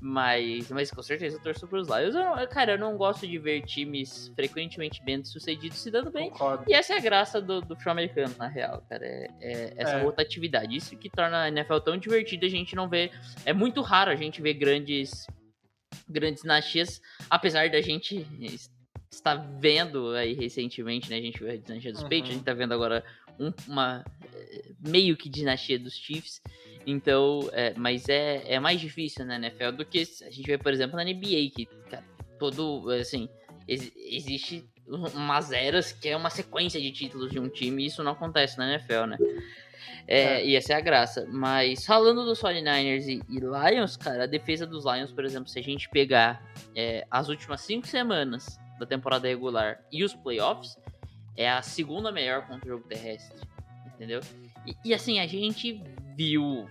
Mas, 0.00 0.70
mas 0.70 0.90
com 0.90 1.02
certeza 1.02 1.36
eu 1.36 1.42
torço 1.42 1.66
pros 1.66 1.88
Lions. 1.88 2.14
Eu 2.14 2.48
cara, 2.48 2.72
eu 2.72 2.78
não 2.78 2.96
gosto 2.96 3.26
de 3.26 3.36
ver 3.38 3.62
times 3.62 4.30
frequentemente 4.36 5.02
bem 5.02 5.24
sucedidos 5.24 5.78
se 5.78 5.90
dando 5.90 6.10
bem. 6.10 6.30
Concordo. 6.30 6.64
E 6.68 6.72
essa 6.74 6.94
é 6.94 6.98
a 6.98 7.00
graça 7.00 7.40
do, 7.40 7.60
do 7.60 7.74
futebol 7.74 7.92
americano, 7.92 8.34
na 8.38 8.46
real, 8.46 8.80
cara. 8.88 9.04
É, 9.04 9.28
é 9.40 9.72
essa 9.76 9.96
É. 9.96 10.02
rotatividade. 10.02 10.76
Isso 10.76 10.96
que 10.96 11.10
torna 11.10 11.42
a 11.42 11.48
NFL 11.48 11.78
tão 11.78 11.96
divertida, 11.96 12.46
a 12.46 12.50
gente 12.50 12.76
não 12.76 12.88
vê. 12.88 13.10
É 13.44 13.52
muito 13.52 13.80
raro 13.82 14.10
a 14.10 14.16
gente 14.16 14.40
ver 14.40 14.54
grandes. 14.54 15.26
Grandes 16.08 16.42
dinastias, 16.42 17.00
apesar 17.28 17.68
da 17.70 17.80
gente 17.80 18.26
es- 18.40 18.70
estar 19.10 19.34
vendo 19.58 20.14
aí 20.14 20.32
recentemente, 20.34 21.08
né? 21.10 21.16
A 21.16 21.20
gente 21.20 21.38
viu 21.38 21.50
a 21.50 21.56
dinastia 21.56 21.92
dos 21.92 22.02
Uhum. 22.02 22.08
Patriots, 22.08 22.30
a 22.30 22.34
gente 22.34 22.44
tá 22.44 22.54
vendo 22.54 22.72
agora 22.72 23.02
um- 23.38 23.52
uma 23.66 24.04
eh, 24.34 24.72
meio 24.80 25.16
que 25.16 25.28
dinastia 25.28 25.78
dos 25.78 25.94
Chiefs. 25.94 26.40
Então, 26.86 27.40
é, 27.52 27.74
mas 27.76 28.08
é, 28.08 28.42
é 28.46 28.58
mais 28.58 28.80
difícil 28.80 29.24
na 29.26 29.36
NFL 29.36 29.72
do 29.76 29.84
que 29.84 30.00
a 30.22 30.30
gente 30.30 30.46
vê, 30.46 30.56
por 30.56 30.72
exemplo, 30.72 30.96
na 30.96 31.04
NBA, 31.04 31.50
que, 31.54 31.66
cara, 31.90 32.04
todo, 32.38 32.88
assim, 32.90 33.28
ex- 33.66 33.92
existe 33.96 34.64
umas 34.86 35.52
eras 35.52 35.92
que 35.92 36.08
é 36.08 36.16
uma 36.16 36.30
sequência 36.30 36.80
de 36.80 36.90
títulos 36.90 37.30
de 37.30 37.38
um 37.38 37.48
time, 37.48 37.82
e 37.82 37.86
isso 37.86 38.02
não 38.02 38.12
acontece 38.12 38.56
na 38.56 38.70
NFL, 38.72 39.04
né? 39.06 39.18
É, 40.06 40.42
e 40.46 40.56
essa 40.56 40.72
é 40.72 40.76
a 40.76 40.80
graça. 40.80 41.26
Mas 41.30 41.84
falando 41.84 42.24
dos 42.24 42.40
49ers 42.40 43.06
e, 43.06 43.20
e, 43.28 43.38
Lions, 43.40 43.96
cara, 43.98 44.24
a 44.24 44.26
defesa 44.26 44.66
dos 44.66 44.84
Lions, 44.86 45.12
por 45.12 45.24
exemplo, 45.26 45.48
se 45.50 45.58
a 45.58 45.62
gente 45.62 45.88
pegar 45.90 46.42
é, 46.74 47.06
as 47.10 47.28
últimas 47.28 47.60
cinco 47.60 47.86
semanas 47.86 48.58
da 48.78 48.86
temporada 48.86 49.28
regular 49.28 49.82
e 49.92 50.02
os 50.02 50.14
playoffs, 50.14 50.78
é 51.38 51.48
a 51.48 51.62
segunda 51.62 52.10
melhor 52.10 52.44
contra 52.48 52.66
o 52.66 52.68
jogo 52.68 52.88
terrestre. 52.88 53.40
Entendeu? 53.94 54.20
E, 54.66 54.74
e 54.84 54.92
assim, 54.92 55.20
a 55.20 55.26
gente 55.26 55.80
viu 56.16 56.68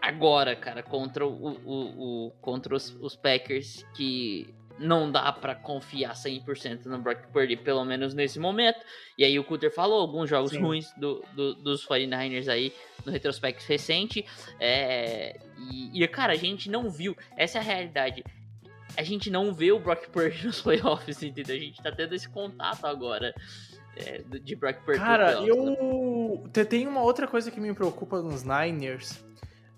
agora, 0.00 0.56
cara, 0.56 0.82
contra, 0.82 1.26
o, 1.26 1.50
o, 1.64 2.26
o 2.26 2.30
contra 2.40 2.74
os, 2.74 2.90
os 3.00 3.14
Packers 3.14 3.84
que 3.94 4.52
não 4.78 5.12
dá 5.12 5.30
para 5.30 5.54
confiar 5.54 6.14
100% 6.14 6.86
no 6.86 6.98
Brock 6.98 7.26
Purdy, 7.28 7.56
pelo 7.56 7.84
menos 7.84 8.14
nesse 8.14 8.38
momento. 8.38 8.80
E 9.18 9.24
aí 9.24 9.38
o 9.38 9.44
Cutter 9.44 9.72
falou 9.72 10.00
alguns 10.00 10.30
jogos 10.30 10.50
Sim. 10.50 10.60
ruins 10.60 10.90
do, 10.96 11.22
do, 11.34 11.54
dos 11.54 11.86
49ers 11.86 12.48
aí 12.48 12.72
no 13.04 13.12
retrospecto 13.12 13.64
recente. 13.68 14.24
É, 14.58 15.38
e, 15.70 16.02
e, 16.02 16.08
cara, 16.08 16.32
a 16.32 16.36
gente 16.36 16.70
não 16.70 16.90
viu, 16.90 17.14
essa 17.36 17.58
é 17.58 17.60
a 17.60 17.64
realidade. 17.64 18.24
A 18.96 19.02
gente 19.02 19.30
não 19.30 19.54
vê 19.54 19.72
o 19.72 19.78
Brock 19.78 20.08
Purdy 20.08 20.46
nos 20.46 20.60
playoffs, 20.62 21.22
entendeu? 21.22 21.56
A 21.56 21.58
gente 21.58 21.82
tá 21.82 21.92
tendo 21.92 22.14
esse 22.14 22.28
contato 22.28 22.86
agora. 22.86 23.34
É, 23.94 24.22
de 24.22 24.56
Brock 24.56 24.82
Purdy. 24.84 24.98
Cara, 24.98 25.32
eu. 25.42 26.44
Tem 26.68 26.86
uma 26.86 27.02
outra 27.02 27.26
coisa 27.26 27.50
que 27.50 27.60
me 27.60 27.74
preocupa 27.74 28.22
nos 28.22 28.42
Niners. 28.42 29.22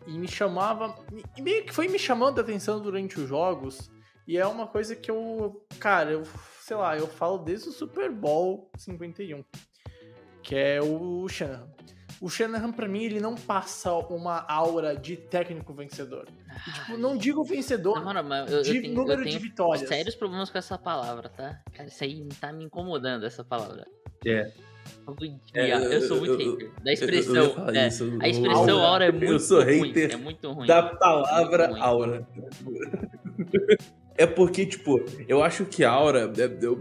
E 0.06 0.12
me 0.12 0.28
chamava. 0.28 0.94
E 1.36 1.42
meio 1.42 1.64
que 1.64 1.72
foi 1.72 1.88
me 1.88 1.98
chamando 1.98 2.38
a 2.38 2.42
atenção 2.42 2.80
durante 2.80 3.18
os 3.18 3.28
jogos 3.28 3.90
e 4.26 4.38
é 4.38 4.46
uma 4.46 4.66
coisa 4.66 4.96
que 4.96 5.10
eu, 5.10 5.66
cara, 5.78 6.12
eu, 6.12 6.22
sei 6.60 6.76
lá, 6.76 6.96
eu 6.96 7.06
falo 7.06 7.38
desde 7.38 7.68
o 7.68 7.72
Super 7.72 8.10
Bowl 8.10 8.70
51, 8.76 9.44
que 10.42 10.56
é 10.56 10.80
o 10.80 11.28
Shanahan. 11.28 11.73
O 12.24 12.30
Shanahan, 12.30 12.72
pra 12.72 12.88
mim, 12.88 13.04
ele 13.04 13.20
não 13.20 13.34
passa 13.34 13.92
uma 13.92 14.46
aura 14.48 14.96
de 14.96 15.14
técnico 15.14 15.74
vencedor. 15.74 16.26
E, 16.66 16.72
tipo, 16.72 16.96
não 16.96 17.18
digo 17.18 17.44
vencedor, 17.44 18.02
não, 18.02 18.24
mano, 18.24 18.50
eu, 18.50 18.62
de 18.62 18.76
eu 18.76 18.82
tenho, 18.82 18.94
número 18.94 19.20
eu 19.20 19.24
tenho 19.24 19.38
de 19.38 19.44
vitórias. 19.46 19.86
sérios 19.86 20.14
problemas 20.14 20.48
com 20.48 20.56
essa 20.56 20.78
palavra, 20.78 21.28
tá? 21.28 21.60
Cara, 21.70 21.86
isso 21.86 22.02
aí 22.02 22.26
tá 22.40 22.50
me 22.50 22.64
incomodando, 22.64 23.26
essa 23.26 23.44
palavra. 23.44 23.86
É. 24.24 24.50
É, 25.52 25.96
eu, 25.96 26.00
sou 26.00 26.16
muito 26.16 26.40
eu, 26.40 26.52
hater 26.52 26.70
da 26.82 26.92
expressão. 26.94 27.68
É, 27.74 27.88
isso, 27.88 28.18
a 28.18 28.28
expressão 28.28 28.78
aura, 28.78 28.86
aura 28.86 29.04
é 29.04 29.12
muito 29.12 29.26
eu 29.26 29.38
sou 29.38 29.62
ruim. 29.62 29.88
Hater 29.88 30.12
é 30.12 30.16
muito 30.16 30.50
ruim. 30.50 30.66
Da 30.66 30.82
palavra 30.82 31.78
aura. 31.78 32.26
É 34.16 34.26
porque, 34.26 34.64
tipo, 34.64 35.04
eu 35.26 35.42
acho 35.42 35.66
que 35.66 35.84
Aura, 35.84 36.32
é, 36.38 36.68
o 36.68 36.76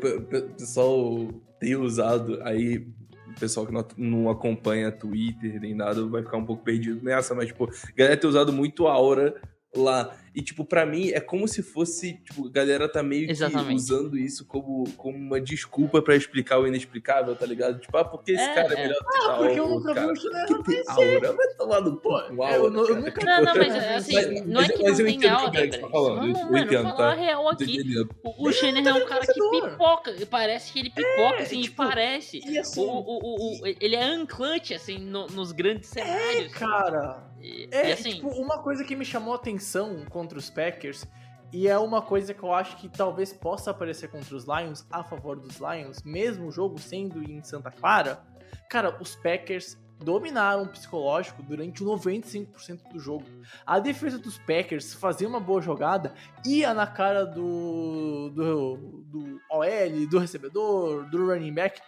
pessoal 0.55 1.27
tem 1.59 1.75
usado 1.75 2.39
aí, 2.43 2.87
o 3.35 3.39
pessoal 3.39 3.65
que 3.65 3.73
não, 3.73 3.85
não 3.97 4.29
acompanha 4.29 4.91
Twitter 4.91 5.59
nem 5.59 5.73
nada 5.73 6.05
vai 6.05 6.23
ficar 6.23 6.37
um 6.37 6.45
pouco 6.45 6.63
perdido 6.63 7.03
nessa, 7.03 7.33
mas, 7.33 7.47
tipo, 7.47 7.65
a 7.65 7.91
galera 7.95 8.17
tem 8.17 8.29
usado 8.29 8.53
muito 8.53 8.87
Aura 8.87 9.35
lá. 9.75 10.15
E, 10.35 10.41
tipo, 10.41 10.65
pra 10.65 10.83
mim 10.83 11.09
é 11.11 11.19
como 11.19 11.47
se 11.47 11.61
fosse, 11.61 12.13
tipo, 12.25 12.47
a 12.47 12.51
galera 12.51 12.89
tá 12.89 13.03
meio 13.03 13.29
Exatamente. 13.29 13.67
que 13.67 13.75
usando 13.75 14.17
isso 14.17 14.43
como, 14.47 14.83
como 14.97 15.15
uma 15.15 15.39
desculpa 15.39 16.01
pra 16.01 16.15
explicar 16.15 16.57
o 16.57 16.65
inexplicável, 16.65 17.35
tá 17.35 17.45
ligado? 17.45 17.79
Tipo, 17.79 17.95
ah, 17.97 18.03
porque 18.03 18.31
esse 18.31 18.41
É, 18.43 18.55
cara 18.55 18.73
é 18.73 18.79
é. 18.79 18.81
melhor 18.87 18.99
do 18.99 19.05
que 19.09 19.17
Ah, 19.17 19.21
tal 19.27 19.37
porque 19.37 19.59
eu 19.59 19.63
outro 19.69 19.79
nunca 19.89 19.93
vi 19.93 19.99
cara. 19.99 20.11
o 20.11 20.15
Shanahan 20.15 20.45
Que 20.47 20.63
tem 20.63 20.83
aura, 20.87 21.33
vai 21.33 21.47
tomar 21.49 21.81
no 21.81 21.97
pô, 21.97 22.19
eu 22.19 22.41
aura, 22.43 22.55
eu 22.55 22.71
cara. 22.87 22.95
nunca- 22.99 23.25
Não, 23.25 23.43
não, 23.43 23.55
mas 23.55 23.75
assim, 23.75 24.13
Mas- 24.15 24.45
não 24.47 24.61
é 24.61 24.67
que 24.69 24.81
mas 24.81 24.81
não 24.81 24.87
eu 24.89 25.05
tem 25.05 25.15
entendo 25.15 25.15
o 25.15 25.19
que 25.19 25.27
aura, 25.27 25.51
tá 25.51 25.59
velho. 25.59 25.89
falando, 25.91 26.15
Vamos, 26.19 26.39
eu 26.39 26.45
mano, 26.45 26.57
entendo, 26.65 26.97
tá? 26.97 27.13
real 27.13 27.49
aqui. 27.49 27.81
O, 28.23 28.47
o 28.47 28.49
é 28.49 28.93
um 28.93 29.05
cara 29.05 29.27
que 29.27 29.33
pipoca. 29.33 30.13
Parece 30.31 30.73
que 30.73 30.79
ele 30.79 30.89
pipoca, 30.89 31.35
É, 31.37 31.41
assim, 31.43 31.61
tipo, 31.61 31.75
parece. 31.75 32.41
E 32.43 32.57
assim, 32.57 32.81
O, 32.81 32.85
o, 32.85 33.19
o, 33.21 33.61
o- 33.61 33.67
ele 33.79 33.95
é 33.95 34.15
unclutch, 34.17 34.71
assim, 34.71 34.97
no- 34.97 35.27
nos 35.27 35.51
grandes 35.51 35.89
cenários. 35.89 36.51
cara, 36.53 37.31
E, 37.43 37.67
É, 37.71 37.89
e 37.89 37.91
assim, 37.91 38.13
tipo, 38.13 38.29
uma 38.29 38.59
coisa 38.59 38.83
que 38.85 38.95
me 38.95 39.03
chamou 39.03 39.33
a 39.33 39.35
atenção 39.35 40.05
contra 40.05 40.39
os 40.39 40.49
Packers, 40.49 41.05
e 41.51 41.67
é 41.67 41.77
uma 41.77 42.01
coisa 42.01 42.33
que 42.33 42.41
eu 42.41 42.53
acho 42.53 42.77
que 42.77 42.87
talvez 42.87 43.33
possa 43.33 43.71
aparecer 43.71 44.09
contra 44.09 44.35
os 44.35 44.45
Lions, 44.45 44.87
a 44.89 45.03
favor 45.03 45.37
dos 45.39 45.57
Lions, 45.57 46.01
mesmo 46.03 46.47
o 46.47 46.51
jogo 46.51 46.79
sendo 46.79 47.21
em 47.21 47.43
Santa 47.43 47.69
Clara, 47.69 48.23
cara, 48.69 48.97
os 48.99 49.15
Packers 49.15 49.77
dominaram 50.03 50.63
o 50.63 50.67
psicológico 50.67 51.43
durante 51.43 51.83
95% 51.83 52.91
do 52.91 52.99
jogo. 52.99 53.25
A 53.65 53.79
defesa 53.79 54.17
dos 54.17 54.37
Packers 54.39 54.93
fazia 54.93 55.27
uma 55.27 55.39
boa 55.39 55.61
jogada, 55.61 56.13
ia 56.45 56.73
na 56.73 56.87
cara 56.87 57.25
do, 57.25 58.29
do, 58.29 59.03
do 59.05 59.39
OL, 59.51 60.07
do 60.09 60.19
recebedor, 60.19 61.09
do 61.09 61.27
running 61.27 61.53
back, 61.53 61.81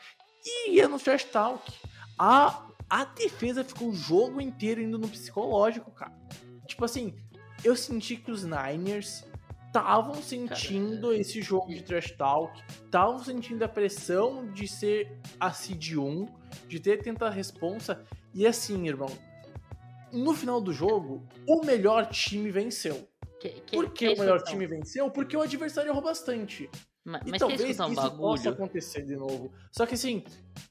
e 0.45 0.75
ia 0.75 0.87
no 0.87 0.99
trash 0.99 1.23
talk. 1.25 1.61
A, 2.17 2.67
a 2.89 3.05
defesa 3.05 3.63
ficou 3.63 3.89
o 3.89 3.95
jogo 3.95 4.39
inteiro 4.41 4.81
indo 4.81 4.97
no 4.97 5.07
psicológico, 5.07 5.91
cara. 5.91 6.13
Tipo 6.67 6.85
assim, 6.85 7.13
eu 7.63 7.75
senti 7.75 8.15
que 8.17 8.31
os 8.31 8.43
Niners 8.43 9.23
estavam 9.67 10.15
sentindo 10.15 11.11
esse 11.13 11.41
jogo 11.41 11.67
de 11.73 11.83
trash 11.83 12.11
talk, 12.11 12.61
estavam 12.85 13.19
sentindo 13.19 13.63
a 13.63 13.67
pressão 13.67 14.51
de 14.51 14.67
ser 14.67 15.19
a 15.39 15.51
seed 15.51 15.97
1, 15.97 16.25
de 16.67 16.79
ter 16.79 17.03
tanta 17.03 17.29
responsa. 17.29 18.03
E 18.33 18.47
assim, 18.47 18.87
irmão, 18.87 19.09
no 20.11 20.33
final 20.33 20.61
do 20.61 20.71
jogo, 20.71 21.27
o 21.47 21.65
melhor 21.65 22.07
time 22.07 22.49
venceu. 22.51 23.07
que, 23.39 23.49
que, 23.49 23.75
Por 23.75 23.89
que 23.91 24.07
que 24.07 24.15
o 24.15 24.19
melhor 24.19 24.41
time 24.43 24.65
venceu? 24.65 25.09
Porque 25.11 25.35
o 25.35 25.41
adversário 25.41 25.89
errou 25.89 26.01
bastante. 26.01 26.69
Mas, 27.03 27.21
E 27.25 27.31
mas 27.31 27.39
talvez 27.39 27.61
isso 27.61 27.77
possa 27.77 28.09
bagulho? 28.09 28.49
acontecer 28.49 29.05
de 29.05 29.15
novo. 29.15 29.51
Só 29.71 29.85
que 29.85 29.93
assim, 29.95 30.23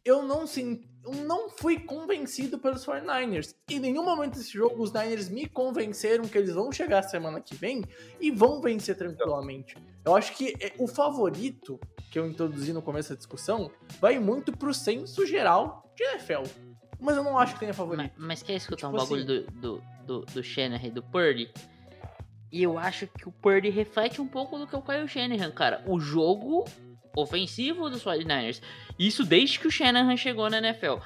eu 0.04 0.22
não 0.22 0.46
sim, 0.46 0.82
eu 1.04 1.12
não 1.24 1.50
fui 1.50 1.78
convencido 1.78 2.58
pelos 2.58 2.84
49ers. 2.84 3.54
Em 3.70 3.78
nenhum 3.78 4.04
momento 4.04 4.34
desse 4.38 4.52
jogo 4.52 4.82
os 4.82 4.92
Niners 4.92 5.28
me 5.28 5.46
convenceram 5.46 6.24
que 6.26 6.36
eles 6.38 6.54
vão 6.54 6.72
chegar 6.72 7.02
semana 7.02 7.40
que 7.40 7.54
vem 7.54 7.84
e 8.20 8.30
vão 8.30 8.60
vencer 8.60 8.96
tranquilamente. 8.96 9.76
Eu 10.04 10.14
acho 10.16 10.34
que 10.34 10.54
é, 10.60 10.72
o 10.78 10.86
favorito 10.86 11.78
que 12.10 12.18
eu 12.18 12.26
introduzi 12.26 12.72
no 12.72 12.80
começo 12.82 13.10
da 13.10 13.16
discussão 13.16 13.70
vai 14.00 14.18
muito 14.18 14.56
pro 14.56 14.72
senso 14.72 15.26
geral 15.26 15.92
de 15.96 16.02
NFL. 16.04 16.42
Mas 17.00 17.16
eu 17.16 17.24
não 17.24 17.38
acho 17.38 17.54
que 17.54 17.60
tenha 17.60 17.70
Mas, 17.70 17.76
favorito. 17.76 18.12
mas 18.16 18.42
quer 18.42 18.54
escutar 18.54 18.86
Tipo 18.86 18.96
um 18.96 19.00
bagulho 19.00 19.22
assim- 19.24 19.46
do, 19.60 19.60
do, 19.60 19.82
do, 20.06 20.20
do 20.26 20.42
Shanahan 20.42 20.86
e 20.86 20.90
do 20.90 21.02
Purdy? 21.02 21.50
E 22.52 22.62
eu 22.62 22.78
acho 22.78 23.08
que 23.08 23.28
o 23.28 23.32
Purdy 23.32 23.68
reflete 23.68 24.20
um 24.20 24.28
pouco 24.28 24.56
do 24.56 24.66
que 24.66 24.74
é 24.74 24.78
o 24.78 24.82
Kyle 24.82 25.08
Shanahan, 25.08 25.50
cara. 25.50 25.82
O 25.86 25.98
jogo 25.98 26.64
ofensivo 27.16 27.88
dos 27.88 28.02
49ers. 28.04 28.60
Isso 28.98 29.24
desde 29.24 29.58
que 29.58 29.68
o 29.68 29.70
Shanahan 29.70 30.16
chegou 30.16 30.48
na 30.50 30.58
NFL. 30.58 30.96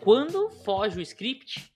Quando 0.00 0.50
foge 0.50 0.98
o 0.98 1.02
script, 1.02 1.72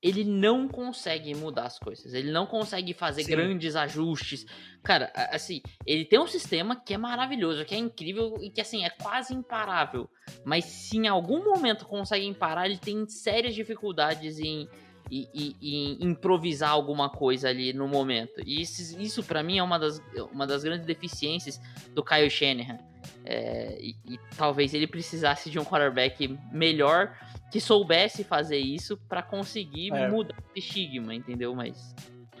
ele 0.00 0.24
não 0.24 0.68
consegue 0.68 1.34
mudar 1.34 1.64
as 1.64 1.78
coisas. 1.78 2.14
Ele 2.14 2.30
não 2.30 2.46
consegue 2.46 2.94
fazer 2.94 3.24
Sim. 3.24 3.30
grandes 3.32 3.74
ajustes. 3.74 4.46
Cara, 4.82 5.12
assim, 5.14 5.60
ele 5.84 6.04
tem 6.04 6.20
um 6.20 6.26
sistema 6.26 6.76
que 6.76 6.94
é 6.94 6.98
maravilhoso, 6.98 7.64
que 7.64 7.74
é 7.74 7.78
incrível 7.78 8.36
e 8.40 8.50
que, 8.50 8.60
assim, 8.60 8.84
é 8.84 8.90
quase 8.90 9.34
imparável. 9.34 10.08
Mas 10.44 10.64
se 10.66 10.96
em 10.96 11.08
algum 11.08 11.44
momento 11.44 11.84
conseguem 11.84 12.32
parar, 12.32 12.66
ele 12.66 12.78
tem 12.78 13.08
sérias 13.08 13.54
dificuldades 13.54 14.38
em, 14.38 14.68
em, 15.10 15.28
em- 15.34 15.56
em 15.60 16.04
improvisar 16.04 16.70
alguma 16.70 17.08
coisa 17.10 17.48
ali 17.48 17.72
no 17.72 17.86
momento. 17.88 18.40
E 18.44 18.60
isso, 18.60 19.00
isso 19.00 19.22
para 19.22 19.42
mim, 19.42 19.58
é 19.58 19.62
uma 19.62 19.78
das, 19.78 20.00
uma 20.32 20.46
das 20.46 20.62
grandes 20.64 20.86
deficiências 20.86 21.60
do 21.94 22.02
Kyle 22.04 22.28
Shanahan. 22.30 22.78
É, 23.24 23.78
e, 23.80 23.94
e 24.06 24.18
talvez 24.36 24.74
ele 24.74 24.86
precisasse 24.86 25.50
de 25.50 25.58
um 25.58 25.64
quarterback 25.64 26.36
melhor 26.52 27.16
que 27.50 27.60
soubesse 27.60 28.24
fazer 28.24 28.58
isso 28.58 28.96
para 29.08 29.22
conseguir 29.22 29.92
É. 29.92 30.08
mudar 30.10 30.34
o 30.54 30.58
estigma, 30.58 31.14
entendeu? 31.14 31.54
Mas 31.54 31.94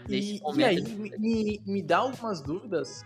nesse 0.08 0.34
E, 0.34 0.36
e 0.36 0.40
momento. 0.40 0.66
aí, 0.68 0.82
me, 0.82 1.10
me, 1.18 1.60
me 1.66 1.82
dá 1.82 1.98
algumas 1.98 2.40
dúvidas. 2.42 3.04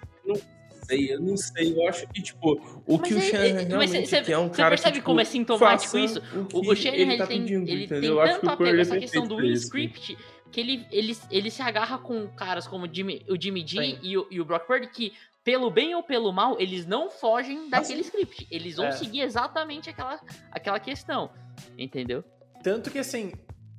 Sei, 0.97 1.15
eu 1.15 1.21
não 1.21 1.37
sei. 1.37 1.73
Eu 1.77 1.89
acho 1.89 2.07
que, 2.09 2.23
tipo, 2.23 2.83
o 2.87 2.99
Mas 2.99 3.09
que 3.09 3.15
o 3.15 3.19
é- 3.19 3.21
Shanahan 3.21 3.47
é- 3.47 3.53
mas 3.55 3.69
realmente 3.91 4.09
você- 4.09 4.23
quer 4.23 4.33
é 4.33 4.39
um 4.39 4.49
você 4.49 4.57
cara 4.57 4.69
percebe 4.71 4.93
que, 4.93 4.99
tipo, 4.99 5.07
como 5.07 5.21
é 5.21 5.25
sintomático 5.25 5.99
isso? 5.99 6.23
O, 6.53 6.59
O, 6.59 6.71
o 6.73 6.77
Shanahan 6.77 6.97
ele 7.03 7.17
tá 7.19 7.27
tem, 7.27 7.41
pedindo, 7.41 7.69
ele 7.69 7.85
entendeu? 7.85 8.01
tem 8.01 8.11
Eu 8.11 8.21
acho 8.21 8.35
que 8.35 8.41
tanto 8.41 8.51
o 8.51 8.55
apego 8.55 8.71
a 8.77 8.79
é 8.79 8.81
essa 8.81 8.99
questão 8.99 9.27
do 9.27 9.45
script 9.47 10.19
que 10.51 10.61
ele, 10.61 10.87
ele, 10.93 11.17
ele 11.31 11.51
se 11.51 11.63
agarra 11.63 11.97
com 11.99 12.27
caras 12.29 12.67
como 12.69 12.85
o 12.87 12.95
Jimmy, 12.95 13.25
o 13.29 13.41
Jimmy 13.41 13.67
G 13.67 13.79
Sim. 13.83 13.99
e 14.03 14.19
o, 14.19 14.27
e 14.31 14.41
o 14.41 14.45
Brock 14.45 14.67
Purdy 14.67 14.87
que, 14.89 15.13
pelo 15.43 15.71
bem 15.71 15.95
ou 15.95 16.03
pelo 16.03 16.31
mal, 16.31 16.61
eles 16.61 16.87
não 16.87 17.09
fogem 17.11 17.71
daquele 17.71 18.03
script. 18.03 18.47
Eles 18.51 18.77
vão 18.77 18.87
É. 18.87 18.93
seguir 18.93 19.23
exatamente 19.23 19.89
aquela, 19.89 20.21
aquela 20.51 20.79
questão. 20.79 21.31
Entendeu? 21.79 22.23
Tanto 22.63 22.91
que 22.91 22.99
assim, 22.99 23.33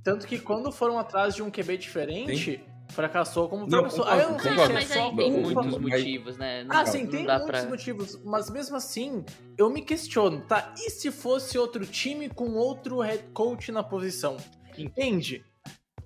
tanto 0.04 0.26
que 0.28 0.40
quando 0.40 0.72
foram 0.72 0.98
atrás 0.98 1.36
de 1.36 1.44
um 1.44 1.50
QB 1.52 1.78
diferente, 1.78 2.60
fracassou 2.94 3.50
como 3.50 3.64
Não, 3.64 3.70
fracassou. 3.70 4.00
concordo, 4.06 4.22
Aí 4.22 4.26
eu 4.26 4.32
não 4.32 4.40
sei 4.40 4.74
mas 4.74 4.92
aí 4.92 5.16
tem 5.16 5.32
Não, 5.32 5.40
muitos 5.42 5.66
mas- 5.66 5.78
motivos, 5.82 6.38
né? 6.38 6.64
Não, 6.64 6.76
Ah, 6.78 6.86
sim, 6.86 7.04
não 7.04 7.10
tem 7.12 7.24
muitos 7.26 7.46
pra... 7.46 7.66
motivos, 7.66 8.20
mas 8.24 8.50
mesmo 8.50 8.76
assim, 8.76 9.26
eu 9.58 9.70
me 9.70 9.82
questiono, 9.82 10.42
tá? 10.42 10.74
E 10.78 10.90
se 10.90 11.12
fosse 11.12 11.58
outro 11.58 11.86
time 11.86 12.30
com 12.30 12.54
outro 12.54 13.00
head 13.02 13.24
coach 13.34 13.72
na 13.72 13.84
posição? 13.84 14.38
Entende? 14.78 15.44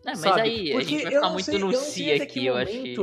É, 0.05 0.11
mas 0.11 0.19
Sabe? 0.19 0.41
aí 0.41 0.69
a 0.71 0.75
Porque 0.75 0.89
gente 0.89 1.03
vai 1.03 1.13
eu 1.13 1.21
ficar 1.21 1.29
muito 1.33 1.45
sei- 1.45 1.59
no 1.59 1.67
eu 1.67 1.71
não 1.71 1.79
sei 1.79 2.17
si 2.17 2.21
aqui, 2.21 2.25
que 2.39 2.45
eu 2.45 2.55
acho 2.55 2.71
que... 2.71 2.95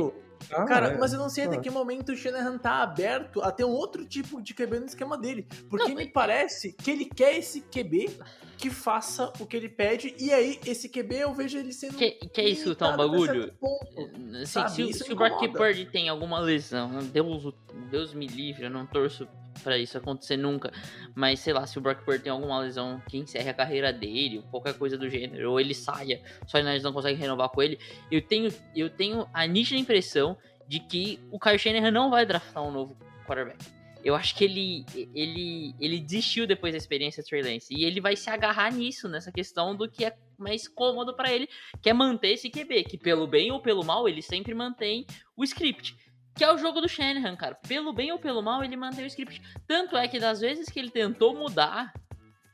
Ah, 0.51 0.65
Cara, 0.65 0.87
é. 0.89 0.97
mas 0.97 1.13
eu 1.13 1.19
não 1.19 1.29
sei 1.29 1.45
até 1.45 1.57
que 1.57 1.69
momento 1.69 2.11
o 2.11 2.15
Shanahan 2.15 2.57
tá 2.57 2.81
aberto 2.83 3.41
a 3.41 3.51
ter 3.51 3.63
um 3.65 3.71
outro 3.71 4.05
tipo 4.05 4.41
de 4.41 4.53
QB 4.53 4.79
no 4.79 4.85
esquema 4.85 5.17
dele. 5.17 5.47
Porque 5.69 5.93
me 5.95 6.07
parece 6.07 6.73
que 6.73 6.91
ele 6.91 7.05
quer 7.05 7.35
esse 7.37 7.61
QB 7.61 8.17
que 8.57 8.69
faça 8.69 9.31
o 9.39 9.45
que 9.45 9.55
ele 9.57 9.67
pede. 9.69 10.15
E 10.19 10.31
aí, 10.31 10.59
esse 10.65 10.87
QB 10.89 11.15
eu 11.15 11.33
vejo 11.33 11.57
ele 11.57 11.73
sendo. 11.73 11.97
Quer, 11.97 12.11
quer 12.33 12.43
escutar 12.49 12.87
um 12.97 12.97
limitado 12.97 13.23
até 13.23 13.33
bagulho? 13.33 13.53
ponto. 13.59 14.11
Assim, 14.41 14.67
se, 14.69 14.83
o- 14.83 14.89
isso 14.89 15.03
se 15.05 15.13
o 15.13 15.15
Brock. 15.15 15.47
Purdy 15.51 15.85
tem 15.85 16.07
alguma 16.09 16.39
lesão, 16.39 16.99
Deus, 17.03 17.53
Deus 17.91 18.13
me 18.13 18.27
livre, 18.27 18.65
eu 18.65 18.69
não 18.69 18.85
torço 18.85 19.27
pra 19.63 19.77
isso 19.77 19.97
acontecer 19.97 20.37
nunca. 20.37 20.71
Mas 21.13 21.39
sei 21.39 21.53
lá, 21.53 21.65
se 21.65 21.77
o 21.77 21.81
Brock 21.81 22.03
Purdy 22.03 22.23
tem 22.23 22.31
alguma 22.31 22.59
lesão 22.59 23.01
que 23.07 23.17
encerre 23.17 23.49
a 23.49 23.53
carreira 23.53 23.91
dele, 23.91 24.37
ou 24.37 24.43
qualquer 24.43 24.77
coisa 24.77 24.97
do 24.97 25.09
gênero, 25.09 25.51
ou 25.51 25.59
ele 25.59 25.73
saia, 25.73 26.21
só 26.47 26.61
nós 26.61 26.83
não 26.83 26.93
conseguem 26.93 27.17
renovar 27.17 27.49
com 27.49 27.61
ele, 27.61 27.79
eu 28.11 28.21
tenho, 28.21 28.53
eu 28.75 28.89
tenho 28.89 29.27
a 29.33 29.45
nítida 29.45 29.79
impressão 29.79 30.37
de 30.67 30.79
que 30.79 31.19
o 31.31 31.39
Kyle 31.39 31.59
Shanahan 31.59 31.91
não 31.91 32.09
vai 32.09 32.25
draftar 32.25 32.63
um 32.63 32.71
novo 32.71 32.97
quarterback. 33.25 33.63
Eu 34.03 34.13
acho 34.13 34.35
que 34.35 34.43
ele, 34.43 34.85
ele, 35.15 35.73
ele 35.79 35.99
desistiu 35.99 36.45
depois 36.45 36.71
da 36.71 36.77
experiência 36.77 37.23
Trey 37.23 37.41
Lance. 37.41 37.73
E 37.73 37.83
ele 37.85 37.99
vai 37.99 38.15
se 38.15 38.29
agarrar 38.29 38.71
nisso, 38.71 39.09
nessa 39.09 39.31
questão 39.31 39.75
do 39.75 39.89
que 39.89 40.05
é 40.05 40.15
mais 40.37 40.67
cômodo 40.67 41.15
pra 41.15 41.33
ele, 41.33 41.49
que 41.81 41.89
é 41.89 41.93
manter 41.93 42.33
esse 42.33 42.47
QB, 42.47 42.83
que 42.83 42.99
pelo 42.99 43.25
bem 43.25 43.51
ou 43.51 43.59
pelo 43.59 43.83
mal, 43.83 44.07
ele 44.07 44.21
sempre 44.21 44.53
mantém 44.53 45.07
o 45.35 45.43
script. 45.43 45.97
Que 46.35 46.43
é 46.43 46.51
o 46.53 46.57
jogo 46.57 46.81
do 46.81 46.89
Shanahan, 46.89 47.35
cara. 47.35 47.55
Pelo 47.55 47.93
bem 47.93 48.11
ou 48.11 48.19
pelo 48.19 48.41
mal, 48.41 48.63
ele 48.63 48.75
mantém 48.75 49.03
o 49.05 49.07
script. 49.07 49.41
Tanto 49.67 49.95
é 49.95 50.07
que 50.07 50.19
das 50.19 50.41
vezes 50.41 50.67
que 50.69 50.77
ele 50.79 50.91
tentou 50.91 51.33
mudar, 51.35 51.93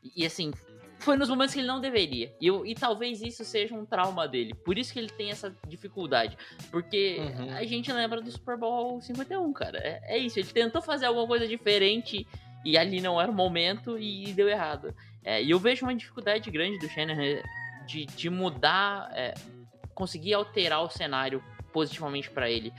e, 0.03 0.21
e 0.21 0.25
assim, 0.25 0.51
foi 0.99 1.17
nos 1.17 1.29
momentos 1.29 1.53
que 1.55 1.59
ele 1.61 1.67
não 1.67 1.81
deveria. 1.81 2.31
E, 2.39 2.45
eu- 2.45 2.63
e 2.63 2.75
talvez 2.75 3.21
isso 3.23 3.43
seja 3.43 3.73
um 3.73 3.83
trauma 3.85 4.27
dele. 4.27 4.53
Por 4.53 4.77
isso 4.77 4.93
que 4.93 4.99
ele 4.99 5.09
tem 5.09 5.31
essa 5.31 5.55
dificuldade. 5.67 6.37
Porque 6.69 7.17
Uhum. 7.19 7.55
a 7.57 7.63
gente 7.65 7.91
lembra 7.91 8.21
do 8.21 8.31
Super 8.31 8.55
Bowl 8.55 9.01
51, 9.01 9.51
cara. 9.51 9.79
É, 9.79 10.15
é 10.15 10.17
isso. 10.19 10.37
Ele 10.37 10.47
tentou 10.47 10.79
fazer 10.81 11.07
alguma 11.07 11.25
coisa 11.25 11.47
diferente 11.47 12.27
e 12.63 12.77
ali 12.77 13.01
não 13.01 13.19
era 13.19 13.31
o 13.31 13.33
momento 13.33 13.97
e 13.97 14.31
deu 14.33 14.47
errado. 14.47 14.93
É, 15.23 15.41
e 15.41 15.49
eu 15.49 15.57
vejo 15.57 15.85
uma 15.87 15.95
dificuldade 15.95 16.51
grande 16.51 16.77
do 16.77 16.87
Shanahan 16.87 17.41
de, 17.87 18.05
de 18.05 18.29
mudar, 18.29 19.09
é, 19.15 19.33
conseguir 19.95 20.35
alterar 20.35 20.83
o 20.83 20.89
cenário 20.89 21.43
positivamente 21.73 22.29
pra 22.29 22.47
ele. 22.47 22.71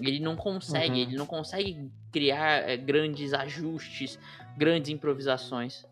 Ele 0.00 0.20
não 0.20 0.36
consegue, 0.36 0.90
Uhum. 1.02 1.08
ele 1.08 1.16
não 1.16 1.26
consegue 1.26 1.90
criar 2.12 2.68
é, 2.68 2.76
grandes 2.76 3.32
ajustes, 3.32 4.18
grandes 4.56 4.90
improvisações. 4.90 5.84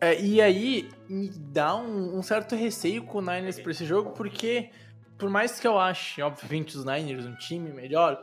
É, 0.00 0.20
e 0.20 0.40
aí, 0.40 0.88
me 1.08 1.28
dá 1.30 1.76
um, 1.76 2.18
um 2.18 2.22
certo 2.22 2.54
receio 2.54 3.04
com 3.04 3.18
o 3.18 3.20
Niners 3.22 3.58
pra 3.60 3.70
esse 3.70 3.84
jogo, 3.86 4.10
porque 4.10 4.70
por 5.16 5.30
mais 5.30 5.58
que 5.60 5.66
eu 5.66 5.78
ache, 5.78 6.20
obviamente, 6.20 6.76
os 6.76 6.84
Niners 6.84 7.24
um 7.24 7.34
time 7.36 7.70
melhor, 7.72 8.22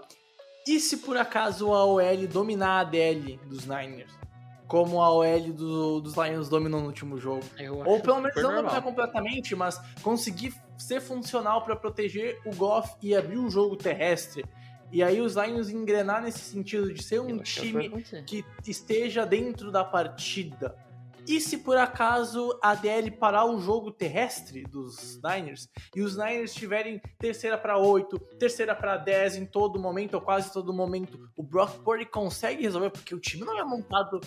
e 0.68 0.80
se 0.80 0.98
por 0.98 1.18
acaso 1.18 1.74
a 1.74 1.86
OL 1.86 2.28
dominar 2.28 2.70
a 2.70 2.80
ADL 2.82 3.40
dos 3.48 3.66
Niners? 3.66 4.12
Como 4.68 5.02
a 5.02 5.12
OL 5.12 5.52
do- 5.54 6.02
dos 6.02 6.14
Lions 6.16 6.48
dominou 6.48 6.80
no 6.82 6.88
último 6.88 7.18
jogo. 7.18 7.44
Ou 7.86 8.00
pelo 8.00 8.22
menos 8.22 8.42
não 8.42 8.56
dominar 8.56 8.82
completamente, 8.82 9.54
mas 9.56 9.78
conseguir 10.02 10.54
ser 10.78 11.02
funcional 11.02 11.62
pra 11.64 11.76
proteger 11.76 12.40
o 12.46 12.56
Goff 12.56 12.96
e 13.02 13.14
abrir 13.16 13.38
o 13.38 13.50
jogo 13.50 13.76
terrestre. 13.76 14.46
E 14.92 15.02
aí 15.02 15.22
os 15.22 15.36
Lions 15.36 15.70
engrenar 15.70 16.22
nesse 16.22 16.40
sentido 16.40 16.94
de 16.94 17.02
ser 17.02 17.22
um 17.22 17.38
que 17.38 17.44
time 17.44 18.04
que 18.26 18.44
esteja 18.68 19.26
dentro 19.26 19.72
da 19.72 19.84
partida. 19.84 20.76
E 21.28 21.40
se 21.40 21.60
por 21.60 21.78
acaso 21.78 22.58
a 22.64 22.74
DL 22.74 23.12
parar 23.12 23.46
o 23.46 23.62
jogo 23.62 23.92
terrestre 23.92 24.64
dos 24.64 25.20
Niners 25.24 25.70
e 25.96 26.02
os 26.02 26.18
Niners 26.18 26.54
tiverem 26.54 27.00
terceira 27.20 27.58
para 27.58 27.78
8, 27.78 28.18
terceira 28.40 28.74
para 28.76 28.98
10 28.98 29.36
em 29.38 29.46
todo 29.46 29.80
momento, 29.80 30.16
ou 30.16 30.22
quase 30.22 30.52
todo 30.52 30.74
momento, 30.74 31.30
o 31.38 31.44
Brock 31.44 31.78
Purdy 31.84 32.06
consegue 32.06 32.64
resolver, 32.64 32.90
porque 32.90 33.14
o 33.14 33.20
time 33.20 33.46
não 33.46 33.58
é 33.58 33.64
montado. 33.64 34.20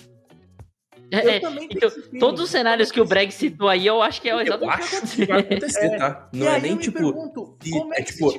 É, 1.10 1.24
Eu 1.26 1.30
é, 1.30 1.36
então, 1.38 2.18
todos 2.20 2.40
os 2.40 2.48
cenários 2.50 2.90
que 2.90 3.00
o 3.00 3.04
Breg 3.04 3.30
citou 3.32 3.68
aí, 3.68 3.86
eu 3.86 4.00
acho 4.00 4.22
que 4.22 4.30
é 4.30 4.42
exatamente 4.42 4.54
o 4.54 4.58
que 4.58 4.66
vai 4.66 4.78
acho 4.78 4.90
que 4.90 4.96
acontecer. 4.96 5.26
vai 5.26 5.40
acontecer, 5.40 5.86
É. 5.86 5.96
tá? 5.98 6.30
Não 6.32 6.46
e 6.46 6.48
é 6.48 6.50
aí 6.54 6.62
nem 6.62 6.70
eu 6.70 6.76
me 6.76 6.82
tipo. 6.82 6.98
pergunto, 6.98 7.58
como 7.72 7.94
é, 7.94 7.98
é 7.98 8.02
tipo, 8.02 8.30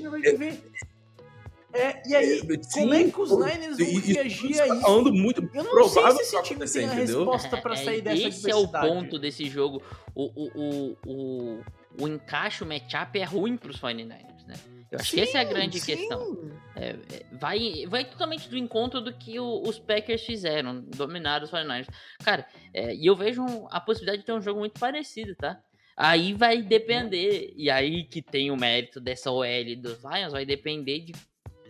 É, 1.76 2.02
e 2.08 2.16
aí, 2.16 2.40
é, 2.40 2.58
como 2.74 2.94
é 2.94 3.04
que 3.04 3.20
os 3.22 3.30
sim, 3.30 3.36
Niners 3.38 3.78
vão 3.78 4.02
reagir 4.02 4.62
a 4.62 4.68
tá 4.68 4.74
isso? 4.74 4.82
falando 4.82 5.14
muito 5.14 5.42
Eu 5.54 5.64
não 5.64 5.72
provável 5.72 6.12
sei 6.18 6.26
se 6.26 6.32
que 6.32 6.38
esse 6.38 6.44
time 6.44 6.66
tem 6.72 6.86
a 6.90 6.94
resposta 6.94 7.58
pra 7.62 7.76
sair 7.76 8.02
dessa 8.02 8.28
Esse 8.28 8.50
é 8.52 8.56
o 8.56 8.68
ponto 8.68 9.20
desse 9.20 9.46
jogo. 9.50 9.82
O, 10.14 10.24
o, 10.24 10.52
o, 10.56 10.98
o, 11.06 11.64
o 12.02 12.08
encaixe, 12.08 12.64
o 12.64 12.68
matchup 12.68 13.20
é 13.20 13.24
ruim 13.24 13.58
pros 13.58 13.80
49ers, 13.80 14.46
né? 14.48 14.56
Eu 14.92 15.00
acho 15.00 15.12
que 15.12 15.20
essa 15.22 15.38
é 15.40 15.42
a 15.42 15.44
grande 15.44 15.80
Sim, 15.80 15.86
questão. 15.98 16.36
sim. 16.36 16.52
É, 16.76 16.90
é, 16.90 17.26
vai, 17.34 17.86
vai 17.88 18.06
totalmente 18.06 18.48
do 18.50 18.58
encontro 18.58 19.02
do 19.02 19.12
que 19.14 19.40
o- 19.40 19.62
os 19.68 19.80
Packers 19.80 20.22
fizeram, 20.24 20.82
dominaram 20.82 21.44
os 21.46 21.52
49ers. 21.52 21.88
Cara, 22.24 22.46
é, 22.74 22.94
e 22.96 23.06
eu 23.06 23.16
vejo 23.16 23.44
a 23.72 23.82
possibilidade 23.82 24.20
de 24.20 24.26
ter 24.26 24.34
um 24.34 24.42
jogo 24.42 24.60
muito 24.60 24.80
parecido, 24.80 25.36
tá? 25.36 25.60
Aí 25.98 26.34
vai 26.34 26.62
depender, 26.62 27.54
e 27.56 27.70
aí 27.70 28.04
que 28.04 28.22
tem 28.22 28.52
o 28.52 28.58
mérito 28.58 29.00
dessa 29.00 29.32
OL 29.32 29.76
dos 29.78 30.04
Lions, 30.04 30.34
vai 30.34 30.46
depender 30.46 31.00
de- 31.00 31.14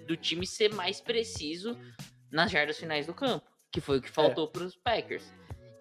do 0.06 0.16
time 0.16 0.46
ser 0.46 0.74
mais 0.74 1.00
preciso 1.02 1.78
nas 2.32 2.52
jardas 2.52 2.78
finais 2.78 3.06
do 3.08 3.14
campo, 3.14 3.46
que 3.72 3.82
foi 3.82 3.98
o 3.98 4.02
que 4.02 4.10
faltou 4.10 4.48
pros 4.48 4.76
Packers. 4.76 5.24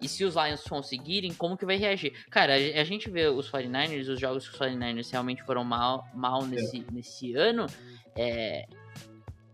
E 0.01 0.07
se 0.07 0.23
os 0.25 0.35
Lions 0.35 0.63
conseguirem, 0.63 1.33
como 1.33 1.57
que 1.57 1.65
vai 1.65 1.77
reagir? 1.77 2.13
Cara, 2.29 2.53
a, 2.53 2.83
gente 2.83 3.09
vê 3.09 3.27
os 3.27 3.49
49ers, 3.49 4.09
os 4.09 4.19
jogos 4.19 4.47
que 4.47 4.53
os 4.53 4.59
49ers 4.59 5.09
realmente 5.09 5.41
foram 5.43 5.63
mal, 5.63 6.05
mal 6.13 6.45
nesse, 6.45 6.85
nesse 6.91 7.33
ano, 7.33 7.65
é, 8.15 8.65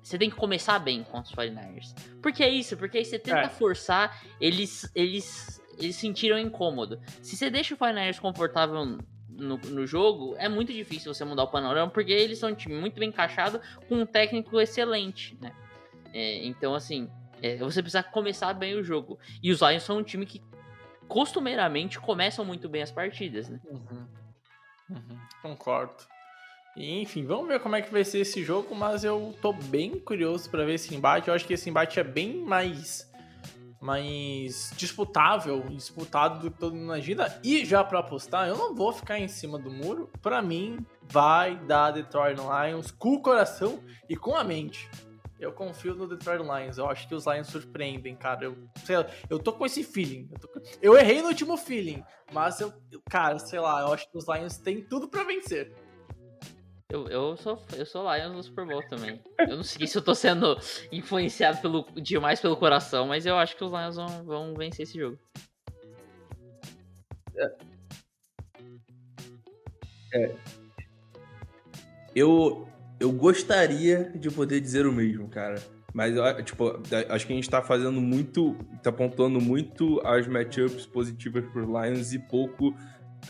você 0.02 0.18
tem 0.18 0.30
que 0.30 0.36
começar 0.36 0.80
bem 0.80 1.04
com 1.04 1.20
os 1.20 1.32
49ers. 1.32 1.94
Porque 2.22 2.44
é 2.44 2.50
isso, 2.50 2.76
porque 2.76 2.98
aí 2.98 3.06
você 3.06 3.20
tenta 3.20 3.42
É. 3.42 3.50
forçar, 3.50 4.24
eles, 4.42 4.92
eles, 4.96 5.62
eles 5.78 5.96
sentiram 5.96 6.38
incômodo. 6.38 7.00
Se 7.22 7.38
você 7.38 7.50
deixa 7.50 7.76
o 7.76 7.78
49ers 7.78 8.20
confortável 8.20 8.98
no, 9.42 9.58
no 9.58 9.88
jogo, 9.88 10.36
é 10.38 10.48
muito 10.48 10.72
difícil 10.72 11.14
você 11.14 11.26
mudar 11.26 11.44
o 11.44 11.48
panorama, 11.48 11.92
porque 11.92 12.12
eles 12.12 12.38
são 12.38 12.50
um 12.50 12.56
time 12.56 12.76
muito 12.76 13.00
bem 13.00 13.10
encaixado, 13.10 13.60
com 13.88 13.96
um 13.96 14.06
técnico 14.06 14.60
excelente, 14.62 15.38
né? 15.42 15.52
É, 16.14 16.46
então, 16.46 16.76
assim, 16.76 17.10
é, 17.42 17.58
você 17.58 17.82
precisa 17.82 18.04
começar 18.04 18.54
bem 18.54 18.76
o 18.76 18.84
jogo. 18.84 19.18
E 19.42 19.52
os 19.52 19.62
Lions 19.62 19.84
são 19.84 19.98
um 19.98 20.04
time 20.04 20.26
que 20.26 20.42
costumeiramente 21.08 22.00
começam 22.00 22.46
muito 22.46 22.70
bem 22.70 22.82
as 22.82 22.92
partidas, 22.92 23.50
né? 23.50 23.60
Uhum. 23.66 24.08
Uhum, 24.90 25.20
Concordo. 25.42 26.04
E, 26.76 27.02
enfim, 27.02 27.26
vamos 27.26 27.48
ver 27.48 27.60
como 27.60 27.76
é 27.76 27.82
que 27.82 27.92
vai 27.92 28.04
ser 28.04 28.20
esse 28.20 28.44
jogo, 28.44 28.74
mas 28.76 29.04
eu 29.04 29.36
tô 29.42 29.52
bem 29.52 30.00
curioso 30.00 30.50
pra 30.50 30.64
ver 30.64 30.76
esse 30.76 30.94
embate. 30.96 31.28
Eu 31.28 31.34
acho 31.34 31.46
que 31.46 31.54
esse 31.54 31.70
embate 31.70 32.00
é 32.00 32.04
bem 32.04 32.38
mais 32.38 33.11
mais 33.82 34.72
disputável, 34.78 35.62
disputado 35.70 36.40
do 36.40 36.52
que 36.52 36.60
todo 36.60 36.74
mundo 36.74 36.84
imagina. 36.86 37.40
E 37.44 37.66
já 37.66 37.84
pra 37.84 38.00
apostar, 38.00 38.48
eu 38.48 38.56
não 38.56 38.76
vou 38.76 38.94
ficar 38.94 39.20
em 39.20 39.28
cima 39.28 39.58
do 39.58 39.72
muro. 39.72 40.10
Pra 40.22 40.42
mim, 40.42 40.86
vai 41.10 41.56
dar 41.66 41.92
Detroit 41.92 42.38
Lions 42.40 42.92
com 42.92 43.14
o 43.14 43.22
coração 43.22 43.84
e 44.08 44.16
com 44.16 44.36
a 44.36 44.44
mente. 44.44 44.90
Eu 45.40 45.52
confio 45.52 45.96
no 45.96 46.08
Detroit 46.08 46.44
Lions. 46.44 46.78
Eu 46.78 46.88
acho 46.88 47.08
que 47.08 47.16
os 47.16 47.26
Lions 47.26 47.48
surpreendem, 47.48 48.16
cara. 48.16 48.46
Eu, 48.46 48.56
sei 48.86 48.98
lá, 48.98 49.08
eu 49.28 49.40
tô 49.40 49.52
com 49.52 49.66
esse 49.66 49.84
feeling. 49.84 50.30
Eu, 50.40 50.48
com- 50.48 50.62
eu 50.80 50.96
errei 50.96 51.20
no 51.24 51.30
último 51.30 51.58
feeling, 51.58 52.04
mas 52.32 52.62
eu, 52.62 52.72
cara, 53.10 53.40
sei 53.40 53.60
lá, 53.60 53.82
eu 53.82 53.92
acho 53.92 54.08
que 54.12 54.16
os 54.16 54.28
Lions 54.28 54.58
têm 54.58 54.84
tudo 54.84 55.08
pra 55.10 55.24
vencer. 55.24 55.74
Eu, 56.92 57.08
eu, 57.08 57.38
sou, 57.38 57.58
eu 57.78 57.86
sou 57.86 58.14
Lions 58.14 58.34
no 58.34 58.44
Super 58.44 58.66
Bowl 58.66 58.84
também. 58.90 59.18
Eu 59.40 59.56
não 59.56 59.64
sei 59.64 59.88
se 59.88 59.98
eu 59.98 60.02
tô 60.02 60.14
sendo 60.14 60.58
influenciado 60.92 61.62
pelo, 61.62 61.86
demais 61.96 62.42
pelo 62.42 62.58
coração, 62.58 63.08
mas 63.08 63.26
eu 63.26 63.38
acho 63.38 63.56
que 63.56 63.64
os 63.64 63.72
Lions 63.72 63.96
vão, 63.96 64.26
vão 64.26 64.54
vencer 64.54 64.84
esse 64.84 65.00
jogo. 65.00 65.18
Eu, 72.14 72.68
eu 73.00 73.10
gostaria 73.14 74.12
de 74.14 74.30
poder 74.30 74.60
dizer 74.60 74.86
o 74.86 74.92
mesmo, 74.92 75.30
cara. 75.30 75.64
Mas, 75.94 76.14
tipo, 76.44 76.78
acho 77.10 77.26
que 77.26 77.32
a 77.32 77.36
gente 77.38 77.50
tá 77.50 77.62
fazendo 77.62 78.02
muito. 78.02 78.54
tá 78.84 78.92
pontuando 78.92 79.40
muito 79.40 80.06
as 80.06 80.28
matchups 80.28 80.86
positivas 80.86 81.46
pros 81.54 81.66
Lions 81.66 82.12
e 82.12 82.20
pouco 82.20 82.76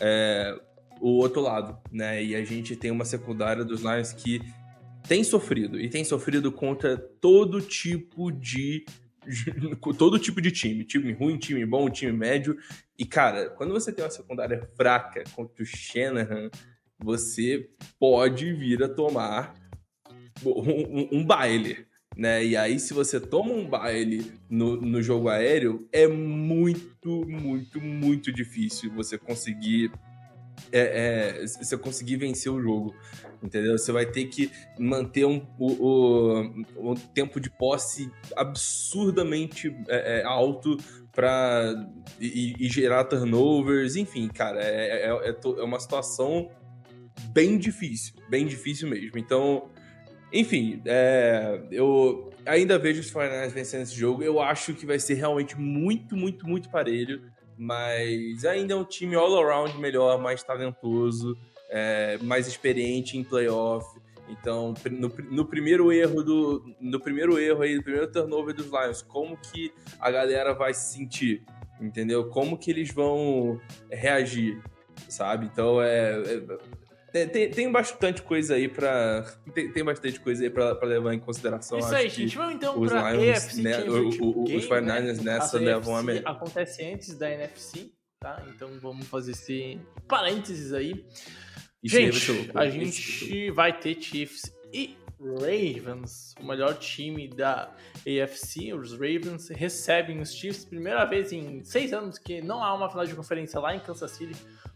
é, 0.00 0.60
o 1.02 1.16
outro 1.16 1.40
lado, 1.40 1.76
né? 1.90 2.22
E 2.22 2.36
a 2.36 2.44
gente 2.44 2.76
tem 2.76 2.90
uma 2.92 3.04
secundária 3.04 3.64
dos 3.64 3.80
Lions 3.80 4.12
que 4.12 4.40
tem 5.08 5.24
sofrido. 5.24 5.80
E 5.80 5.88
tem 5.90 6.04
sofrido 6.04 6.52
contra 6.52 6.96
todo 6.96 7.60
tipo 7.60 8.30
de. 8.30 8.84
todo 9.98 10.18
tipo 10.18 10.40
de 10.40 10.52
time. 10.52 10.84
Time 10.84 11.12
ruim, 11.12 11.36
time 11.38 11.66
bom, 11.66 11.90
time 11.90 12.12
médio. 12.12 12.56
E, 12.96 13.04
cara, 13.04 13.50
quando 13.50 13.72
você 13.72 13.92
tem 13.92 14.04
uma 14.04 14.10
secundária 14.12 14.68
fraca 14.76 15.24
contra 15.34 15.62
o 15.62 15.66
Shanahan, 15.66 16.48
você 16.98 17.68
pode 17.98 18.52
vir 18.52 18.80
a 18.84 18.88
tomar 18.88 19.54
um, 20.44 20.50
um- 20.50 21.08
um 21.18 21.24
baile, 21.26 21.84
né? 22.16 22.44
E 22.44 22.56
aí, 22.56 22.78
se 22.78 22.94
você 22.94 23.18
toma 23.18 23.52
um 23.52 23.66
baile 23.66 24.32
no, 24.48 24.76
no 24.80 25.02
jogo 25.02 25.28
aéreo, 25.28 25.88
é 25.92 26.06
muito, 26.06 27.26
muito, 27.26 27.80
muito 27.80 28.32
difícil 28.32 28.92
você 28.92 29.18
conseguir 29.18 29.90
é, 30.72 31.40
é, 31.42 31.46
você 31.46 31.76
conseguir 31.76 32.16
vencer 32.16 32.50
o 32.50 32.60
jogo. 32.60 32.94
Entendeu? 33.42 33.76
Você 33.76 33.90
vai 33.90 34.06
ter 34.06 34.26
que 34.26 34.50
manter 34.78 35.24
um, 35.24 35.44
o, 35.58 36.44
o, 36.76 36.94
tempo 37.12 37.40
de 37.40 37.50
posse 37.50 38.08
absurdamente 38.36 39.76
é, 39.88 40.20
é 40.20 40.24
alto 40.24 40.76
para 41.10 41.74
e, 42.20 42.54
e, 42.58 42.68
gerar 42.68 43.04
turnovers, 43.04 43.96
enfim, 43.96 44.28
cara, 44.28 44.62
é, 44.62 45.08
é, 45.08 45.30
é, 45.30 45.36
é 45.44 45.62
uma 45.62 45.80
situação 45.80 46.50
bem 47.32 47.58
difícil, 47.58 48.14
bem 48.30 48.46
difícil 48.46 48.88
mesmo. 48.88 49.18
Então, 49.18 49.68
enfim, 50.32 50.80
é, 50.86 51.60
eu 51.70 52.30
ainda 52.46 52.78
vejo 52.78 53.00
os 53.00 53.12
49ers 53.12 53.50
vencendo 53.50 53.82
esse 53.82 53.94
jogo. 53.94 54.22
Eu 54.22 54.40
acho 54.40 54.72
que 54.74 54.86
vai 54.86 54.98
ser 54.98 55.14
realmente 55.14 55.58
muito, 55.58 56.16
muito, 56.16 56.46
muito 56.46 56.70
parelho. 56.70 57.30
Mas 57.62 58.44
ainda 58.44 58.74
é 58.74 58.76
um 58.76 58.82
time 58.82 59.14
all-around 59.14 59.78
melhor, 59.78 60.20
mais 60.20 60.42
talentoso, 60.42 61.38
é, 61.70 62.18
mais 62.18 62.48
experiente 62.48 63.16
em 63.16 63.22
playoff. 63.22 63.86
Então, 64.28 64.74
no, 64.90 65.08
no, 65.30 65.44
primeiro 65.44 65.92
erro 65.92 66.24
do. 66.24 66.74
No 66.80 66.98
primeiro 66.98 67.38
erro 67.38 67.62
aí, 67.62 67.76
no 67.76 67.82
primeiro 67.84 68.10
turnover 68.10 68.52
dos 68.52 68.66
Lions, 68.66 69.00
como 69.02 69.36
que 69.36 69.72
a 70.00 70.10
galera 70.10 70.52
vai 70.54 70.74
se 70.74 70.92
sentir? 70.92 71.44
Entendeu? 71.80 72.28
Como 72.30 72.58
que 72.58 72.72
eles 72.72 72.92
vão 72.92 73.60
reagir? 73.88 74.60
Sabe? 75.08 75.46
Então 75.46 75.80
é, 75.80 76.20
é 76.20 76.58
tem, 77.12 77.50
tem, 77.50 77.70
bastante 77.70 78.22
coisa 78.22 78.54
aí 78.54 78.68
pra. 78.68 79.22
Tem, 79.52 79.70
tem 79.70 79.84
bastante 79.84 80.18
coisa 80.18 80.42
aí 80.44 80.50
pra, 80.50 80.74
pra 80.74 80.88
levar 80.88 81.12
em 81.12 81.18
consideração. 81.18 81.78
Isso 81.78 81.94
aí, 81.94 82.08
gente. 82.08 82.36
Vamos 82.36 82.54
então 82.54 82.80
os 82.80 82.90
pra 82.90 83.12
Lions, 83.12 83.36
AFC 83.36 83.62
né, 83.62 83.84
o, 83.84 84.08
o, 84.08 84.44
Game, 84.44 84.58
Os 84.58 84.66
49ers 84.66 85.16
né? 85.16 85.22
nessa 85.22 85.58
levam 85.58 85.96
a 85.96 86.02
melhor. 86.02 86.22
Acontece 86.26 86.84
antes 86.84 87.14
da 87.16 87.30
NFC, 87.30 87.92
tá? 88.18 88.42
Então 88.48 88.70
vamos 88.80 89.06
fazer 89.06 89.32
esse 89.32 89.78
parênteses 90.08 90.72
aí. 90.72 91.04
Isso 91.82 91.96
gente, 91.96 92.50
aí 92.54 92.66
a 92.66 92.70
gente 92.70 93.50
vai 93.50 93.78
ter 93.78 94.00
Chiefs 94.00 94.50
e 94.72 94.96
Ravens, 95.20 96.34
o 96.40 96.44
melhor 96.44 96.74
time 96.78 97.28
da 97.28 97.70
AFC. 98.06 98.72
Os 98.72 98.92
Ravens 98.92 99.48
recebem 99.50 100.20
os 100.20 100.34
Chiefs, 100.34 100.64
primeira 100.64 101.04
vez 101.04 101.32
em 101.32 101.62
seis 101.62 101.92
anos 101.92 102.18
que 102.18 102.40
não 102.40 102.62
há 102.62 102.74
uma 102.74 102.88
final 102.88 103.04
de 103.04 103.14
conferência 103.14 103.60
lá 103.60 103.74
em 103.74 103.80
Kansas 103.80 104.10
City. 104.12 104.34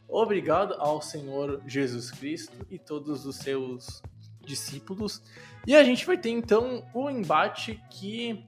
Obrigado 0.09 0.75
ao 0.79 1.03
Senhor 1.03 1.61
Jesus 1.67 2.11
Cristo 2.11 2.67
e 2.71 2.79
todos 2.79 3.27
os 3.27 3.37
seus 3.37 4.03
discípulos. 4.41 5.23
E 5.67 5.75
a 5.75 5.83
gente 5.83 6.07
vai 6.07 6.17
ter 6.17 6.31
então 6.31 6.85
o 6.95 7.11
embate 7.11 7.83
que 7.91 8.47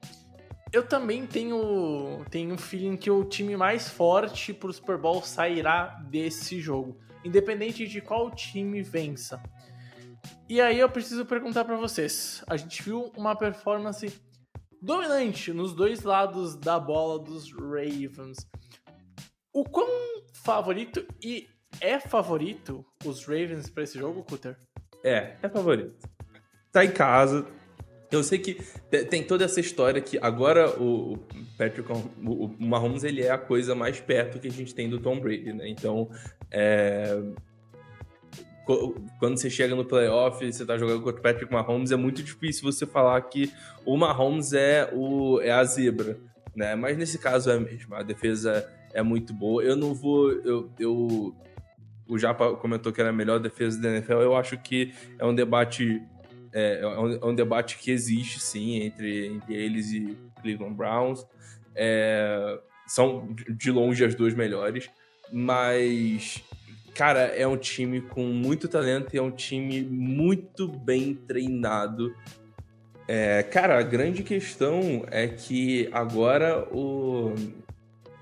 eu 0.73 0.87
também 0.87 1.27
tenho, 1.27 2.25
tenho 2.31 2.55
um 2.55 2.59
feeling 2.59 2.97
que 2.97 3.11
o 3.11 3.25
time 3.25 3.57
mais 3.57 3.89
forte 3.89 4.53
para 4.53 4.69
o 4.69 4.73
Super 4.73 4.99
Bowl 4.99 5.23
sairá 5.23 5.99
desse 6.09 6.61
jogo, 6.61 6.99
independente 7.25 7.87
de 7.87 8.01
qual 8.01 8.31
time 8.31 8.83
vença. 8.83 9.43
E 10.49 10.61
aí 10.61 10.79
eu 10.79 10.89
preciso 10.89 11.27
perguntar 11.27 11.65
para 11.65 11.77
vocês: 11.77 12.45
a 12.47 12.57
gente 12.57 12.83
viu 12.83 13.13
uma 13.17 13.35
performance 13.35 14.13
dominante 14.81 15.53
nos 15.53 15.75
dois 15.75 16.03
lados 16.03 16.55
da 16.55 16.79
bola 16.79 17.19
dos 17.19 17.53
Ravens. 17.53 18.39
O 19.53 19.65
quão 19.65 19.89
favorito 20.45 21.07
e 21.23 21.49
é 21.81 22.01
favorito 22.01 22.85
os 23.05 23.25
Ravens 23.25 23.69
para 23.69 23.83
esse 23.83 23.99
jogo, 23.99 24.23
Cutter? 24.23 24.57
É, 25.05 25.37
é 25.43 25.49
favorito. 25.49 26.09
Tá 26.73 26.85
em 26.85 26.91
casa. 26.91 27.47
Eu 28.11 28.23
sei 28.23 28.39
que 28.39 28.55
tem 29.11 29.23
toda 29.23 29.45
essa 29.45 29.61
história 29.61 30.01
que 30.01 30.19
agora 30.21 30.71
o 30.81 31.19
Patrick 31.59 31.91
o 31.93 32.57
Mahomes 32.59 33.05
ele 33.05 33.23
é 33.23 33.31
a 33.31 33.37
coisa 33.37 33.75
mais 33.75 34.01
perto 34.01 34.39
que 34.39 34.49
a 34.49 34.51
gente 34.51 34.75
tem 34.75 34.89
do 34.89 34.99
Tom 34.99 35.21
Brady, 35.21 35.53
né? 35.53 35.69
Então, 35.69 36.09
é, 36.51 37.21
quando 39.19 39.39
você 39.39 39.51
chega 39.51 39.75
no 39.75 39.85
playoff 39.85 40.45
você 40.45 40.65
tá 40.65 40.79
jogando 40.79 41.03
contra 41.03 41.21
o 41.21 41.23
Patrick 41.23 41.53
Mahomes, 41.53 41.91
é 41.91 41.97
muito 41.97 42.23
difícil 42.23 42.63
você 42.63 42.87
falar 42.87 43.21
que 43.23 43.53
o 43.85 43.95
Mahomes 43.97 44.55
é, 44.55 44.89
o, 44.95 45.41
é 45.43 45.51
a 45.51 45.63
zebra, 45.65 46.19
né? 46.57 46.75
Mas 46.75 46.97
nesse 46.97 47.19
caso 47.19 47.51
é 47.51 47.59
mesmo. 47.59 47.95
A 47.95 48.03
defesa 48.03 48.67
é 48.93 49.03
muito 49.03 49.33
boa. 49.33 49.63
Eu 49.63 49.77
não 49.77 49.95
vou. 49.95 50.33
Eu, 50.33 50.71
eu, 50.79 51.35
o 52.07 52.19
Japa 52.19 52.55
comentou 52.57 52.93
que 52.93 53.01
era 53.01 53.11
a 53.11 53.13
melhor 53.13 53.39
defesa 53.39 53.81
da 53.81 53.91
NFL. 53.91 54.15
Eu 54.15 54.37
acho 54.37 54.57
que 54.59 54.93
é 55.19 55.25
um 55.25 55.35
debate. 55.35 56.03
É, 56.53 56.81
é, 56.81 56.87
um, 56.87 57.13
é 57.13 57.25
um 57.27 57.35
debate 57.35 57.79
que 57.79 57.91
existe, 57.91 58.41
sim, 58.41 58.77
entre, 58.83 59.27
entre 59.27 59.55
eles 59.55 59.93
e 59.93 60.17
Cleveland 60.41 60.75
Browns. 60.75 61.27
É, 61.75 62.59
são 62.87 63.35
de 63.49 63.71
longe 63.71 64.05
as 64.05 64.15
duas 64.15 64.35
melhores. 64.35 64.91
Mas, 65.31 66.43
cara, 66.95 67.21
é 67.21 67.47
um 67.47 67.57
time 67.57 68.01
com 68.01 68.25
muito 68.25 68.67
talento 68.67 69.15
e 69.15 69.19
é 69.19 69.23
um 69.23 69.31
time 69.31 69.83
muito 69.83 70.67
bem 70.67 71.15
treinado. 71.15 72.15
É, 73.07 73.43
cara, 73.43 73.79
a 73.79 73.83
grande 73.83 74.23
questão 74.23 75.05
é 75.11 75.27
que 75.29 75.89
agora 75.93 76.67
o, 76.71 77.35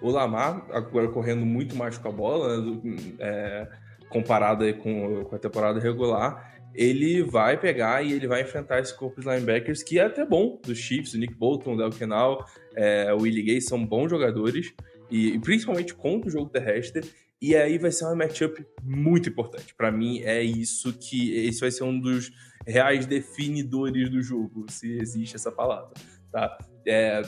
o 0.01 0.11
Lamar, 0.11 0.66
agora 0.70 1.09
correndo 1.09 1.44
muito 1.44 1.74
mais 1.76 1.97
com 1.99 2.09
a 2.09 2.12
bola, 2.12 2.61
né, 2.61 2.97
é, 3.18 3.68
comparado 4.09 4.72
com, 4.74 5.24
com 5.24 5.36
a 5.36 5.38
temporada 5.38 5.80
regular, 5.80 6.55
ele 6.74 7.22
vai 7.22 7.59
pegar 7.59 8.03
e 8.03 8.12
ele 8.12 8.26
vai 8.26 8.42
enfrentar 8.42 8.80
esse 8.80 8.94
corpo 8.94 9.20
de 9.20 9.26
linebackers 9.26 9.82
que 9.82 9.99
é 9.99 10.05
até 10.05 10.24
bom, 10.24 10.61
dos 10.62 10.78
Chiefs, 10.78 11.14
o 11.14 11.18
Nick 11.18 11.34
Bolton, 11.34 11.74
o 11.74 11.76
Del 11.76 11.90
Kenal, 11.90 12.44
é, 12.74 13.12
o 13.14 13.22
Willie 13.22 13.42
Gay 13.42 13.61
são 13.61 13.84
bons 13.84 14.11
jogadores, 14.11 14.74
e, 15.11 15.34
e, 15.34 15.38
principalmente 15.38 15.94
contra 15.94 16.28
o 16.28 16.32
jogo 16.32 16.51
terrestre, 16.51 17.09
e 17.40 17.55
aí 17.55 17.78
vai 17.78 17.92
ser 17.92 18.05
uma 18.07 18.16
matchup 18.16 18.64
muito 18.82 19.28
importante. 19.28 19.74
Para 19.74 19.92
mim, 19.92 20.20
é 20.20 20.42
isso 20.42 20.92
que. 20.99 21.34
Esse 21.47 21.61
vai 21.61 21.70
ser 21.70 21.84
um 21.84 21.99
dos 21.99 22.32
reais 22.66 23.07
definidores 23.07 24.11
do 24.11 24.22
jogo, 24.22 24.66
se 24.70 24.97
existe 24.99 25.36
essa 25.36 25.53
palavra. 25.53 25.92
Tá? 26.32 26.59
É, 26.86 27.22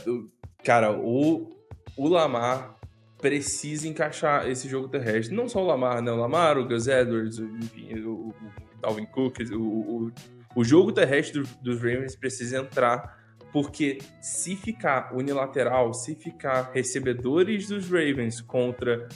cara, 0.65 0.93
o, 0.93 1.58
o 1.99 2.09
Lamar 2.09 2.79
precisa 3.21 3.89
encaixar 3.89 4.49
esse 4.49 4.69
jogo 4.69 4.89
terrestre. 4.89 5.35
Não 5.35 5.49
só 5.49 5.61
o 5.61 5.67
Lamar, 5.67 6.01
né? 6.01 6.13
O 6.13 6.17
Lamar, 6.17 6.57
o 6.57 6.67
Gus 6.67 6.87
Edwards, 6.87 7.39
enfim, 7.39 7.99
o, 8.01 8.33
Dalvin 8.81 9.07
Cook, 9.07 9.41
o, 9.53 9.57
o, 9.57 10.13
o 10.55 10.65
jogo 10.65 10.93
terrestre 10.93 11.41
dos, 11.41 11.57
dos 11.57 11.77
Ravens 11.79 12.15
precisa 12.15 12.59
entrar, 12.59 13.19
porque 13.53 13.99
se 14.23 14.55
ficar 14.55 15.13
unilateral, 15.13 15.93
se 15.93 16.15
ficar 16.15 16.71
recebedores 16.73 17.67
dos 17.67 17.91
Ravens 17.91 18.41
contra, 18.41 19.09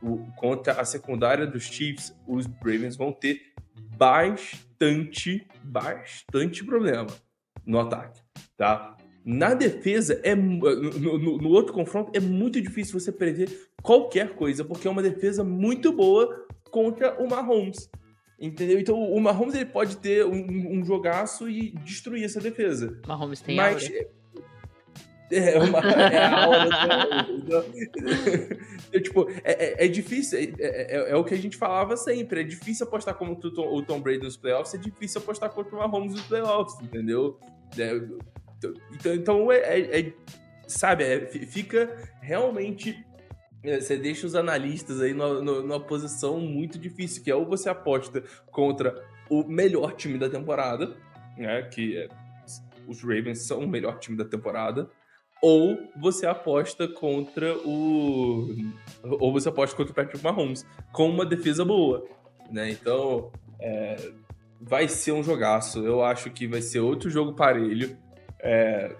o, 0.00 0.18
contra 0.36 0.80
a 0.80 0.84
secundária 0.84 1.46
dos 1.46 1.64
Chiefs, 1.64 2.16
os 2.26 2.46
Ravens 2.46 2.96
vão 2.96 3.12
ter 3.12 3.52
bastante, 3.96 5.46
bastante 5.64 6.64
problema 6.64 7.08
no 7.66 7.80
ataque, 7.80 8.22
tá? 8.56 8.96
Na 9.24 9.52
defesa, 9.52 10.18
é, 10.22 10.34
no, 10.34 10.58
no, 10.58 11.38
no, 11.38 11.48
outro 11.50 11.74
confronto, 11.74 12.10
é 12.14 12.20
muito 12.20 12.60
difícil 12.60 12.98
você 12.98 13.12
prever 13.12 13.70
qualquer 13.82 14.34
coisa, 14.34 14.64
porque 14.64 14.88
é 14.88 14.90
uma 14.90 15.02
defesa 15.02 15.44
muito 15.44 15.92
boa 15.92 16.46
contra 16.70 17.22
o 17.22 17.28
Mahomes. 17.28 17.90
Entendeu? 18.40 18.80
Então 18.80 18.98
o 18.98 19.20
Mahomes 19.20 19.54
ele 19.54 19.66
pode 19.66 19.98
ter 19.98 20.24
um, 20.24 20.78
um 20.78 20.84
jogaço 20.84 21.48
e 21.50 21.72
destruir 21.84 22.24
essa 22.24 22.40
defesa. 22.40 22.98
Mahomes 23.06 23.42
tem 23.42 23.54
Mas, 23.54 23.84
aura. 23.84 24.20
É, 25.32 25.56
uma, 25.60 25.78
é 25.78 26.18
a 26.18 26.44
aula. 26.44 27.26
então, 27.30 27.64
é, 28.92 28.98
tipo, 28.98 29.30
é, 29.44 29.84
é, 29.84 29.84
é 29.84 29.88
difícil, 29.88 30.36
é, 30.36 30.52
é, 30.58 31.10
é, 31.12 31.16
o 31.16 31.22
que 31.22 31.34
a 31.34 31.38
gente 31.38 31.56
falava 31.56 31.96
sempre. 31.96 32.40
É 32.40 32.42
difícil 32.42 32.84
apostar 32.84 33.14
como 33.14 33.34
o 33.34 33.82
Tom 33.82 34.00
Brady 34.00 34.24
nos 34.24 34.36
playoffs, 34.36 34.74
é 34.74 34.78
difícil 34.78 35.20
apostar 35.20 35.50
contra 35.50 35.76
o 35.76 35.78
Mahomes 35.78 36.14
nos 36.14 36.22
playoffs, 36.22 36.80
entendeu? 36.82 37.38
É, 38.64 38.94
então, 38.94 39.14
então 39.14 39.52
é, 39.52 39.58
é, 39.58 40.00
é 40.00 40.12
sabe, 40.66 41.04
é, 41.04 41.26
fica 41.26 41.96
realmente. 42.20 43.04
É, 43.62 43.78
você 43.78 43.96
deixa 43.96 44.26
os 44.26 44.34
analistas 44.34 45.02
aí 45.02 45.12
numa, 45.12 45.62
numa 45.62 45.80
posição 45.80 46.40
muito 46.40 46.78
difícil, 46.78 47.22
que 47.22 47.30
é 47.30 47.34
ou 47.34 47.44
você 47.44 47.68
aposta 47.68 48.22
contra 48.50 49.04
o 49.28 49.44
melhor 49.44 49.92
time 49.92 50.18
da 50.18 50.30
temporada, 50.30 50.96
né? 51.36 51.62
Que 51.62 51.98
é, 51.98 52.08
os 52.88 53.02
Ravens 53.02 53.42
são 53.42 53.60
o 53.60 53.68
melhor 53.68 53.98
time 53.98 54.16
da 54.16 54.24
temporada, 54.24 54.90
ou 55.42 55.78
você 55.96 56.26
aposta 56.26 56.86
contra 56.86 57.56
o. 57.58 58.48
Ou 59.02 59.32
você 59.32 59.48
aposta 59.48 59.74
contra 59.74 59.92
o 59.92 59.94
Patrick 59.94 60.22
Mahomes, 60.22 60.66
com 60.92 61.08
uma 61.08 61.24
defesa 61.24 61.64
boa. 61.64 62.06
Né? 62.50 62.70
Então, 62.70 63.30
é, 63.60 63.96
vai 64.60 64.86
ser 64.88 65.12
um 65.12 65.22
jogaço. 65.22 65.84
Eu 65.84 66.02
acho 66.02 66.30
que 66.30 66.46
vai 66.46 66.60
ser 66.60 66.80
outro 66.80 67.08
jogo 67.08 67.34
parelho. 67.34 67.96
É, 68.42 68.94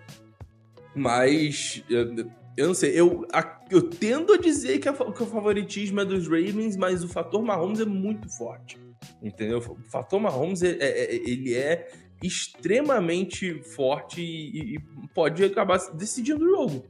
mas 0.95 1.82
eu, 1.88 2.14
eu, 2.57 2.66
não 2.66 2.74
sei, 2.74 2.99
eu, 2.99 3.26
a, 3.32 3.61
eu 3.70 3.82
tendo 3.82 4.32
a 4.32 4.36
dizer 4.36 4.78
que, 4.78 4.88
a, 4.88 4.93
que, 4.93 5.22
o 5.22 5.26
favoritismo 5.26 6.01
é 6.01 6.05
dos 6.05 6.26
Ravens, 6.26 6.76
mas 6.76 7.03
o 7.03 7.09
fator 7.09 7.43
Mahomes 7.43 7.80
é 7.80 7.84
muito 7.84 8.28
forte. 8.28 8.78
Entendeu? 9.22 9.59
O 9.59 9.91
fator 9.91 10.20
Mahomes 10.20 10.62
é, 10.62 10.76
é, 10.78 11.05
é 11.05 11.14
ele 11.14 11.55
é 11.55 11.88
extremamente 12.22 13.62
forte 13.62 14.20
e, 14.20 14.76
e, 14.76 14.80
pode 15.14 15.43
acabar 15.43 15.78
decidindo 15.95 16.45
o 16.45 16.49
jogo. 16.49 16.84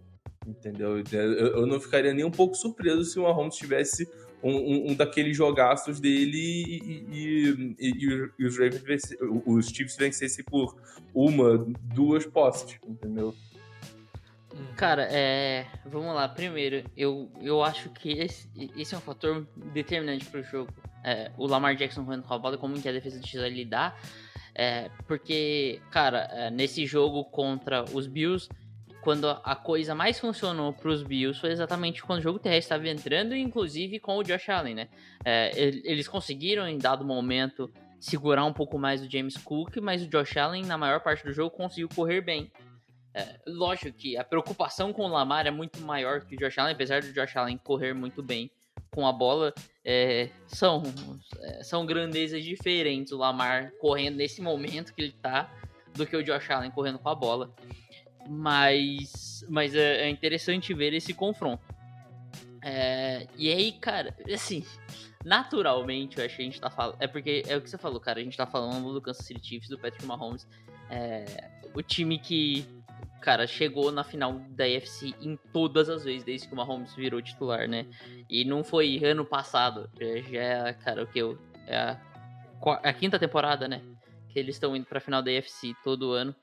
Entendeu? 0.46 0.98
Eu, 1.12 1.20
eu, 1.20 1.66
não 1.66 1.78
ficaria 1.78 2.12
nem 2.12 2.24
um 2.24 2.30
pouco 2.30 2.56
surpreso 2.56 3.04
se 3.04 3.18
o 3.18 3.22
Mahomes 3.22 3.54
tivesse 3.54 4.08
um, 4.42 4.56
um, 4.56 4.90
um 4.90 4.94
daqueles 4.94 5.36
jogaços 5.36 6.00
dele 6.00 6.38
e, 6.38 7.04
e, 7.10 7.76
e, 7.78 8.30
e 8.38 8.46
os 8.46 8.58
Ravens 8.58 8.82
vencer, 8.82 9.18
os 9.46 9.68
Chiefs 9.68 9.96
vencessem 9.96 10.44
por 10.44 10.76
uma, 11.14 11.58
duas 11.94 12.26
posses, 12.26 12.78
entendeu? 12.86 13.34
Cara, 14.76 15.08
é. 15.10 15.66
Vamos 15.86 16.14
lá. 16.14 16.28
Primeiro, 16.28 16.84
eu, 16.96 17.30
eu 17.40 17.62
acho 17.62 17.90
que 17.90 18.10
esse, 18.12 18.48
esse 18.76 18.94
é 18.94 18.98
um 18.98 19.00
fator 19.00 19.46
determinante 19.72 20.24
pro 20.26 20.42
jogo. 20.42 20.72
É, 21.04 21.30
o 21.36 21.46
Lamar 21.46 21.76
Jackson 21.76 22.04
correndo 22.04 22.24
com 22.24 22.34
a 22.34 22.38
bola, 22.38 22.58
como 22.58 22.80
que 22.80 22.88
a 22.88 22.92
defesa 22.92 23.20
de 23.20 23.38
lidar. 23.48 23.98
É, 24.54 24.90
porque, 25.06 25.80
cara, 25.90 26.28
é, 26.32 26.50
nesse 26.50 26.84
jogo 26.84 27.24
contra 27.24 27.84
os 27.92 28.06
Bills, 28.06 28.48
quando 29.02 29.28
a 29.28 29.56
coisa 29.56 29.94
mais 29.94 30.18
funcionou 30.18 30.72
para 30.72 30.90
os 30.90 31.02
Bills 31.02 31.40
foi 31.40 31.50
exatamente 31.50 32.02
quando 32.02 32.20
o 32.20 32.22
jogo 32.22 32.38
terrestre 32.38 32.76
estava 32.76 32.88
entrando, 32.88 33.34
inclusive 33.34 33.98
com 33.98 34.16
o 34.16 34.22
Josh 34.22 34.48
Allen, 34.48 34.74
né? 34.74 34.88
É, 35.24 35.50
eles 35.56 36.06
conseguiram, 36.06 36.68
em 36.68 36.78
dado 36.78 37.04
momento, 37.04 37.70
segurar 37.98 38.44
um 38.44 38.52
pouco 38.52 38.78
mais 38.78 39.02
o 39.02 39.10
James 39.10 39.36
Cook, 39.36 39.76
mas 39.78 40.02
o 40.02 40.08
Josh 40.08 40.36
Allen, 40.36 40.64
na 40.64 40.76
maior 40.76 41.00
parte 41.00 41.24
do 41.24 41.32
jogo, 41.32 41.50
conseguiu 41.50 41.88
correr 41.88 42.20
bem. 42.20 42.50
É, 43.12 43.40
lógico 43.46 43.96
que 43.96 44.16
a 44.16 44.22
preocupação 44.22 44.92
com 44.92 45.02
o 45.02 45.08
Lamar 45.08 45.46
é 45.46 45.50
muito 45.50 45.80
maior 45.80 46.24
que 46.24 46.36
o 46.36 46.38
Josh 46.38 46.58
Allen, 46.58 46.74
apesar 46.74 47.02
do 47.02 47.12
Josh 47.12 47.36
Allen 47.36 47.58
correr 47.58 47.92
muito 47.92 48.22
bem 48.22 48.50
com 48.90 49.06
a 49.06 49.12
bola, 49.12 49.52
é, 49.84 50.30
são, 50.46 50.82
é, 51.40 51.62
são 51.62 51.86
grandezas 51.86 52.44
diferentes. 52.44 53.12
O 53.12 53.18
Lamar 53.18 53.72
correndo 53.80 54.16
nesse 54.16 54.40
momento 54.40 54.94
que 54.94 55.02
ele 55.02 55.12
tá, 55.12 55.52
do 55.94 56.06
que 56.06 56.16
o 56.16 56.22
Josh 56.22 56.50
Allen 56.50 56.70
correndo 56.70 56.98
com 56.98 57.08
a 57.08 57.14
bola. 57.14 57.54
Mas, 58.28 59.44
mas 59.48 59.74
é, 59.74 60.02
é 60.02 60.08
interessante 60.08 60.72
ver 60.74 60.92
esse 60.92 61.12
confronto. 61.12 61.62
É, 62.62 63.26
e 63.36 63.50
aí, 63.50 63.72
cara, 63.72 64.14
assim, 64.32 64.64
naturalmente, 65.24 66.18
eu 66.18 66.24
acho 66.24 66.36
que 66.36 66.42
a 66.42 66.44
gente 66.44 66.60
tá 66.60 66.70
falando. 66.70 66.96
É 67.00 67.06
porque 67.06 67.42
é 67.46 67.56
o 67.56 67.60
que 67.60 67.70
você 67.70 67.78
falou, 67.78 68.00
cara. 68.00 68.20
A 68.20 68.22
gente 68.22 68.36
tá 68.36 68.46
falando 68.46 68.92
do 68.92 69.00
Kansas 69.00 69.26
City 69.26 69.46
Chiefs, 69.46 69.68
do 69.68 69.78
Patrick 69.78 70.04
Mahomes. 70.04 70.46
É, 70.90 71.50
o 71.74 71.82
time 71.82 72.18
que, 72.18 72.66
cara, 73.20 73.46
chegou 73.46 73.90
na 73.92 74.04
final 74.04 74.40
da 74.50 74.64
AFC 74.64 75.14
em 75.20 75.36
todas 75.52 75.88
as 75.88 76.04
vezes, 76.04 76.24
desde 76.24 76.48
que 76.48 76.54
o 76.54 76.56
Mahomes 76.56 76.94
virou 76.94 77.22
titular, 77.22 77.68
né? 77.68 77.86
E 78.28 78.44
não 78.44 78.62
foi 78.62 79.02
ano 79.04 79.24
passado. 79.24 79.90
Já 80.30 80.40
é, 80.40 80.72
cara, 80.74 81.02
o 81.02 81.06
que 81.06 81.18
eu. 81.18 81.38
É 81.66 81.76
a, 81.76 82.00
a 82.82 82.92
quinta 82.92 83.18
temporada, 83.18 83.66
né? 83.68 83.82
Que 84.28 84.38
eles 84.38 84.56
estão 84.56 84.76
indo 84.76 84.86
pra 84.86 85.00
final 85.00 85.22
da 85.22 85.30
AFC 85.30 85.74
todo 85.82 86.12
ano. 86.12 86.34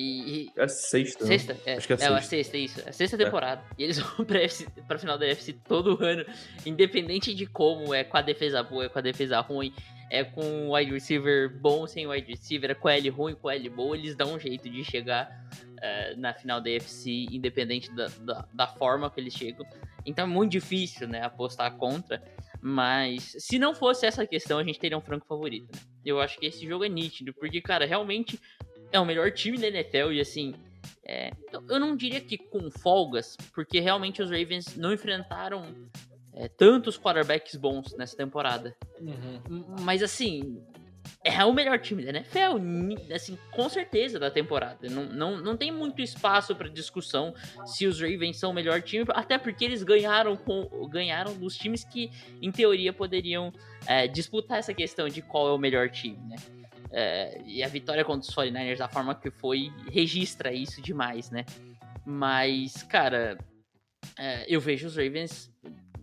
E, 0.00 0.52
é 0.56 0.68
sexta. 0.68 1.24
Né? 1.24 1.38
Sexta, 1.38 1.56
é, 1.66 1.74
Acho 1.76 1.86
que 1.88 1.92
é, 1.92 1.96
é 1.96 1.98
sexta. 1.98 2.14
É, 2.14 2.16
a 2.16 2.22
sexta, 2.22 2.56
isso. 2.56 2.80
É 2.86 2.88
a 2.90 2.92
sexta 2.92 3.18
temporada. 3.18 3.62
É. 3.72 3.74
E 3.78 3.82
eles 3.82 3.98
vão 4.16 4.24
pra, 4.24 4.40
FC, 4.40 4.66
pra 4.86 4.96
final 4.96 5.18
da 5.18 5.26
UFC 5.26 5.52
todo 5.52 5.98
ano, 6.00 6.24
independente 6.64 7.34
de 7.34 7.46
como, 7.46 7.92
é 7.92 8.04
com 8.04 8.16
a 8.16 8.22
defesa 8.22 8.62
boa, 8.62 8.84
é 8.84 8.88
com 8.88 8.98
a 9.00 9.02
defesa 9.02 9.40
ruim, 9.40 9.74
é 10.08 10.22
com 10.22 10.68
o 10.68 10.76
wide 10.76 10.92
receiver 10.92 11.52
bom, 11.60 11.84
sem 11.88 12.06
wide 12.06 12.30
receiver, 12.30 12.70
é 12.70 12.74
com 12.74 12.86
a 12.86 12.96
L 12.96 13.08
ruim, 13.08 13.34
com 13.34 13.48
a 13.48 13.56
L 13.56 13.68
boa, 13.70 13.96
eles 13.96 14.14
dão 14.14 14.34
um 14.34 14.38
jeito 14.38 14.70
de 14.70 14.84
chegar 14.84 15.48
uh, 15.78 16.20
na 16.20 16.32
final 16.32 16.60
da 16.60 16.70
UFC, 16.70 17.26
independente 17.32 17.92
da, 17.92 18.06
da, 18.20 18.48
da, 18.54 18.66
forma 18.68 19.10
que 19.10 19.18
eles 19.18 19.34
chegam. 19.34 19.66
Então 20.06 20.26
é 20.26 20.28
muito 20.28 20.52
difícil, 20.52 21.08
né, 21.08 21.24
apostar 21.24 21.72
contra. 21.76 22.22
Mas 22.60 23.34
se 23.38 23.58
não 23.58 23.74
fosse 23.74 24.06
essa 24.06 24.26
questão, 24.26 24.58
a 24.58 24.64
gente 24.64 24.78
teria 24.78 24.98
um 24.98 25.00
franco 25.00 25.26
favorito. 25.26 25.70
Né? 25.72 25.80
Eu 26.04 26.20
acho 26.20 26.38
que 26.38 26.46
esse 26.46 26.66
jogo 26.66 26.84
é 26.84 26.88
nítido, 26.88 27.32
porque, 27.34 27.60
cara, 27.60 27.86
realmente 27.86 28.40
é 28.92 29.00
o 29.00 29.04
melhor 29.04 29.30
time 29.32 29.58
da 29.58 29.68
NFL 29.68 30.12
e 30.12 30.20
assim. 30.20 30.54
É, 31.10 31.30
eu 31.70 31.80
não 31.80 31.96
diria 31.96 32.20
que 32.20 32.36
com 32.36 32.70
folgas, 32.70 33.34
porque 33.54 33.80
realmente 33.80 34.20
os 34.20 34.30
Ravens 34.30 34.76
não 34.76 34.92
enfrentaram 34.92 35.64
é, 36.34 36.48
tantos 36.48 36.98
quarterbacks 36.98 37.56
bons 37.56 37.96
nessa 37.96 38.14
temporada. 38.14 38.76
Uhum. 39.00 39.64
Mas 39.80 40.02
assim, 40.02 40.62
é 41.24 41.44
o 41.44 41.52
melhor 41.52 41.78
time 41.78 42.04
da 42.04 42.10
NFL, 42.10 42.58
assim, 43.14 43.38
com 43.50 43.68
certeza 43.68 44.18
da 44.18 44.30
temporada. 44.30 44.88
Não, 44.88 45.04
não, 45.04 45.36
não 45.38 45.56
tem 45.56 45.72
muito 45.72 46.00
espaço 46.00 46.54
para 46.54 46.68
discussão 46.68 47.34
se 47.64 47.86
os 47.86 48.00
Ravens 48.00 48.38
são 48.38 48.50
o 48.50 48.54
melhor 48.54 48.80
time, 48.82 49.04
até 49.08 49.38
porque 49.38 49.64
eles 49.64 49.82
ganharam 49.82 50.36
com 50.36 50.68
ganharam 50.88 51.34
dos 51.34 51.56
times 51.56 51.84
que, 51.84 52.10
em 52.40 52.50
teoria, 52.50 52.92
poderiam 52.92 53.52
é, 53.86 54.06
disputar 54.06 54.58
essa 54.58 54.74
questão 54.74 55.08
de 55.08 55.22
qual 55.22 55.48
é 55.48 55.52
o 55.52 55.58
melhor 55.58 55.90
time, 55.90 56.18
né? 56.28 56.36
É, 56.90 57.40
e 57.44 57.62
a 57.62 57.68
vitória 57.68 58.04
contra 58.04 58.28
os 58.28 58.34
49ers, 58.34 58.78
da 58.78 58.88
forma 58.88 59.14
que 59.14 59.30
foi, 59.30 59.70
registra 59.90 60.52
isso 60.52 60.80
demais, 60.80 61.30
né? 61.30 61.44
Mas, 62.04 62.82
cara, 62.82 63.38
é, 64.16 64.46
eu 64.48 64.60
vejo 64.60 64.86
os 64.86 64.96
Ravens 64.96 65.50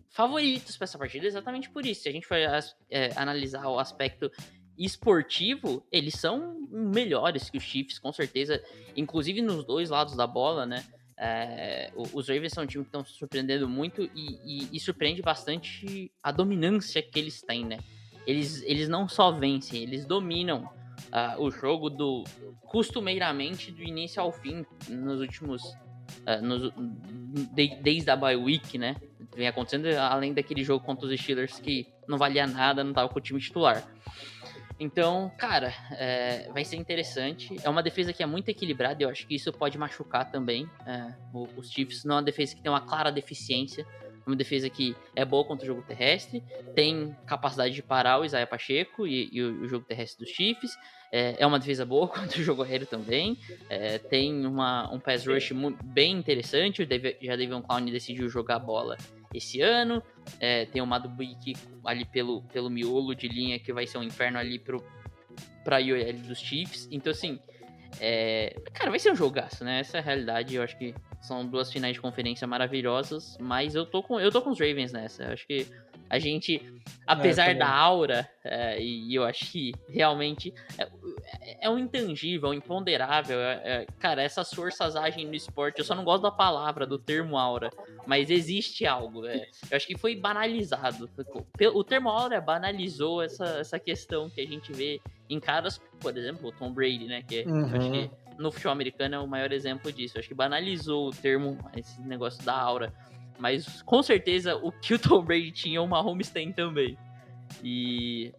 favoritos 0.09 0.77
para 0.77 0.86
essa 0.86 0.97
partida 0.97 1.25
exatamente 1.25 1.69
por 1.69 1.86
isso. 1.86 2.03
Se 2.03 2.09
a 2.09 2.11
gente 2.11 2.27
for 2.27 2.38
é, 2.38 3.11
analisar 3.15 3.67
o 3.67 3.79
aspecto 3.79 4.31
esportivo, 4.77 5.86
eles 5.91 6.15
são 6.15 6.59
melhores 6.69 7.49
que 7.49 7.57
os 7.57 7.63
Chiefs, 7.63 7.99
com 7.99 8.13
certeza. 8.13 8.63
Inclusive 8.95 9.41
nos 9.41 9.65
dois 9.65 9.89
lados 9.89 10.15
da 10.15 10.27
bola, 10.27 10.65
né? 10.65 10.86
É, 11.17 11.91
os 11.95 12.27
Ravens 12.27 12.51
são 12.51 12.65
um 12.65 12.67
time 12.67 12.83
que 12.83 12.89
estão 12.89 13.05
surpreendendo 13.05 13.69
muito 13.69 14.03
e, 14.13 14.39
e, 14.43 14.69
e 14.73 14.79
surpreende 14.79 15.21
bastante 15.21 16.11
a 16.21 16.31
dominância 16.31 17.01
que 17.01 17.17
eles 17.17 17.41
têm, 17.41 17.65
né? 17.65 17.79
Eles, 18.26 18.61
eles 18.63 18.88
não 18.88 19.07
só 19.07 19.32
vencem, 19.32 19.84
eles 19.84 20.05
dominam 20.05 20.69
uh, 21.11 21.41
o 21.41 21.51
jogo 21.51 21.89
do 21.89 22.23
costumeiramente 22.61 23.71
do 23.71 23.84
início 23.84 24.21
ao 24.21 24.32
fim 24.32 24.65
nos 24.89 25.21
últimos 25.21 25.63
uh, 25.63 26.41
nos, 26.41 26.71
de, 27.53 27.76
desde 27.82 28.09
a 28.09 28.15
bye 28.15 28.36
week, 28.36 28.78
né? 28.78 28.95
Vem 29.36 29.47
acontecendo 29.47 29.88
além 29.97 30.34
daquele 30.34 30.63
jogo 30.63 30.84
contra 30.86 31.05
os 31.05 31.19
Steelers 31.19 31.59
que 31.59 31.88
não 32.07 32.17
valia 32.17 32.47
nada, 32.47 32.84
não 32.84 32.93
tava 32.93 33.09
com 33.09 33.19
o 33.19 33.21
time 33.21 33.39
titular. 33.39 33.84
Então, 34.80 35.32
cara, 35.38 35.73
é, 35.91 36.49
vai 36.51 36.65
ser 36.65 36.76
interessante. 36.76 37.55
É 37.63 37.69
uma 37.69 37.82
defesa 37.82 38.11
que 38.11 38.21
é 38.21 38.26
muito 38.26 38.49
equilibrada. 38.49 39.01
Eu 39.03 39.09
acho 39.09 39.26
que 39.26 39.36
isso 39.36 39.51
pode 39.53 39.78
machucar 39.78 40.30
também 40.30 40.69
é, 40.86 41.13
os 41.34 41.71
Chiefs. 41.71 42.03
Não 42.03 42.15
é 42.15 42.17
uma 42.17 42.23
defesa 42.23 42.55
que 42.55 42.61
tem 42.61 42.69
uma 42.69 42.82
clara 42.82 43.09
deficiência 43.11 43.86
uma 44.26 44.36
defesa 44.36 44.69
que 44.69 44.95
é 45.15 45.23
boa 45.23 45.43
contra 45.43 45.63
o 45.63 45.67
jogo 45.67 45.82
terrestre, 45.82 46.43
tem 46.73 47.15
capacidade 47.26 47.73
de 47.73 47.82
parar 47.82 48.19
o 48.19 48.26
Isaiah 48.26 48.47
Pacheco 48.47 49.05
e, 49.05 49.30
e 49.32 49.41
o, 49.41 49.63
o, 49.63 49.67
jogo 49.67 49.86
terrestre 49.86 50.26
dos 50.26 50.34
Chiefs, 50.34 50.78
é, 51.11 51.36
é, 51.39 51.45
uma 51.45 51.59
defesa 51.59 51.86
boa 51.86 52.07
contra 52.09 52.39
o 52.39 52.43
jogo 52.43 52.63
aéreo 52.63 52.88
também, 52.88 53.38
é, 53.69 53.97
tem 53.97 54.45
uma, 54.45 54.91
um 54.93 54.99
pass 54.99 55.26
rush 55.26 55.51
bem 55.84 56.13
interessante, 56.13 56.82
o 56.82 56.88
Dave, 56.88 57.17
já 57.21 57.36
Davion 57.36 57.61
Clown 57.61 57.86
decidiu 57.86 58.28
jogar 58.30 58.59
bola 58.59 58.97
esse 59.34 59.61
ano, 59.61 60.01
é, 60.39 60.65
tem 60.65 60.82
o 60.82 60.88
Madubuiki 60.88 61.55
ali 61.84 62.05
pelo, 62.05 62.41
pelo 62.43 62.69
miolo 62.69 63.13
de 63.13 63.28
linha 63.28 63.59
que 63.59 63.71
vai 63.71 63.86
ser 63.86 63.97
um 63.97 64.03
inferno 64.03 64.39
ali 64.39 64.57
pro, 64.57 64.84
pra 65.63 65.80
IOL 65.80 66.13
dos 66.13 66.39
Chiefs, 66.39 66.88
então 66.91 67.11
assim, 67.11 67.39
é, 67.99 68.55
cara, 68.73 68.89
vai 68.89 68.99
ser 68.99 69.11
um 69.11 69.15
jogaço, 69.15 69.63
né? 69.63 69.80
Essa 69.80 69.97
é 69.97 69.99
a 69.99 70.03
realidade. 70.03 70.55
Eu 70.55 70.63
acho 70.63 70.78
que 70.78 70.93
são 71.26 71.45
duas 71.45 71.71
finais 71.71 71.93
de 71.93 72.01
conferência 72.01 72.47
maravilhosas, 72.47 73.38
mas 73.39 73.76
eu 73.76 73.86
tô 73.86 74.03
com, 74.03 74.19
eu 74.19 74.32
tô 74.32 74.41
com 74.41 74.51
os 74.51 74.59
Ravens 74.59 74.91
nessa. 74.91 75.23
Eu 75.23 75.34
acho 75.34 75.47
que 75.47 75.67
a 76.09 76.19
gente, 76.19 76.61
apesar 77.05 77.49
é, 77.49 77.53
da 77.55 77.67
aura, 77.67 78.30
é, 78.43 78.82
e 78.82 79.13
eu 79.15 79.23
acho 79.23 79.51
que 79.51 79.73
realmente 79.89 80.53
é, 80.78 80.88
é 81.61 81.69
um 81.69 81.80
intangível, 81.80 82.49
um 82.49 82.53
imponderável. 82.53 83.39
É, 83.39 83.61
é, 83.63 83.86
cara, 83.99 84.21
essas 84.21 84.53
forças 84.53 84.95
agem 84.95 85.26
no 85.26 85.34
esporte. 85.34 85.80
Eu 85.80 85.86
só 85.86 85.95
não 85.95 86.03
gosto 86.03 86.23
da 86.23 86.32
palavra, 86.32 86.86
do 86.86 86.99
termo 86.99 87.38
aura, 87.38 87.71
mas 88.05 88.30
existe 88.30 88.86
algo. 88.86 89.26
É. 89.26 89.47
eu 89.71 89.76
acho 89.76 89.88
que 89.88 89.97
foi 89.97 90.15
banalizado. 90.15 91.09
O 91.73 91.84
termo 91.84 92.09
aura 92.09 92.39
banalizou 92.39 93.23
essa, 93.23 93.45
essa 93.59 93.80
questão 93.80 94.30
que 94.30 94.41
a 94.41 94.47
gente 94.47 94.71
vê 94.71 95.01
em 95.28 95.39
caras, 95.39 95.82
por 95.99 96.15
exemplo, 96.15 96.49
o 96.49 96.51
Tom 96.51 96.71
Brady, 96.71 97.05
né? 97.05 97.23
Que 97.23 97.43
uhum. 97.43 97.76
acho 97.76 97.91
que 97.91 98.11
no 98.38 98.51
futebol 98.51 98.71
americano 98.73 99.15
é 99.15 99.19
o 99.19 99.27
maior 99.27 99.51
exemplo 99.51 99.91
disso. 99.91 100.17
Eu 100.17 100.19
acho 100.19 100.27
que 100.27 100.36
banalizou 100.36 101.09
o 101.09 101.11
termo, 101.11 101.57
esse 101.75 102.01
negócio 102.01 102.43
da 102.43 102.55
aura. 102.55 102.93
Mas 103.38 103.81
com 103.81 104.01
certeza 104.01 104.55
o 104.55 104.71
que 104.71 104.93
o 104.93 104.99
Tom 104.99 105.23
Brady 105.23 105.51
tinha, 105.51 105.81
o 105.81 105.88
Mahomes 105.88 106.29
tem 106.29 106.51
também. 106.51 106.97
E. 107.63 108.33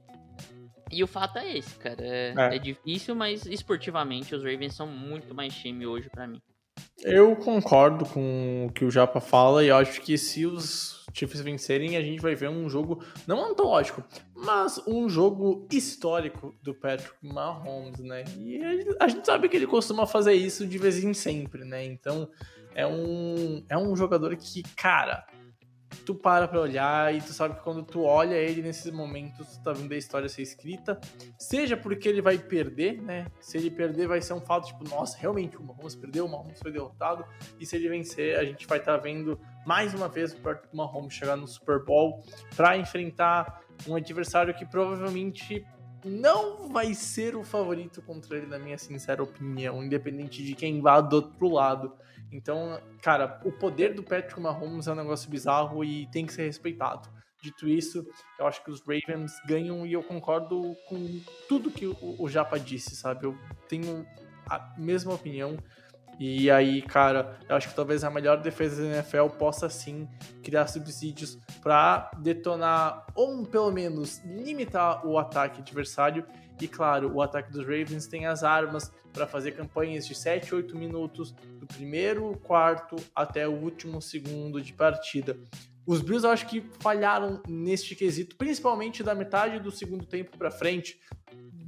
E 0.91 1.03
o 1.03 1.07
fato 1.07 1.39
é 1.39 1.59
esse, 1.59 1.75
cara. 1.75 1.97
É, 2.01 2.35
é. 2.37 2.57
é 2.57 2.59
difícil, 2.59 3.15
mas 3.15 3.45
esportivamente 3.45 4.35
os 4.35 4.45
Ravens 4.45 4.75
são 4.75 4.87
muito 4.87 5.35
mais 5.35 5.53
time 5.53 5.85
hoje 5.85 6.09
para 6.09 6.29
mim. 6.29 6.41
Eu 7.03 7.35
concordo 7.37 8.07
com 8.07 8.67
o 8.69 8.73
que 8.73 8.85
o 8.85 8.91
Japa 8.91 9.21
fala 9.21 9.65
e 9.65 9.71
acho 9.71 10.01
que 10.01 10.17
se 10.17 10.47
os 10.47 10.96
Chiefs 11.17 11.41
vencerem, 11.41 11.97
a 11.97 12.03
gente 12.03 12.21
vai 12.21 12.35
ver 12.35 12.51
um 12.51 12.69
jogo 12.69 13.03
não 13.27 13.43
antológico, 13.43 14.05
mas 14.35 14.79
um 14.87 15.09
jogo 15.09 15.67
histórico 15.73 16.55
do 16.63 16.75
Patrick 16.75 17.15
Mahomes, 17.23 18.01
né? 18.01 18.23
E 18.39 18.61
a 19.01 19.09
gente 19.09 19.25
sabe 19.25 19.49
que 19.49 19.57
ele 19.57 19.67
costuma 19.67 20.07
fazer 20.07 20.35
isso 20.35 20.67
de 20.67 20.77
vez 20.77 21.03
em 21.03 21.15
sempre, 21.15 21.65
né? 21.65 21.83
Então 21.85 22.29
é 22.75 22.87
um, 22.87 23.65
é 23.71 23.79
um 23.79 23.97
jogador 23.97 24.37
que, 24.37 24.63
cara, 24.77 25.27
tu 26.05 26.15
para 26.15 26.47
pra 26.47 26.61
olhar 26.61 27.15
e 27.15 27.23
tu 27.23 27.33
sabe 27.33 27.55
que 27.55 27.63
quando 27.63 27.83
tu 27.83 28.03
olha 28.03 28.35
ele 28.35 28.61
nesses 28.61 28.93
momentos, 28.93 29.57
tu 29.57 29.63
tá 29.63 29.73
vendo 29.73 29.93
a 29.93 29.97
história 29.97 30.29
ser 30.29 30.43
escrita, 30.43 31.01
seja 31.39 31.79
porque 31.79 32.07
ele 32.07 32.21
vai 32.21 32.37
perder, 32.37 33.01
né? 33.01 33.27
Se 33.41 33.57
ele 33.57 33.71
perder, 33.71 34.07
vai 34.07 34.21
ser 34.21 34.35
um 34.35 34.41
fato 34.41 34.67
tipo, 34.67 34.85
nossa, 34.89 35.17
realmente 35.17 35.57
o 35.57 35.63
Mahomes 35.63 35.95
perdeu, 35.95 36.27
o 36.27 36.29
Mahomes 36.29 36.61
foi 36.61 36.71
derrotado, 36.71 37.25
e 37.59 37.65
se 37.65 37.75
ele 37.75 37.89
vencer, 37.89 38.39
a 38.39 38.45
gente 38.45 38.67
vai 38.67 38.79
estar 38.79 38.99
tá 38.99 39.03
vendo 39.03 39.41
mais 39.67 39.93
uma 39.93 40.09
vez 40.09 40.33
o 40.33 40.37
Patrick 40.37 40.75
Mahomes 40.75 41.13
chegar 41.13 41.37
no 41.37 41.47
Super 41.47 41.85
Bowl 41.85 42.23
para 42.55 42.79
enfrentar 42.79 43.61
um 43.87 43.97
adversário 43.97 44.55
que 44.55 44.65
provavelmente 44.65 45.67
não 46.05 46.69
vai 46.69 46.95
ser 46.95 47.35
o 47.35 47.43
favorito 47.43 48.01
contra 48.01 48.37
ele, 48.37 48.47
na 48.47 48.61
minha 48.61 48.79
sincera 48.79 49.23
opinião, 49.23 49.83
independente 49.83 50.45
de 50.45 50.55
quem 50.55 50.81
vá 50.81 51.01
do 51.01 51.17
outro 51.17 51.49
lado. 51.49 51.93
Então, 52.31 52.81
cara, 53.03 53.41
o 53.45 53.51
poder 53.51 53.93
do 53.93 54.05
Patrick 54.05 54.41
Mahomes 54.41 54.87
é 54.87 54.93
um 54.93 54.97
negócio 54.97 55.29
bizarro 55.29 55.83
e 55.85 56.07
tem 56.13 56.25
que 56.25 56.33
ser 56.33 56.45
respeitado. 56.45 57.09
Dito 57.43 57.69
isso, 57.69 58.07
eu 58.39 58.47
acho 58.47 58.63
que 58.65 58.71
os 58.71 58.81
Ravens 58.81 59.33
ganham 59.47 59.85
e 59.85 59.93
eu 59.93 60.03
concordo 60.03 60.77
com 60.89 61.21
tudo 61.49 61.71
que 61.71 61.87
o, 61.87 61.97
o 62.19 62.29
Japa 62.29 62.59
disse, 62.59 62.95
sabe? 62.95 63.27
Eu 63.27 63.37
tenho 63.69 64.07
a 64.49 64.75
mesma 64.79 65.15
opinião. 65.15 65.57
E 66.19 66.51
aí, 66.51 66.81
cara, 66.81 67.39
eu 67.47 67.57
acho 67.57 67.69
que 67.69 67.75
talvez 67.75 68.03
a 68.03 68.11
melhor 68.11 68.41
defesa 68.41 68.83
da 68.83 68.89
NFL 68.89 69.27
possa 69.39 69.69
sim 69.69 70.09
criar 70.43 70.67
subsídios 70.67 71.39
para 71.63 72.11
detonar 72.19 73.07
ou 73.15 73.45
pelo 73.45 73.71
menos 73.71 74.23
limitar 74.25 75.07
o 75.07 75.19
ataque 75.19 75.61
adversário. 75.61 76.25
E 76.59 76.67
claro, 76.67 77.13
o 77.15 77.21
ataque 77.21 77.53
dos 77.53 77.63
Ravens 77.63 78.07
tem 78.07 78.25
as 78.25 78.43
armas 78.43 78.91
para 79.13 79.27
fazer 79.27 79.53
campanhas 79.53 80.07
de 80.07 80.15
7, 80.15 80.55
8 80.55 80.75
minutos 80.77 81.33
do 81.59 81.67
primeiro 81.67 82.35
quarto 82.43 82.97
até 83.15 83.47
o 83.47 83.53
último 83.53 84.01
segundo 84.01 84.61
de 84.61 84.73
partida. 84.73 85.37
Os 85.87 86.01
Bills 86.01 86.25
eu 86.25 86.31
acho 86.31 86.47
que 86.47 86.65
falharam 86.81 87.43
neste 87.47 87.95
quesito, 87.95 88.37
principalmente 88.37 89.03
da 89.03 89.15
metade 89.15 89.61
do 89.61 89.71
segundo 89.71 90.05
tempo 90.05 90.37
para 90.37 90.51
frente, 90.51 90.99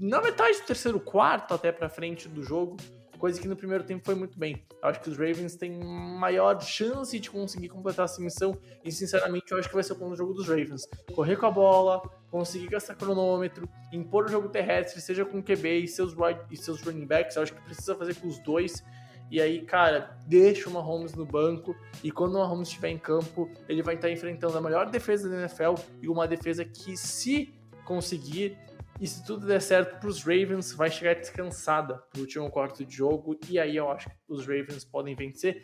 na 0.01 0.21
metade 0.21 0.59
do 0.59 0.65
terceiro 0.65 0.99
quarto 0.99 1.55
até 1.55 1.71
para 1.71 1.89
frente 1.89 2.29
do 2.29 2.43
jogo 2.43 2.77
coisa 3.19 3.41
que 3.41 3.49
no 3.49 3.57
primeiro 3.57 3.85
tempo 3.85 4.05
foi 4.05 4.15
muito 4.15 4.39
bem. 4.39 4.65
Eu 4.83 4.89
acho 4.89 5.01
que 5.01 5.11
os 5.11 5.19
Ravens 5.19 5.57
têm 5.57 5.73
maior 5.79 6.61
chance 6.63 7.19
de 7.19 7.31
conseguir 7.31 7.69
completar 7.69 8.07
essa 8.07 8.21
missão 8.23 8.57
e, 8.85 8.91
sinceramente, 8.91 9.53
eu 9.53 9.59
acho 9.59 9.69
que 9.69 9.75
vai 9.75 9.83
ser 9.83 9.93
o 9.93 10.17
jogo 10.17 10.33
dos 10.33 10.49
Ravens. 10.49 10.89
Correr 11.15 11.37
com 11.37 11.47
a 11.47 11.51
bola, 11.51 12.01
conseguir 12.31 12.69
gastar 12.69 12.95
cronômetro, 12.95 13.69
impor 13.93 14.27
o 14.27 14.29
jogo 14.29 14.49
terrestre, 14.49 15.01
seja 15.01 15.25
com 15.25 15.39
o 15.39 15.43
QB 15.43 15.81
e 15.81 15.89
seus, 15.89 16.15
right, 16.15 16.41
e 16.51 16.57
seus 16.57 16.81
running 16.83 17.07
backs, 17.07 17.37
eu 17.37 17.43
acho 17.43 17.53
que 17.53 17.61
precisa 17.63 17.95
fazer 17.95 18.15
com 18.15 18.29
os 18.29 18.39
dois. 18.39 18.83
E 19.31 19.43
aí, 19.43 19.61
cara, 19.61 20.17
deixa 20.27 20.71
o 20.71 20.73
Mahomes 20.73 21.15
no 21.15 21.27
banco 21.27 21.77
e 22.03 22.11
quando 22.11 22.37
o 22.37 22.39
Mahomes 22.39 22.69
estiver 22.69 22.89
em 22.89 22.99
campo, 22.99 23.51
ele 23.69 23.83
vai 23.83 23.95
estar 23.95 24.11
enfrentando 24.11 24.57
a 24.57 24.61
melhor 24.61 24.89
defesa 24.89 25.29
da 25.29 25.41
NFL 25.41 25.75
e 26.01 26.09
uma 26.09 26.27
defesa 26.27 26.65
que, 26.65 26.97
se 26.97 27.53
conseguir, 27.85 28.57
e 29.01 29.07
se 29.07 29.25
tudo 29.25 29.47
der 29.47 29.61
certo 29.61 30.01
para 30.01 30.09
os 30.09 30.23
Ravens, 30.23 30.73
vai 30.73 30.91
chegar 30.91 31.15
descansada 31.15 32.03
no 32.15 32.23
último 32.23 32.51
quarto 32.51 32.85
de 32.85 32.97
jogo. 32.97 33.39
E 33.49 33.59
aí 33.59 33.77
eu 33.77 33.91
acho 33.91 34.09
que 34.09 34.17
os 34.29 34.41
Ravens 34.41 34.85
podem 34.85 35.15
vencer. 35.15 35.63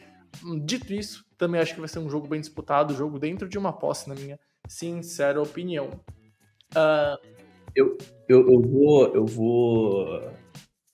Dito 0.65 0.93
isso, 0.93 1.25
também 1.37 1.61
acho 1.61 1.75
que 1.75 1.81
vai 1.81 1.89
ser 1.89 1.99
um 1.99 2.11
jogo 2.11 2.29
bem 2.29 2.41
disputado, 2.41 2.95
jogo 2.95 3.19
dentro 3.19 3.49
de 3.49 3.59
uma 3.59 3.73
posse, 3.73 4.09
na 4.09 4.15
minha 4.15 4.39
sincera 4.69 5.41
opinião. 5.41 5.89
Uh... 6.75 7.35
Eu, 7.75 7.99
eu, 8.29 8.53
eu 8.53 8.63
vou. 8.63 9.15
Eu 9.15 9.27
vou. 9.27 10.31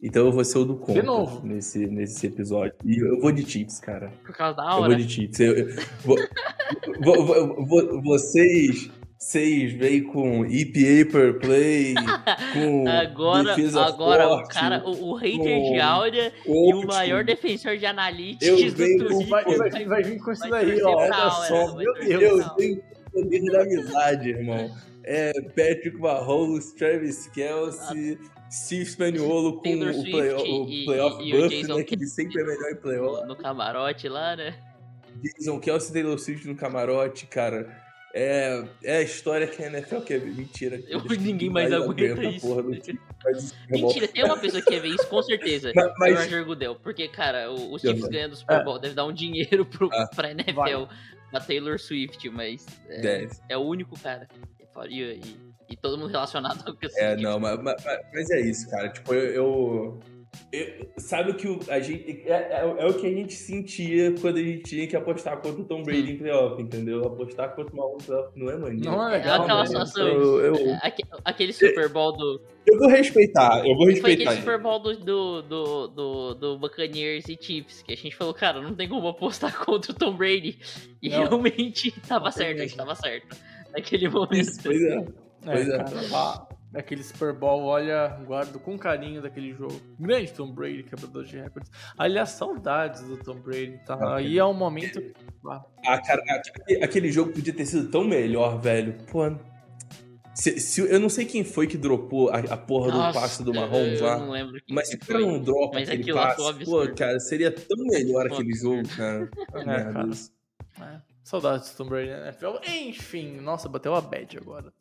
Então 0.03 0.27
eu 0.27 0.33
vou 0.33 0.43
ser 0.43 0.59
o 0.59 0.65
do 0.65 0.77
contra 0.77 0.95
de 0.95 1.03
novo. 1.07 1.47
Nesse, 1.47 1.87
nesse 1.87 2.27
episódio. 2.27 2.75
E 2.85 2.99
eu 2.99 3.21
vou 3.21 3.31
de 3.31 3.45
Chiefs, 3.45 3.79
cara. 3.81 4.11
Por 4.25 4.35
causa 4.35 4.57
da 4.57 4.65
hora. 4.65 4.93
Eu 4.93 4.97
vou 4.97 5.07
de 5.07 5.13
Chiefs. 5.13 5.41
Eu, 5.41 5.59
eu, 5.59 5.77
vou, 6.03 6.17
vou, 7.27 7.67
vou, 7.67 8.03
vocês 8.03 8.91
vocês 9.31 9.75
veem 9.75 10.03
com 10.03 10.47
EPA 10.47 11.13
per 11.13 11.39
play, 11.39 11.95
com 12.55 12.89
agora, 12.89 13.55
defesa 13.55 13.85
agora 13.85 14.27
forte, 14.27 14.45
o 14.45 14.49
cara, 14.49 14.83
o, 14.89 15.11
o 15.11 15.15
hater 15.15 15.63
de 15.73 15.79
áurea 15.79 16.33
e 16.47 16.75
o 16.75 16.87
maior 16.87 17.23
defensor 17.23 17.77
de 17.77 17.85
analytics 17.85 18.49
Eu 18.49 18.57
do 18.57 18.77
venho 18.77 19.07
Twitter. 19.07 19.29
Vai, 19.29 19.45
vai, 19.45 19.85
vai 19.85 20.03
vir 20.03 20.19
com 20.21 20.33
isso 20.33 20.49
daí, 20.49 20.83
ó. 20.83 20.97
Olha 20.97 21.15
hora, 21.15 21.31
só, 21.49 21.77
meu 21.77 21.95
Deus. 21.95 22.41
Eu 22.41 22.51
tenho 22.51 22.79
o 22.79 23.11
poder 23.11 23.45
da 23.53 23.61
amizade, 23.63 24.31
irmão. 24.31 24.75
É 25.05 25.33
Patrick 25.49 25.99
Mahomes, 25.99 26.73
Travis 26.73 27.27
Kelsey, 27.29 28.19
Steve 28.51 28.87
Spaniolo 28.87 29.57
com 29.57 29.63
Taylor 29.63 29.91
o, 29.91 30.03
play, 30.03 30.33
o 30.33 30.67
e- 30.67 30.85
playoff 30.87 31.23
e 31.23 31.31
buff, 31.31 31.63
né? 31.67 31.83
Que 31.83 31.95
ele 31.95 32.07
sempre 32.07 32.41
é 32.41 32.45
melhor 32.47 32.71
em 32.71 32.77
playoff. 32.77 33.27
no 33.27 33.37
camarote 33.37 34.09
lá, 34.09 34.35
né? 34.35 34.55
Jason 35.23 35.61
Kelsey 35.61 35.91
e 35.91 35.93
Taylor 35.93 36.19
Swift 36.19 36.49
no 36.49 36.57
camarote, 36.57 37.27
cara. 37.27 37.90
É, 38.13 38.65
é 38.83 38.97
a 38.97 39.03
história 39.03 39.47
que 39.47 39.63
a 39.63 39.67
NFL 39.69 40.01
quer 40.01 40.19
ver. 40.19 40.33
Mentira. 40.35 40.83
Eu- 40.89 41.01
que 41.03 41.17
ninguém 41.17 41.49
mais 41.49 41.73
aguenta 41.73 42.25
isso. 42.25 42.47
Porra 42.47 42.77
isso 42.77 42.91
é. 43.69 43.73
Mentira, 43.73 44.09
tem 44.09 44.25
uma 44.25 44.37
pessoa 44.39 44.63
que 44.63 44.71
quer 44.71 44.81
ver 44.81 44.89
isso, 44.89 45.07
com 45.07 45.23
certeza. 45.23 45.73
Mas- 45.77 45.87
É 45.87 45.95
mas- 45.99 46.13
o 46.13 46.23
Roger 46.23 46.45
Goodell. 46.45 46.75
Porque, 46.77 47.07
cara, 47.09 47.51
o, 47.53 47.73
o 47.75 47.79
Chiefs 47.79 48.09
ganhando 48.09 48.33
o 48.33 48.37
Super 48.37 48.65
Bowl 48.65 48.79
deve 48.79 48.95
dar 48.95 49.05
um 49.07 49.13
dinheiro 49.13 49.65
pro, 49.65 49.89
Ah. 49.93 50.09
pra 50.15 50.31
NFL, 50.33 50.55
Vai. 50.55 50.89
pra 51.31 51.41
Taylor 51.41 51.79
Swift, 51.79 52.29
mas 52.31 52.67
é, 52.89 53.29
é 53.49 53.57
o 53.57 53.61
único 53.61 53.99
cara. 54.01 54.27
E, 54.89 55.01
e, 55.03 55.37
e 55.71 55.77
todo 55.77 55.99
mundo 55.99 56.11
relacionado 56.11 56.65
que 56.77 56.87
eu 56.87 56.91
É, 56.97 57.15
não, 57.17 57.39
mas, 57.39 57.63
mas, 57.63 57.77
mas 58.13 58.31
é 58.31 58.41
isso, 58.41 58.69
cara. 58.71 58.89
Tipo, 58.89 59.15
eu. 59.15 59.33
eu- 59.35 60.01
eu- 60.53 60.87
sabe 60.97 61.31
o 61.31 61.35
que 61.35 61.49
o- 61.49 61.59
a 61.69 61.81
gente. 61.81 62.23
É, 62.27 62.33
é- 62.33 62.75
é 62.79 62.87
o 62.87 62.95
que 62.95 63.07
a 63.07 63.11
gente 63.11 63.33
sentia 63.35 64.13
quando 64.21 64.37
a 64.39 64.43
gente 64.43 64.63
tinha 64.63 64.87
que 64.87 64.97
apostar 64.97 65.37
contra 65.41 65.61
o 65.61 65.65
Tom 65.65 65.83
Brady 65.83 66.13
em 66.13 66.19
playoff, 66.19 66.61
entendeu? 66.63 67.05
Apostar 67.05 67.55
contra 67.55 67.73
o 67.73 67.77
Mahomes 67.77 68.03
em 68.05 68.07
playoff 68.07 68.39
não 68.39 68.51
é 68.51 68.57
maneiro. 68.57 68.85
Não 68.85 69.09
é 69.09 69.15
É 69.15 69.19
legal, 69.19 69.43
aquela 69.43 69.61
né? 69.61 69.67
situação. 69.67 70.07
Eu, 70.07 70.41
eu, 70.57 70.75
Aque- 70.83 71.03
Aquele 71.25 71.53
Super 71.53 71.89
Bowl 71.89 72.17
do. 72.17 72.41
eu 72.67 72.79
vou 72.79 72.89
respeitar, 72.89 73.59
eu 73.59 73.75
vou 73.77 73.85
Foi 73.87 73.93
respeitar. 73.95 74.31
aquele 74.31 74.37
Super 74.41 74.61
Bowl 74.61 74.79
do, 74.81 74.97
do, 74.97 75.43
do, 75.43 75.89
do, 75.89 76.35
do 76.35 76.59
Buccaneers 76.59 77.29
e 77.29 77.37
Chiefs, 77.41 77.83
que 77.83 77.93
a 77.93 77.97
gente 77.97 78.15
falou, 78.17 78.33
cara, 78.35 78.61
não 78.61 78.75
tem 78.75 78.89
como 78.89 79.07
apostar 79.09 79.53
contra 79.65 79.93
o 79.93 79.95
Tom 79.95 80.17
Brady. 80.17 80.59
E 81.03 81.09
Não. 81.11 81.19
realmente 81.29 81.91
tava 82.07 82.31
certo, 82.31 82.59
a 82.59 82.63
gente 82.67 82.77
tava 82.77 82.95
certo. 82.95 83.37
Naquele 83.73 84.09
momento. 84.09 84.35
Isso, 84.35 84.61
pois 84.63 84.83
é. 84.83 85.05
Pois 85.45 85.69
É, 85.69 85.75
é. 85.75 85.79
cara, 85.79 86.47
lá, 86.73 86.79
naquele 86.79 87.03
Super 87.03 87.33
Bowl, 87.33 87.63
olha, 87.65 88.09
guardo 88.27 88.59
com 88.61 88.79
carinho 88.79 89.21
daquele 89.23 89.53
jogo. 89.53 89.81
Grande 89.99 90.33
Tom 90.33 90.53
Brady, 90.53 90.83
quebrador 90.83 91.25
de 91.25 91.37
recordes. 91.39 91.71
Aliás, 91.99 92.31
saudades 92.31 93.03
do 93.03 93.17
Tom 93.17 93.37
Brady, 93.37 93.79
tá? 93.87 93.95
Ah, 94.01 94.17
Aí 94.17 94.39
é 94.39 94.45
um 94.45 94.55
momento. 94.55 95.01
Ah, 95.85 95.99
cara, 96.01 96.23
aquele, 96.29 96.85
aquele 96.85 97.13
jogo 97.13 97.33
podia 97.33 97.53
ter 97.55 97.67
sido 97.67 97.91
tão 97.91 98.05
melhor, 98.05 98.61
velho. 98.61 98.95
Pô. 99.11 99.23
Se, 100.35 100.59
se- 100.59 100.81
eu 100.81 100.99
não 101.01 101.09
sei 101.11 101.27
quem 101.27 101.45
foi 101.45 101.67
que 101.67 101.77
dropou 101.77 102.31
a, 102.31 102.39
a 102.39 102.57
porra 102.57 102.91
do 102.93 102.97
Nossa, 102.99 103.21
passe 103.21 103.43
do 103.43 103.53
Mahomes 103.53 104.01
eu 104.01 104.07
lá. 104.07 104.19
não 104.19 104.31
lembro 104.31 104.59
quem 104.65 104.75
Mas 104.75 104.89
se 104.89 104.95
o 104.97 104.99
cara 105.01 105.19
foi. 105.21 105.29
não 105.29 105.43
dropa 105.43 105.75
Mas 105.75 105.89
aquele 105.89 106.03
aquilo 106.03 106.17
lá 106.19 106.31
foi 106.35 106.45
um 106.45 106.53
passe, 106.55 106.65
pô, 106.65 106.95
cara, 106.95 107.21
seria 107.21 107.51
tão 107.51 107.77
melhor 107.85 108.27
um 108.31 108.33
aquele 108.33 108.55
jogo, 108.55 108.89
cara. 108.97 109.29
É, 109.55 109.65
cara. 109.93 110.09
É, 110.81 111.01
saudades 111.23 111.71
do 111.73 111.77
Tom 111.77 111.91
Brady 111.91 112.11
na 112.11 112.29
NFL. 112.29 112.47
Enfim, 112.71 113.41
nossa, 113.41 113.69
bateu 113.69 113.95
a 113.95 114.01
bad 114.01 114.39
agora. 114.39 114.73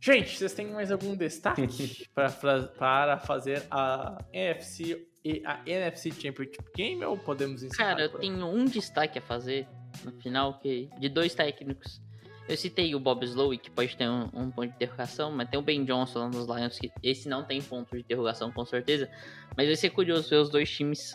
Gente, 0.00 0.38
vocês 0.38 0.54
têm 0.54 0.68
mais 0.68 0.90
algum 0.90 1.14
destaque 1.14 2.08
para, 2.14 2.62
para 2.62 3.18
fazer 3.18 3.62
a 3.70 4.16
NFC 4.32 5.06
e 5.22 5.42
a 5.44 5.60
NFC 5.66 6.10
Championship 6.10 6.64
Game 6.74 7.04
ou 7.04 7.18
podemos 7.18 7.62
encerrar? 7.62 7.90
Cara, 7.90 8.02
eu 8.04 8.18
tenho 8.18 8.46
um 8.46 8.64
destaque 8.64 9.18
a 9.18 9.22
fazer 9.22 9.68
no 10.02 10.12
final, 10.12 10.58
que 10.58 10.88
de 10.98 11.08
dois 11.08 11.34
técnicos. 11.34 12.00
Eu 12.48 12.56
citei 12.56 12.94
o 12.94 13.00
Bob 13.00 13.24
Slow, 13.24 13.56
que 13.58 13.70
pode 13.70 13.96
ter 13.96 14.08
um, 14.08 14.24
um 14.32 14.50
ponto 14.50 14.68
de 14.68 14.74
interrogação, 14.74 15.30
mas 15.30 15.48
tem 15.48 15.60
o 15.60 15.62
Ben 15.62 15.84
Johnson 15.84 16.20
lá 16.20 16.28
nos 16.28 16.46
Lions, 16.48 16.78
que 16.78 16.90
esse 17.02 17.28
não 17.28 17.44
tem 17.44 17.60
ponto 17.62 17.94
de 17.94 18.00
interrogação 18.00 18.50
com 18.50 18.64
certeza. 18.64 19.08
Mas 19.56 19.66
vai 19.66 19.76
ser 19.76 19.90
curioso 19.90 20.30
ver 20.30 20.36
os 20.36 20.50
dois 20.50 20.68
times 20.68 21.14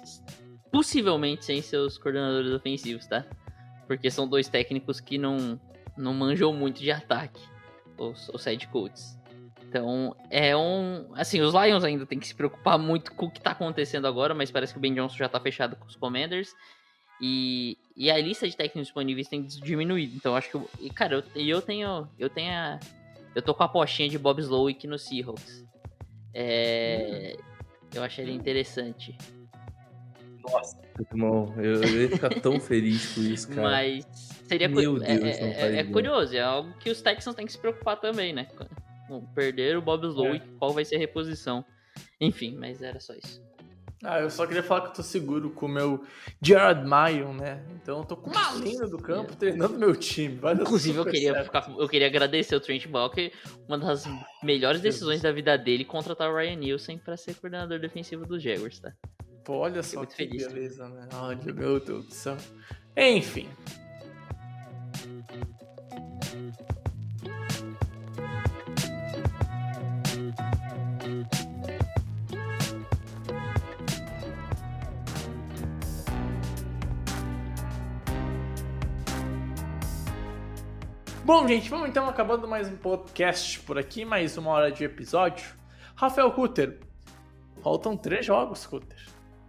possivelmente 0.72 1.44
sem 1.44 1.62
seus 1.62 1.98
coordenadores 1.98 2.52
ofensivos, 2.52 3.08
tá? 3.08 3.26
Porque 3.88 4.12
são 4.12 4.28
dois 4.28 4.48
técnicos 4.48 5.00
que 5.00 5.18
não, 5.18 5.60
não 5.98 6.14
manjam 6.14 6.54
muito 6.54 6.80
de 6.82 6.92
ataque, 6.92 7.42
os, 7.98 8.30
os 8.30 8.44
head 8.46 8.68
coaches. 8.68 9.18
Então, 9.68 10.16
é 10.30 10.56
um. 10.56 11.08
Assim, 11.16 11.42
os 11.42 11.54
Lions 11.54 11.84
ainda 11.84 12.06
tem 12.06 12.20
que 12.20 12.28
se 12.28 12.36
preocupar 12.36 12.78
muito 12.80 13.12
com 13.14 13.26
o 13.26 13.32
que 13.32 13.42
tá 13.42 13.52
acontecendo 13.52 14.08
agora, 14.08 14.34
mas 14.34 14.50
parece 14.50 14.74
que 14.74 14.80
o 14.80 14.82
Ben 14.82 14.94
Johnson 14.94 15.18
já 15.18 15.28
tá 15.28 15.40
fechado 15.40 15.76
com 15.76 15.86
os 15.86 15.96
Commanders. 15.96 16.54
E, 17.22 17.78
e 17.96 18.12
a 18.12 18.18
lista 18.18 18.48
de 18.48 18.56
técnicos 18.56 18.88
disponíveis 18.88 19.28
tem 19.28 19.44
diminuído. 19.44 20.16
Então, 20.16 20.36
acho 20.36 20.50
que. 20.50 20.56
Eu, 20.56 20.70
e, 20.80 20.90
cara, 20.90 21.16
eu, 21.36 21.46
eu 21.46 21.62
tenho. 21.62 22.08
Eu 22.18 22.30
tenho 22.30 22.52
a. 22.52 22.80
Eu 23.34 23.42
tô 23.42 23.54
com 23.54 23.64
a 23.64 23.66
apostinha 23.66 24.08
de 24.08 24.18
Bob 24.18 24.40
Slowick 24.40 24.88
no 24.88 24.98
Seahawks. 24.98 25.66
É, 26.34 27.38
Eu 27.94 28.04
achei 28.04 28.24
ele 28.24 28.34
interessante. 28.34 29.18
Nossa, 30.42 30.78
irmão, 31.12 31.54
eu, 31.58 31.82
eu 31.82 32.02
ia 32.04 32.10
ficar 32.10 32.30
tão 32.42 32.60
feliz 32.60 33.14
com 33.14 33.22
isso, 33.22 33.48
cara. 33.50 33.62
Mas 33.62 34.35
seria 34.48 34.68
Meu 34.68 34.80
é, 34.80 34.82
Deus, 34.84 35.02
é- 35.04 35.42
não 35.42 35.48
é- 35.48 35.80
é 35.80 35.84
curioso, 35.84 36.36
é 36.36 36.42
algo 36.42 36.74
que 36.80 36.90
os 36.90 37.02
Texans 37.02 37.36
têm 37.36 37.46
que 37.46 37.52
se 37.52 37.58
preocupar 37.58 38.00
também, 38.00 38.34
né? 38.34 38.48
Bom, 39.08 39.22
perder 39.36 39.78
o 39.78 39.82
Bob 39.82 40.06
Slowick, 40.08 40.46
qual 40.58 40.74
vai 40.74 40.84
ser 40.84 40.96
a 40.96 41.00
reposição. 41.00 41.64
Enfim, 42.20 42.56
mas 42.58 42.82
era 42.82 43.00
só 43.00 43.14
isso. 43.14 43.44
Ah, 44.04 44.20
eu 44.20 44.30
só 44.30 44.46
queria 44.46 44.62
falar 44.62 44.82
que 44.82 44.88
eu 44.90 44.94
tô 44.94 45.02
seguro 45.04 45.50
com 45.50 45.66
o 45.66 45.70
meu 45.70 46.04
Jared 46.42 46.86
Mayon, 46.86 47.34
né? 47.34 47.64
Então 47.72 48.00
eu 48.00 48.06
tô 48.06 48.16
com 48.16 48.30
uma 48.30 48.52
linha 48.54 48.86
do 48.88 48.98
campo 48.98 49.36
treinando 49.36 49.80
meu 49.80 49.96
time. 49.96 50.40
Inclusive, 50.62 50.98
eu 50.98 51.06
queria, 51.06 51.44
ficar- 51.44 51.74
eu 51.76 51.88
queria 51.90 52.06
agradecer 52.08 52.56
o 52.56 52.60
Trent 52.60 52.88
Balker, 52.88 53.32
uma 53.68 53.78
das 53.80 54.06
melhores 54.44 54.82
decisões 54.82 55.22
da 55.22 55.32
vida 55.32 55.58
dele, 55.58 55.84
contratar 55.86 56.30
o 56.30 56.36
Ryan 56.36 56.56
Nielsen 56.56 57.00
pra 57.00 57.18
ser 57.18 57.36
coordenador 57.36 57.80
defensivo 57.80 58.26
dos 58.28 58.44
Jaguars, 58.44 58.80
tá? 58.80 58.92
Pô, 59.44 59.58
olha 59.58 59.82
Fiquei 59.82 60.00
só 60.00 60.06
que 60.06 60.16
feliz. 60.16 60.48
beleza, 60.48 60.88
né? 60.90 61.08
Olha, 61.14 61.54
meu 61.54 61.80
Deus 61.80 62.06
do 62.06 62.14
céu. 62.14 62.38
Enfim. 62.98 63.48
Bom, 81.26 81.48
gente, 81.48 81.72
vamos 81.72 81.90
então 81.90 82.08
acabando 82.08 82.48
mais 82.48 82.70
um 82.70 82.78
podcast 82.78 83.60
por 83.62 83.80
aqui, 83.80 84.06
mais 84.06 84.38
uma 84.38 84.52
hora 84.52 84.72
de 84.72 84.84
episódio. 84.84 85.56
Rafael 85.96 86.32
Cutter, 86.32 86.80
faltam 87.64 87.98
três 87.98 88.24
jogos, 88.24 88.68
Cutter. 88.68 89.08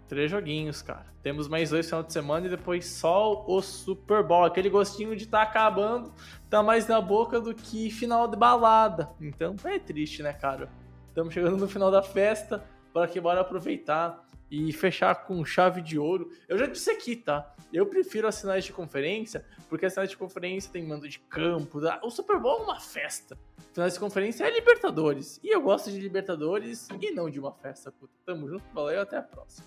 Três 0.08 0.30
joguinhos, 0.30 0.80
cara. 0.80 1.04
Temos 1.22 1.48
mais 1.48 1.68
dois 1.68 1.84
final 1.84 2.02
de 2.02 2.14
semana 2.14 2.46
e 2.46 2.48
depois 2.48 2.86
só 2.86 3.44
o 3.46 3.60
Super 3.60 4.22
Bowl. 4.22 4.46
Aquele 4.46 4.70
gostinho 4.70 5.14
de 5.14 5.24
estar 5.24 5.44
tá 5.44 5.50
acabando 5.50 6.14
tá 6.48 6.62
mais 6.62 6.88
na 6.88 6.98
boca 6.98 7.38
do 7.38 7.52
que 7.54 7.90
final 7.90 8.26
de 8.26 8.38
balada. 8.38 9.10
Então 9.20 9.54
é 9.66 9.78
triste, 9.78 10.22
né, 10.22 10.32
cara? 10.32 10.70
Estamos 11.08 11.34
chegando 11.34 11.58
no 11.58 11.68
final 11.68 11.90
da 11.90 12.02
festa. 12.02 12.64
Bora 12.94 13.06
que 13.06 13.20
bora 13.20 13.42
aproveitar 13.42 14.25
e 14.50 14.72
fechar 14.72 15.26
com 15.26 15.44
chave 15.44 15.82
de 15.82 15.98
ouro. 15.98 16.30
Eu 16.48 16.58
já 16.58 16.66
disse 16.66 16.90
aqui, 16.90 17.16
tá? 17.16 17.54
Eu 17.72 17.86
prefiro 17.86 18.28
as 18.28 18.40
finais 18.40 18.64
de 18.64 18.72
conferência, 18.72 19.44
porque 19.68 19.86
as 19.86 19.94
finais 19.94 20.10
de 20.10 20.16
conferência 20.16 20.70
tem 20.72 20.86
mando 20.86 21.08
de 21.08 21.18
campo. 21.18 21.80
Tá? 21.80 22.00
O 22.02 22.10
Super 22.10 22.38
Bowl 22.38 22.60
é 22.60 22.62
uma 22.62 22.80
festa. 22.80 23.36
Finais 23.72 23.94
de 23.94 24.00
conferência 24.00 24.44
é 24.44 24.50
Libertadores. 24.50 25.40
E 25.42 25.54
eu 25.54 25.60
gosto 25.60 25.90
de 25.90 25.98
Libertadores 25.98 26.88
e 27.00 27.10
não 27.10 27.28
de 27.28 27.40
uma 27.40 27.52
festa. 27.52 27.90
Puta. 27.90 28.12
Tamo 28.24 28.48
junto, 28.48 28.64
valeu, 28.72 29.00
até 29.02 29.18
a 29.18 29.22
próxima. 29.22 29.66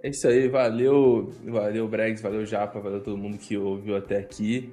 É 0.00 0.10
isso 0.10 0.28
aí, 0.28 0.48
valeu, 0.48 1.32
valeu 1.44 1.88
Bregs, 1.88 2.22
valeu 2.22 2.46
Japa, 2.46 2.78
valeu 2.78 3.02
todo 3.02 3.16
mundo 3.16 3.36
que 3.36 3.56
ouviu 3.56 3.96
até 3.96 4.18
aqui. 4.18 4.72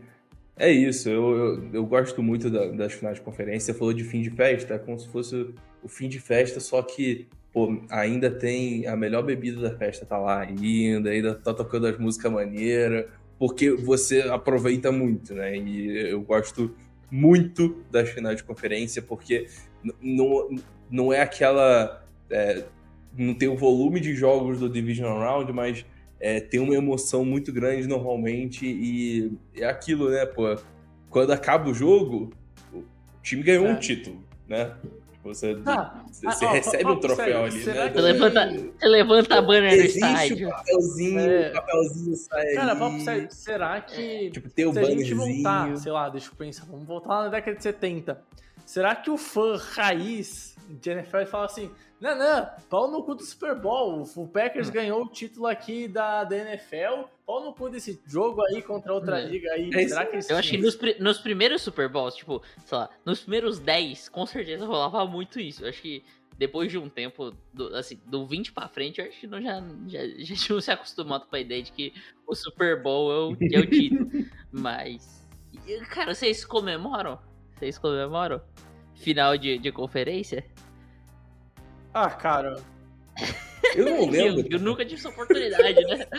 É 0.55 0.71
isso, 0.71 1.09
eu, 1.09 1.35
eu, 1.35 1.73
eu 1.73 1.85
gosto 1.85 2.21
muito 2.21 2.49
da, 2.49 2.67
das 2.67 2.93
finais 2.93 3.17
de 3.17 3.23
conferência. 3.23 3.73
Você 3.73 3.77
falou 3.77 3.93
de 3.93 4.03
fim 4.03 4.21
de 4.21 4.29
festa, 4.29 4.75
é 4.75 4.79
como 4.79 4.99
se 4.99 5.07
fosse 5.09 5.53
o 5.83 5.87
fim 5.87 6.07
de 6.07 6.19
festa, 6.19 6.59
só 6.59 6.81
que 6.81 7.27
pô, 7.55 7.81
ainda 7.89 8.29
tem 8.29 8.85
a 8.85 8.97
melhor 8.97 9.23
bebida 9.23 9.61
da 9.61 9.77
festa 9.77 10.05
tá 10.05 10.17
lá 10.17 10.41
ainda, 10.41 11.09
ainda 11.09 11.33
tá 11.35 11.53
tocando 11.53 11.87
as 11.87 11.97
músicas 11.97 12.29
maneiras, 12.29 13.05
porque 13.39 13.71
você 13.71 14.23
aproveita 14.23 14.91
muito, 14.91 15.33
né? 15.33 15.55
E 15.55 16.09
eu 16.09 16.21
gosto 16.21 16.75
muito 17.09 17.81
das 17.89 18.09
finais 18.09 18.35
de 18.35 18.43
conferência, 18.43 19.01
porque 19.01 19.47
não, 20.01 20.49
não 20.91 21.13
é 21.13 21.21
aquela. 21.21 22.05
É, 22.29 22.65
não 23.17 23.33
tem 23.33 23.47
o 23.47 23.55
volume 23.55 24.01
de 24.01 24.13
jogos 24.13 24.59
do 24.59 24.67
Division 24.67 25.17
Round, 25.17 25.53
mas 25.53 25.85
é, 26.19 26.41
tem 26.41 26.59
uma 26.59 26.75
emoção 26.75 27.23
muito 27.23 27.53
grande 27.53 27.87
normalmente, 27.87 28.65
e 28.65 29.31
é 29.55 29.63
aquilo, 29.65 30.09
né, 30.09 30.25
pô? 30.25 30.57
Quando 31.09 31.31
acaba 31.31 31.69
o 31.69 31.73
jogo, 31.73 32.33
o 32.73 32.83
time 33.23 33.43
ganhou 33.43 33.65
é. 33.67 33.71
um 33.71 33.79
título, 33.79 34.21
né? 34.45 34.75
Você, 35.25 35.57
ah, 35.65 36.03
você 36.11 36.45
ah, 36.45 36.51
recebe 36.51 36.91
um 36.91 36.99
troféu 36.99 37.25
sério, 37.25 37.45
ali, 37.45 37.65
né? 37.65 37.89
Você 37.89 38.01
levanta, 38.01 38.47
você 38.47 38.87
levanta 38.87 39.35
a 39.35 39.41
banner 39.41 39.75
no 39.75 39.83
estádio. 39.83 40.47
Um 40.47 40.51
papelzinho, 40.51 41.19
é. 41.19 41.49
papelzinho 41.49 42.15
sai 42.15 42.53
Cara, 42.53 42.75
papo 42.75 42.99
sério, 42.99 43.27
será 43.31 43.81
que. 43.81 44.27
É, 44.27 44.29
tipo, 44.29 44.49
tem 44.51 44.67
o 44.67 44.73
se 44.73 44.79
a 44.79 44.83
gente 44.85 45.13
voltar, 45.15 45.77
sei 45.77 45.91
lá, 45.91 46.09
deixa 46.09 46.29
eu 46.29 46.35
pensar, 46.35 46.65
vamos 46.65 46.85
voltar 46.85 47.09
lá 47.09 47.23
na 47.23 47.29
década 47.29 47.57
de 47.57 47.63
70. 47.63 48.21
Será 48.67 48.95
que 48.95 49.09
o 49.09 49.17
fã 49.17 49.57
raiz 49.57 50.54
de 50.69 50.89
NFL 50.89 51.25
fala 51.25 51.45
assim: 51.45 51.71
não, 51.99 52.17
não, 52.17 52.49
pau 52.69 52.91
no 52.91 53.03
cu 53.03 53.15
do 53.15 53.23
Super 53.23 53.55
Bowl. 53.55 54.03
O 54.15 54.27
Packers 54.27 54.69
hum. 54.69 54.71
ganhou 54.71 55.03
o 55.03 55.07
título 55.07 55.47
aqui 55.47 55.87
da, 55.87 56.23
da 56.23 56.37
NFL. 56.37 57.07
Pau 57.25 57.43
no 57.43 57.53
cu 57.53 57.69
desse 57.69 58.01
jogo 58.05 58.41
aí 58.43 58.61
contra 58.61 58.93
outra 58.93 59.17
hum. 59.17 59.27
liga 59.27 59.51
aí. 59.53 59.69
É 59.73 59.87
Será 59.87 60.05
que 60.05 60.19
Eu 60.29 60.37
acho 60.37 60.49
que 60.51 60.57
nos, 60.57 60.77
nos 60.99 61.17
primeiros 61.19 61.61
Super 61.61 61.89
Bowls, 61.89 62.15
tipo, 62.15 62.41
sei 62.65 62.77
lá, 62.77 62.89
nos 63.05 63.21
primeiros 63.21 63.59
10, 63.59 64.09
com 64.09 64.25
certeza 64.25 64.65
rolava 64.65 65.05
muito 65.05 65.39
isso. 65.39 65.63
Eu 65.63 65.69
acho 65.69 65.81
que 65.81 66.03
depois 66.37 66.69
de 66.69 66.77
um 66.77 66.89
tempo, 66.89 67.33
do, 67.53 67.73
assim, 67.75 67.99
do 68.05 68.25
20 68.25 68.51
pra 68.51 68.67
frente, 68.67 68.99
eu 68.99 69.07
acho 69.07 69.19
que 69.19 69.27
não 69.27 69.41
já, 69.41 69.63
já, 69.87 69.99
já 70.19 70.35
tinham 70.35 70.61
se 70.61 70.71
acostumado 70.71 71.25
com 71.27 71.35
a 71.35 71.39
ideia 71.39 71.63
de 71.63 71.71
que 71.71 71.93
o 72.27 72.35
Super 72.35 72.81
Bowl 72.81 73.11
é 73.11 73.15
o, 73.15 73.37
é 73.53 73.59
o 73.59 73.69
título. 73.69 74.09
Mas, 74.51 75.25
cara, 75.89 76.13
vocês 76.13 76.43
comemoram? 76.43 77.19
Vocês 77.55 77.77
comemoram? 77.77 78.41
Final 78.95 79.37
de, 79.37 79.57
de 79.57 79.71
conferência? 79.71 80.43
Ah, 81.93 82.09
cara. 82.09 82.61
Eu 83.75 83.85
não 83.85 84.05
lembro. 84.09 84.41
Eu, 84.41 84.47
eu, 84.51 84.59
nunca 84.59 84.83
tive 84.83 84.99
essa 84.99 85.09
oportunidade, 85.09 85.81
né? 85.85 86.05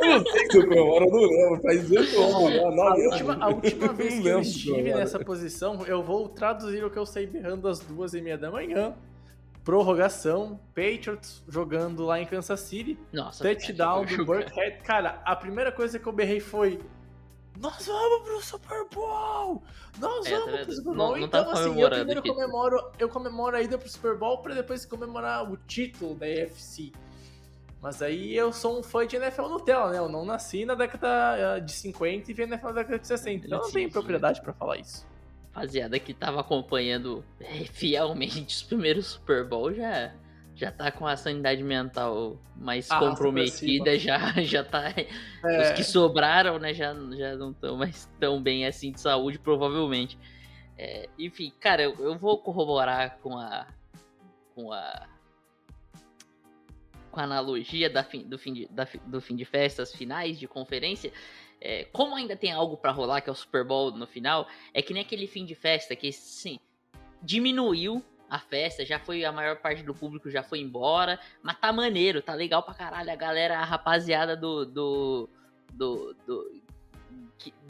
É, 0.00 0.14
eu 0.14 0.18
não 0.20 0.26
sei 0.26 0.50
se 0.50 0.58
eu 0.58 0.68
comemoro, 0.68 1.04
eu 1.04 1.10
não 1.10 1.20
lembro. 1.20 1.62
Faz 1.62 1.88
18 1.88 2.22
anos. 2.22 2.76
Não, 2.76 2.82
a, 2.82 2.94
última, 2.94 3.44
a 3.44 3.48
última 3.48 3.92
vez 3.94 4.20
que 4.20 4.28
eu 4.28 4.40
estive 4.40 4.94
nessa 4.94 5.18
posição, 5.18 5.84
eu 5.86 6.02
vou 6.02 6.28
traduzir 6.28 6.84
o 6.84 6.90
que 6.90 6.98
eu 6.98 7.06
sei 7.06 7.26
berrando 7.26 7.68
às 7.68 7.80
duas 7.80 8.14
e 8.14 8.20
meia 8.20 8.38
da 8.38 8.50
manhã. 8.50 8.94
Prorrogação, 9.64 10.58
Patriots 10.74 11.44
jogando 11.46 12.04
lá 12.04 12.18
em 12.20 12.24
Kansas 12.24 12.60
City. 12.60 12.98
Nossa, 13.12 13.44
touchdown 13.44 14.04
do 14.06 14.24
Burkhead. 14.24 14.78
Cara, 14.82 15.20
a 15.24 15.36
primeira 15.36 15.70
coisa 15.70 15.98
que 15.98 16.06
eu 16.06 16.12
berrei 16.12 16.40
foi 16.40 16.80
nós 17.60 17.86
vamos 17.86 18.22
pro 18.22 18.42
Super 18.42 18.88
Bowl! 18.94 19.62
Nós 19.98 20.26
é, 20.26 20.38
vamos 20.38 20.60
pro 20.60 20.72
Super 20.72 20.84
Bowl! 20.84 20.96
Não, 20.96 21.16
então, 21.16 21.44
não 21.44 21.52
tá 21.52 21.60
assim, 21.60 21.80
eu 21.80 21.90
primeiro 21.90 22.22
comemoro, 22.22 22.92
eu 22.98 23.08
comemoro 23.08 23.56
a 23.56 23.62
ida 23.62 23.76
pro 23.76 23.88
Super 23.88 24.16
Bowl 24.16 24.38
pra 24.38 24.54
depois 24.54 24.86
comemorar 24.86 25.50
o 25.50 25.56
título 25.56 26.14
da 26.14 26.28
EFC. 26.28 26.92
Mas 27.80 28.02
aí 28.02 28.36
eu 28.36 28.52
sou 28.52 28.78
um 28.78 28.82
fã 28.82 29.06
de 29.06 29.16
NFL 29.16 29.48
Nutella, 29.48 29.90
né? 29.90 29.98
Eu 29.98 30.08
não 30.08 30.24
nasci 30.24 30.64
na 30.64 30.74
década 30.74 31.56
eh, 31.56 31.60
de 31.60 31.72
50 31.72 32.30
e 32.30 32.34
vi 32.34 32.42
NFL 32.42 32.66
na 32.66 32.72
década 32.72 32.98
de 32.98 33.06
60. 33.06 33.46
Então 33.46 33.58
eu 33.58 33.64
não 33.64 33.72
tenho 33.72 33.90
propriedade 33.90 34.40
para 34.42 34.52
falar 34.52 34.78
isso. 34.78 35.06
Rapaziada 35.52 35.98
que 35.98 36.12
tava 36.12 36.40
acompanhando 36.40 37.24
eh, 37.40 37.64
fielmente 37.72 38.40
os 38.46 38.62
primeiros 38.62 39.06
Super 39.06 39.44
Bowl 39.44 39.72
já 39.72 40.12
já 40.58 40.72
tá 40.72 40.90
com 40.90 41.06
a 41.06 41.16
sanidade 41.16 41.62
mental 41.62 42.36
mais 42.56 42.90
ah, 42.90 42.98
comprometida, 42.98 43.96
já, 43.96 44.18
já 44.42 44.64
tá. 44.64 44.92
É. 45.44 45.62
Os 45.62 45.70
que 45.70 45.84
sobraram, 45.84 46.58
né, 46.58 46.74
já, 46.74 46.92
já 47.16 47.36
não 47.36 47.52
estão 47.52 47.76
mais 47.76 48.10
tão 48.18 48.42
bem 48.42 48.66
assim 48.66 48.90
de 48.90 49.00
saúde, 49.00 49.38
provavelmente. 49.38 50.18
É, 50.76 51.08
enfim, 51.16 51.52
cara, 51.60 51.84
eu, 51.84 51.94
eu, 52.00 52.18
vou 52.18 52.38
corroborar 52.38 53.18
com 53.18 53.38
a. 53.38 53.68
com 54.56 54.72
a. 54.72 55.08
com 57.12 57.20
a 57.20 57.22
analogia 57.22 57.88
da 57.88 58.02
fim, 58.02 58.24
do, 58.24 58.36
fim 58.36 58.52
de, 58.52 58.66
da, 58.66 58.86
do 59.06 59.20
fim 59.20 59.36
de 59.36 59.44
festas 59.44 59.94
finais 59.94 60.40
de 60.40 60.48
conferência. 60.48 61.12
É, 61.60 61.84
como 61.84 62.16
ainda 62.16 62.36
tem 62.36 62.50
algo 62.50 62.76
para 62.76 62.90
rolar, 62.90 63.20
que 63.20 63.30
é 63.30 63.32
o 63.32 63.36
Super 63.36 63.64
Bowl 63.64 63.92
no 63.92 64.08
final, 64.08 64.48
é 64.74 64.82
que 64.82 64.92
nem 64.92 65.02
aquele 65.02 65.28
fim 65.28 65.44
de 65.44 65.54
festa 65.54 65.94
que, 65.94 66.10
sim, 66.12 66.58
diminuiu 67.22 68.04
a 68.28 68.38
festa, 68.38 68.84
já 68.84 68.98
foi 68.98 69.24
a 69.24 69.32
maior 69.32 69.56
parte 69.56 69.82
do 69.82 69.94
público 69.94 70.30
já 70.30 70.42
foi 70.42 70.60
embora, 70.60 71.18
mas 71.42 71.58
tá 71.58 71.72
maneiro, 71.72 72.20
tá 72.20 72.34
legal 72.34 72.62
pra 72.62 72.74
caralho, 72.74 73.10
a 73.10 73.16
galera, 73.16 73.58
a 73.58 73.64
rapaziada 73.64 74.36
do 74.36 74.64
do 74.64 75.28
do, 75.72 76.16
do, 76.26 76.62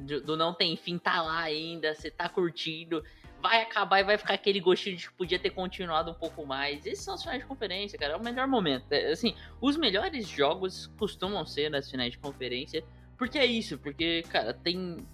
do, 0.01 0.21
do 0.21 0.37
não 0.37 0.55
tem 0.55 0.77
fim 0.77 0.99
tá 0.99 1.23
lá 1.23 1.41
ainda, 1.41 1.95
você 1.95 2.11
tá 2.11 2.29
curtindo, 2.29 3.05
vai 3.41 3.63
acabar 3.63 4.01
e 4.01 4.05
vai 4.05 4.19
ficar 4.19 4.35
aquele 4.35 4.61
gostinho 4.61 4.97
de 4.97 5.09
que 5.09 5.15
podia 5.15 5.39
ter 5.39 5.51
continuado 5.51 6.11
um 6.11 6.15
pouco 6.15 6.45
mais. 6.45 6.85
Esses 6.87 7.05
são 7.05 7.15
os 7.15 7.23
finais 7.23 7.41
de 7.41 7.47
conferência, 7.47 7.99
cara, 7.99 8.15
é 8.15 8.17
o 8.17 8.23
melhor 8.23 8.49
momento. 8.49 8.87
É, 8.91 9.13
assim, 9.13 9.35
os 9.61 9.77
melhores 9.77 10.29
jogos 10.29 10.89
costumam 10.99 11.45
ser 11.47 11.71
nas 11.71 11.91
finais 11.91 12.13
de 12.13 12.19
conferência, 12.19 12.85
porque 13.17 13.39
é 13.39 13.47
isso, 13.47 13.79
porque, 13.79 14.23
cara, 14.29 14.53
tem 14.53 15.07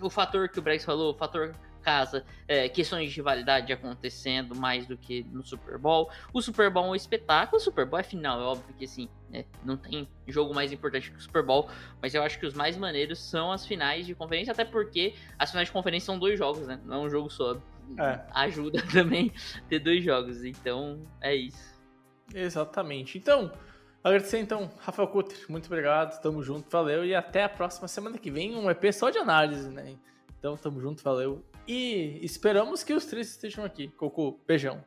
o 0.00 0.10
fator 0.10 0.48
que 0.48 0.58
o 0.58 0.62
Brex 0.62 0.84
falou, 0.84 1.12
o 1.12 1.16
fator 1.16 1.54
casa, 1.78 2.24
é, 2.46 2.68
questões 2.68 3.10
de 3.10 3.16
rivalidade 3.16 3.72
acontecendo 3.72 4.54
mais 4.54 4.86
do 4.86 4.96
que 4.96 5.22
no 5.24 5.42
Super 5.42 5.78
Bowl. 5.78 6.10
O 6.32 6.42
Super 6.42 6.70
Bowl 6.70 6.86
é 6.86 6.88
um 6.90 6.94
espetáculo, 6.94 7.56
o 7.58 7.60
Super 7.60 7.86
Bowl 7.86 7.98
é 7.98 8.02
final, 8.02 8.40
é 8.40 8.44
óbvio 8.44 8.74
que 8.76 8.84
assim, 8.84 9.08
né, 9.30 9.44
não 9.64 9.76
tem 9.76 10.08
jogo 10.26 10.54
mais 10.54 10.72
importante 10.72 11.10
que 11.10 11.16
o 11.16 11.20
Super 11.20 11.42
Bowl, 11.42 11.68
mas 12.00 12.14
eu 12.14 12.22
acho 12.22 12.38
que 12.38 12.46
os 12.46 12.54
mais 12.54 12.76
maneiros 12.76 13.18
são 13.18 13.52
as 13.52 13.66
finais 13.66 14.06
de 14.06 14.14
conferência, 14.14 14.52
até 14.52 14.64
porque 14.64 15.14
as 15.38 15.50
finais 15.50 15.68
de 15.68 15.72
conferência 15.72 16.06
são 16.06 16.18
dois 16.18 16.38
jogos, 16.38 16.66
né? 16.66 16.80
Não 16.84 16.96
é 16.96 17.06
um 17.06 17.10
jogo 17.10 17.30
só. 17.30 17.56
É. 17.98 18.20
Ajuda 18.32 18.82
também 18.92 19.32
ter 19.68 19.78
dois 19.78 20.04
jogos, 20.04 20.44
então 20.44 21.00
é 21.20 21.34
isso. 21.34 21.78
Exatamente. 22.34 23.16
Então, 23.16 23.50
agradecer 24.04 24.38
então, 24.38 24.70
Rafael 24.78 25.08
Cutter, 25.08 25.38
muito 25.48 25.66
obrigado, 25.66 26.20
tamo 26.20 26.42
junto, 26.42 26.68
valeu 26.70 27.04
e 27.04 27.14
até 27.14 27.44
a 27.44 27.48
próxima 27.48 27.88
semana 27.88 28.18
que 28.18 28.30
vem, 28.30 28.54
um 28.56 28.70
EP 28.70 28.92
só 28.92 29.10
de 29.10 29.18
análise, 29.18 29.68
né? 29.70 29.96
Então, 30.38 30.56
tamo 30.56 30.80
junto, 30.80 31.02
valeu 31.02 31.44
e 31.68 32.18
esperamos 32.24 32.82
que 32.82 32.94
os 32.94 33.04
três 33.04 33.28
estejam 33.28 33.64
aqui. 33.64 33.88
Cocô, 33.88 34.40
beijão. 34.46 34.82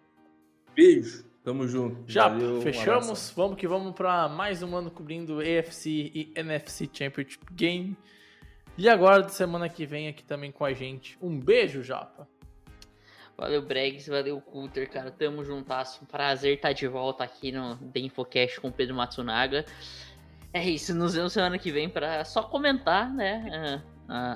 Beijo. 0.75 1.29
Tamo 1.43 1.67
junto. 1.67 2.03
Já 2.05 2.27
Valeu, 2.27 2.61
fechamos. 2.61 3.31
Um 3.31 3.35
vamos 3.35 3.57
que 3.57 3.67
vamos 3.67 3.93
para 3.95 4.27
mais 4.27 4.61
um 4.61 4.75
ano 4.75 4.91
cobrindo 4.91 5.39
AFC 5.39 5.89
e 5.89 6.31
NFC 6.35 6.89
Championship 6.91 7.45
Game. 7.53 7.97
E 8.77 8.87
agora, 8.89 9.23
de 9.23 9.33
semana 9.33 9.67
que 9.67 9.85
vem, 9.85 10.07
aqui 10.07 10.23
também 10.23 10.51
com 10.51 10.63
a 10.65 10.73
gente. 10.73 11.17
Um 11.21 11.39
beijo, 11.39 11.83
Japa. 11.83 12.27
Valeu, 13.37 13.61
Bregs. 13.61 14.07
Valeu, 14.07 14.39
Coulter, 14.39 14.89
cara. 14.89 15.09
Tamo 15.09 15.43
juntasso. 15.43 16.05
Prazer 16.05 16.55
estar 16.55 16.73
de 16.73 16.87
volta 16.87 17.23
aqui 17.23 17.51
no 17.51 17.75
The 17.75 17.99
Infocast 18.01 18.61
com 18.61 18.67
o 18.67 18.71
Pedro 18.71 18.95
Matsunaga. 18.95 19.65
É 20.53 20.63
isso. 20.63 20.93
Nos 20.93 21.15
vemos 21.15 21.33
semana 21.33 21.57
que 21.57 21.71
vem 21.71 21.89
para 21.89 22.23
só 22.23 22.43
comentar, 22.43 23.11
né? 23.11 23.83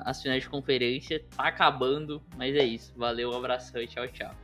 As 0.04 0.22
finais 0.22 0.42
de 0.42 0.48
conferência. 0.48 1.22
Tá 1.36 1.48
acabando, 1.48 2.22
mas 2.36 2.54
é 2.54 2.64
isso. 2.64 2.92
Valeu, 2.96 3.30
um 3.30 3.36
abração 3.36 3.80
e 3.80 3.86
tchau, 3.86 4.08
tchau. 4.08 4.34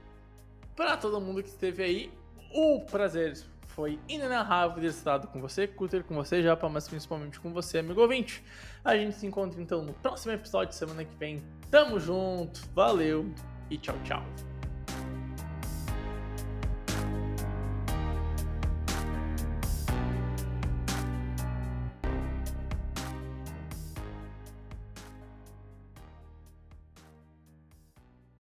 Para 0.76 0.96
todo 0.96 1.20
mundo 1.20 1.42
que 1.42 1.48
esteve 1.48 1.82
aí, 1.82 2.12
o 2.52 2.80
prazer 2.80 3.36
foi 3.68 3.98
inenarrável 4.08 4.80
ter 4.80 4.88
estado 4.88 5.26
com 5.28 5.40
você, 5.40 5.66
Cutter, 5.66 6.04
com 6.04 6.14
você, 6.14 6.42
Japa, 6.42 6.68
mas 6.68 6.86
principalmente 6.88 7.40
com 7.40 7.52
você, 7.52 7.78
amigo 7.78 8.00
ouvinte. 8.00 8.42
A 8.84 8.96
gente 8.96 9.16
se 9.16 9.26
encontra 9.26 9.60
então 9.60 9.82
no 9.82 9.94
próximo 9.94 10.32
episódio, 10.32 10.74
semana 10.74 11.04
que 11.04 11.16
vem. 11.16 11.42
Tamo 11.70 11.98
junto, 11.98 12.60
valeu 12.74 13.32
e 13.70 13.78
tchau, 13.78 13.96
tchau. 14.04 14.51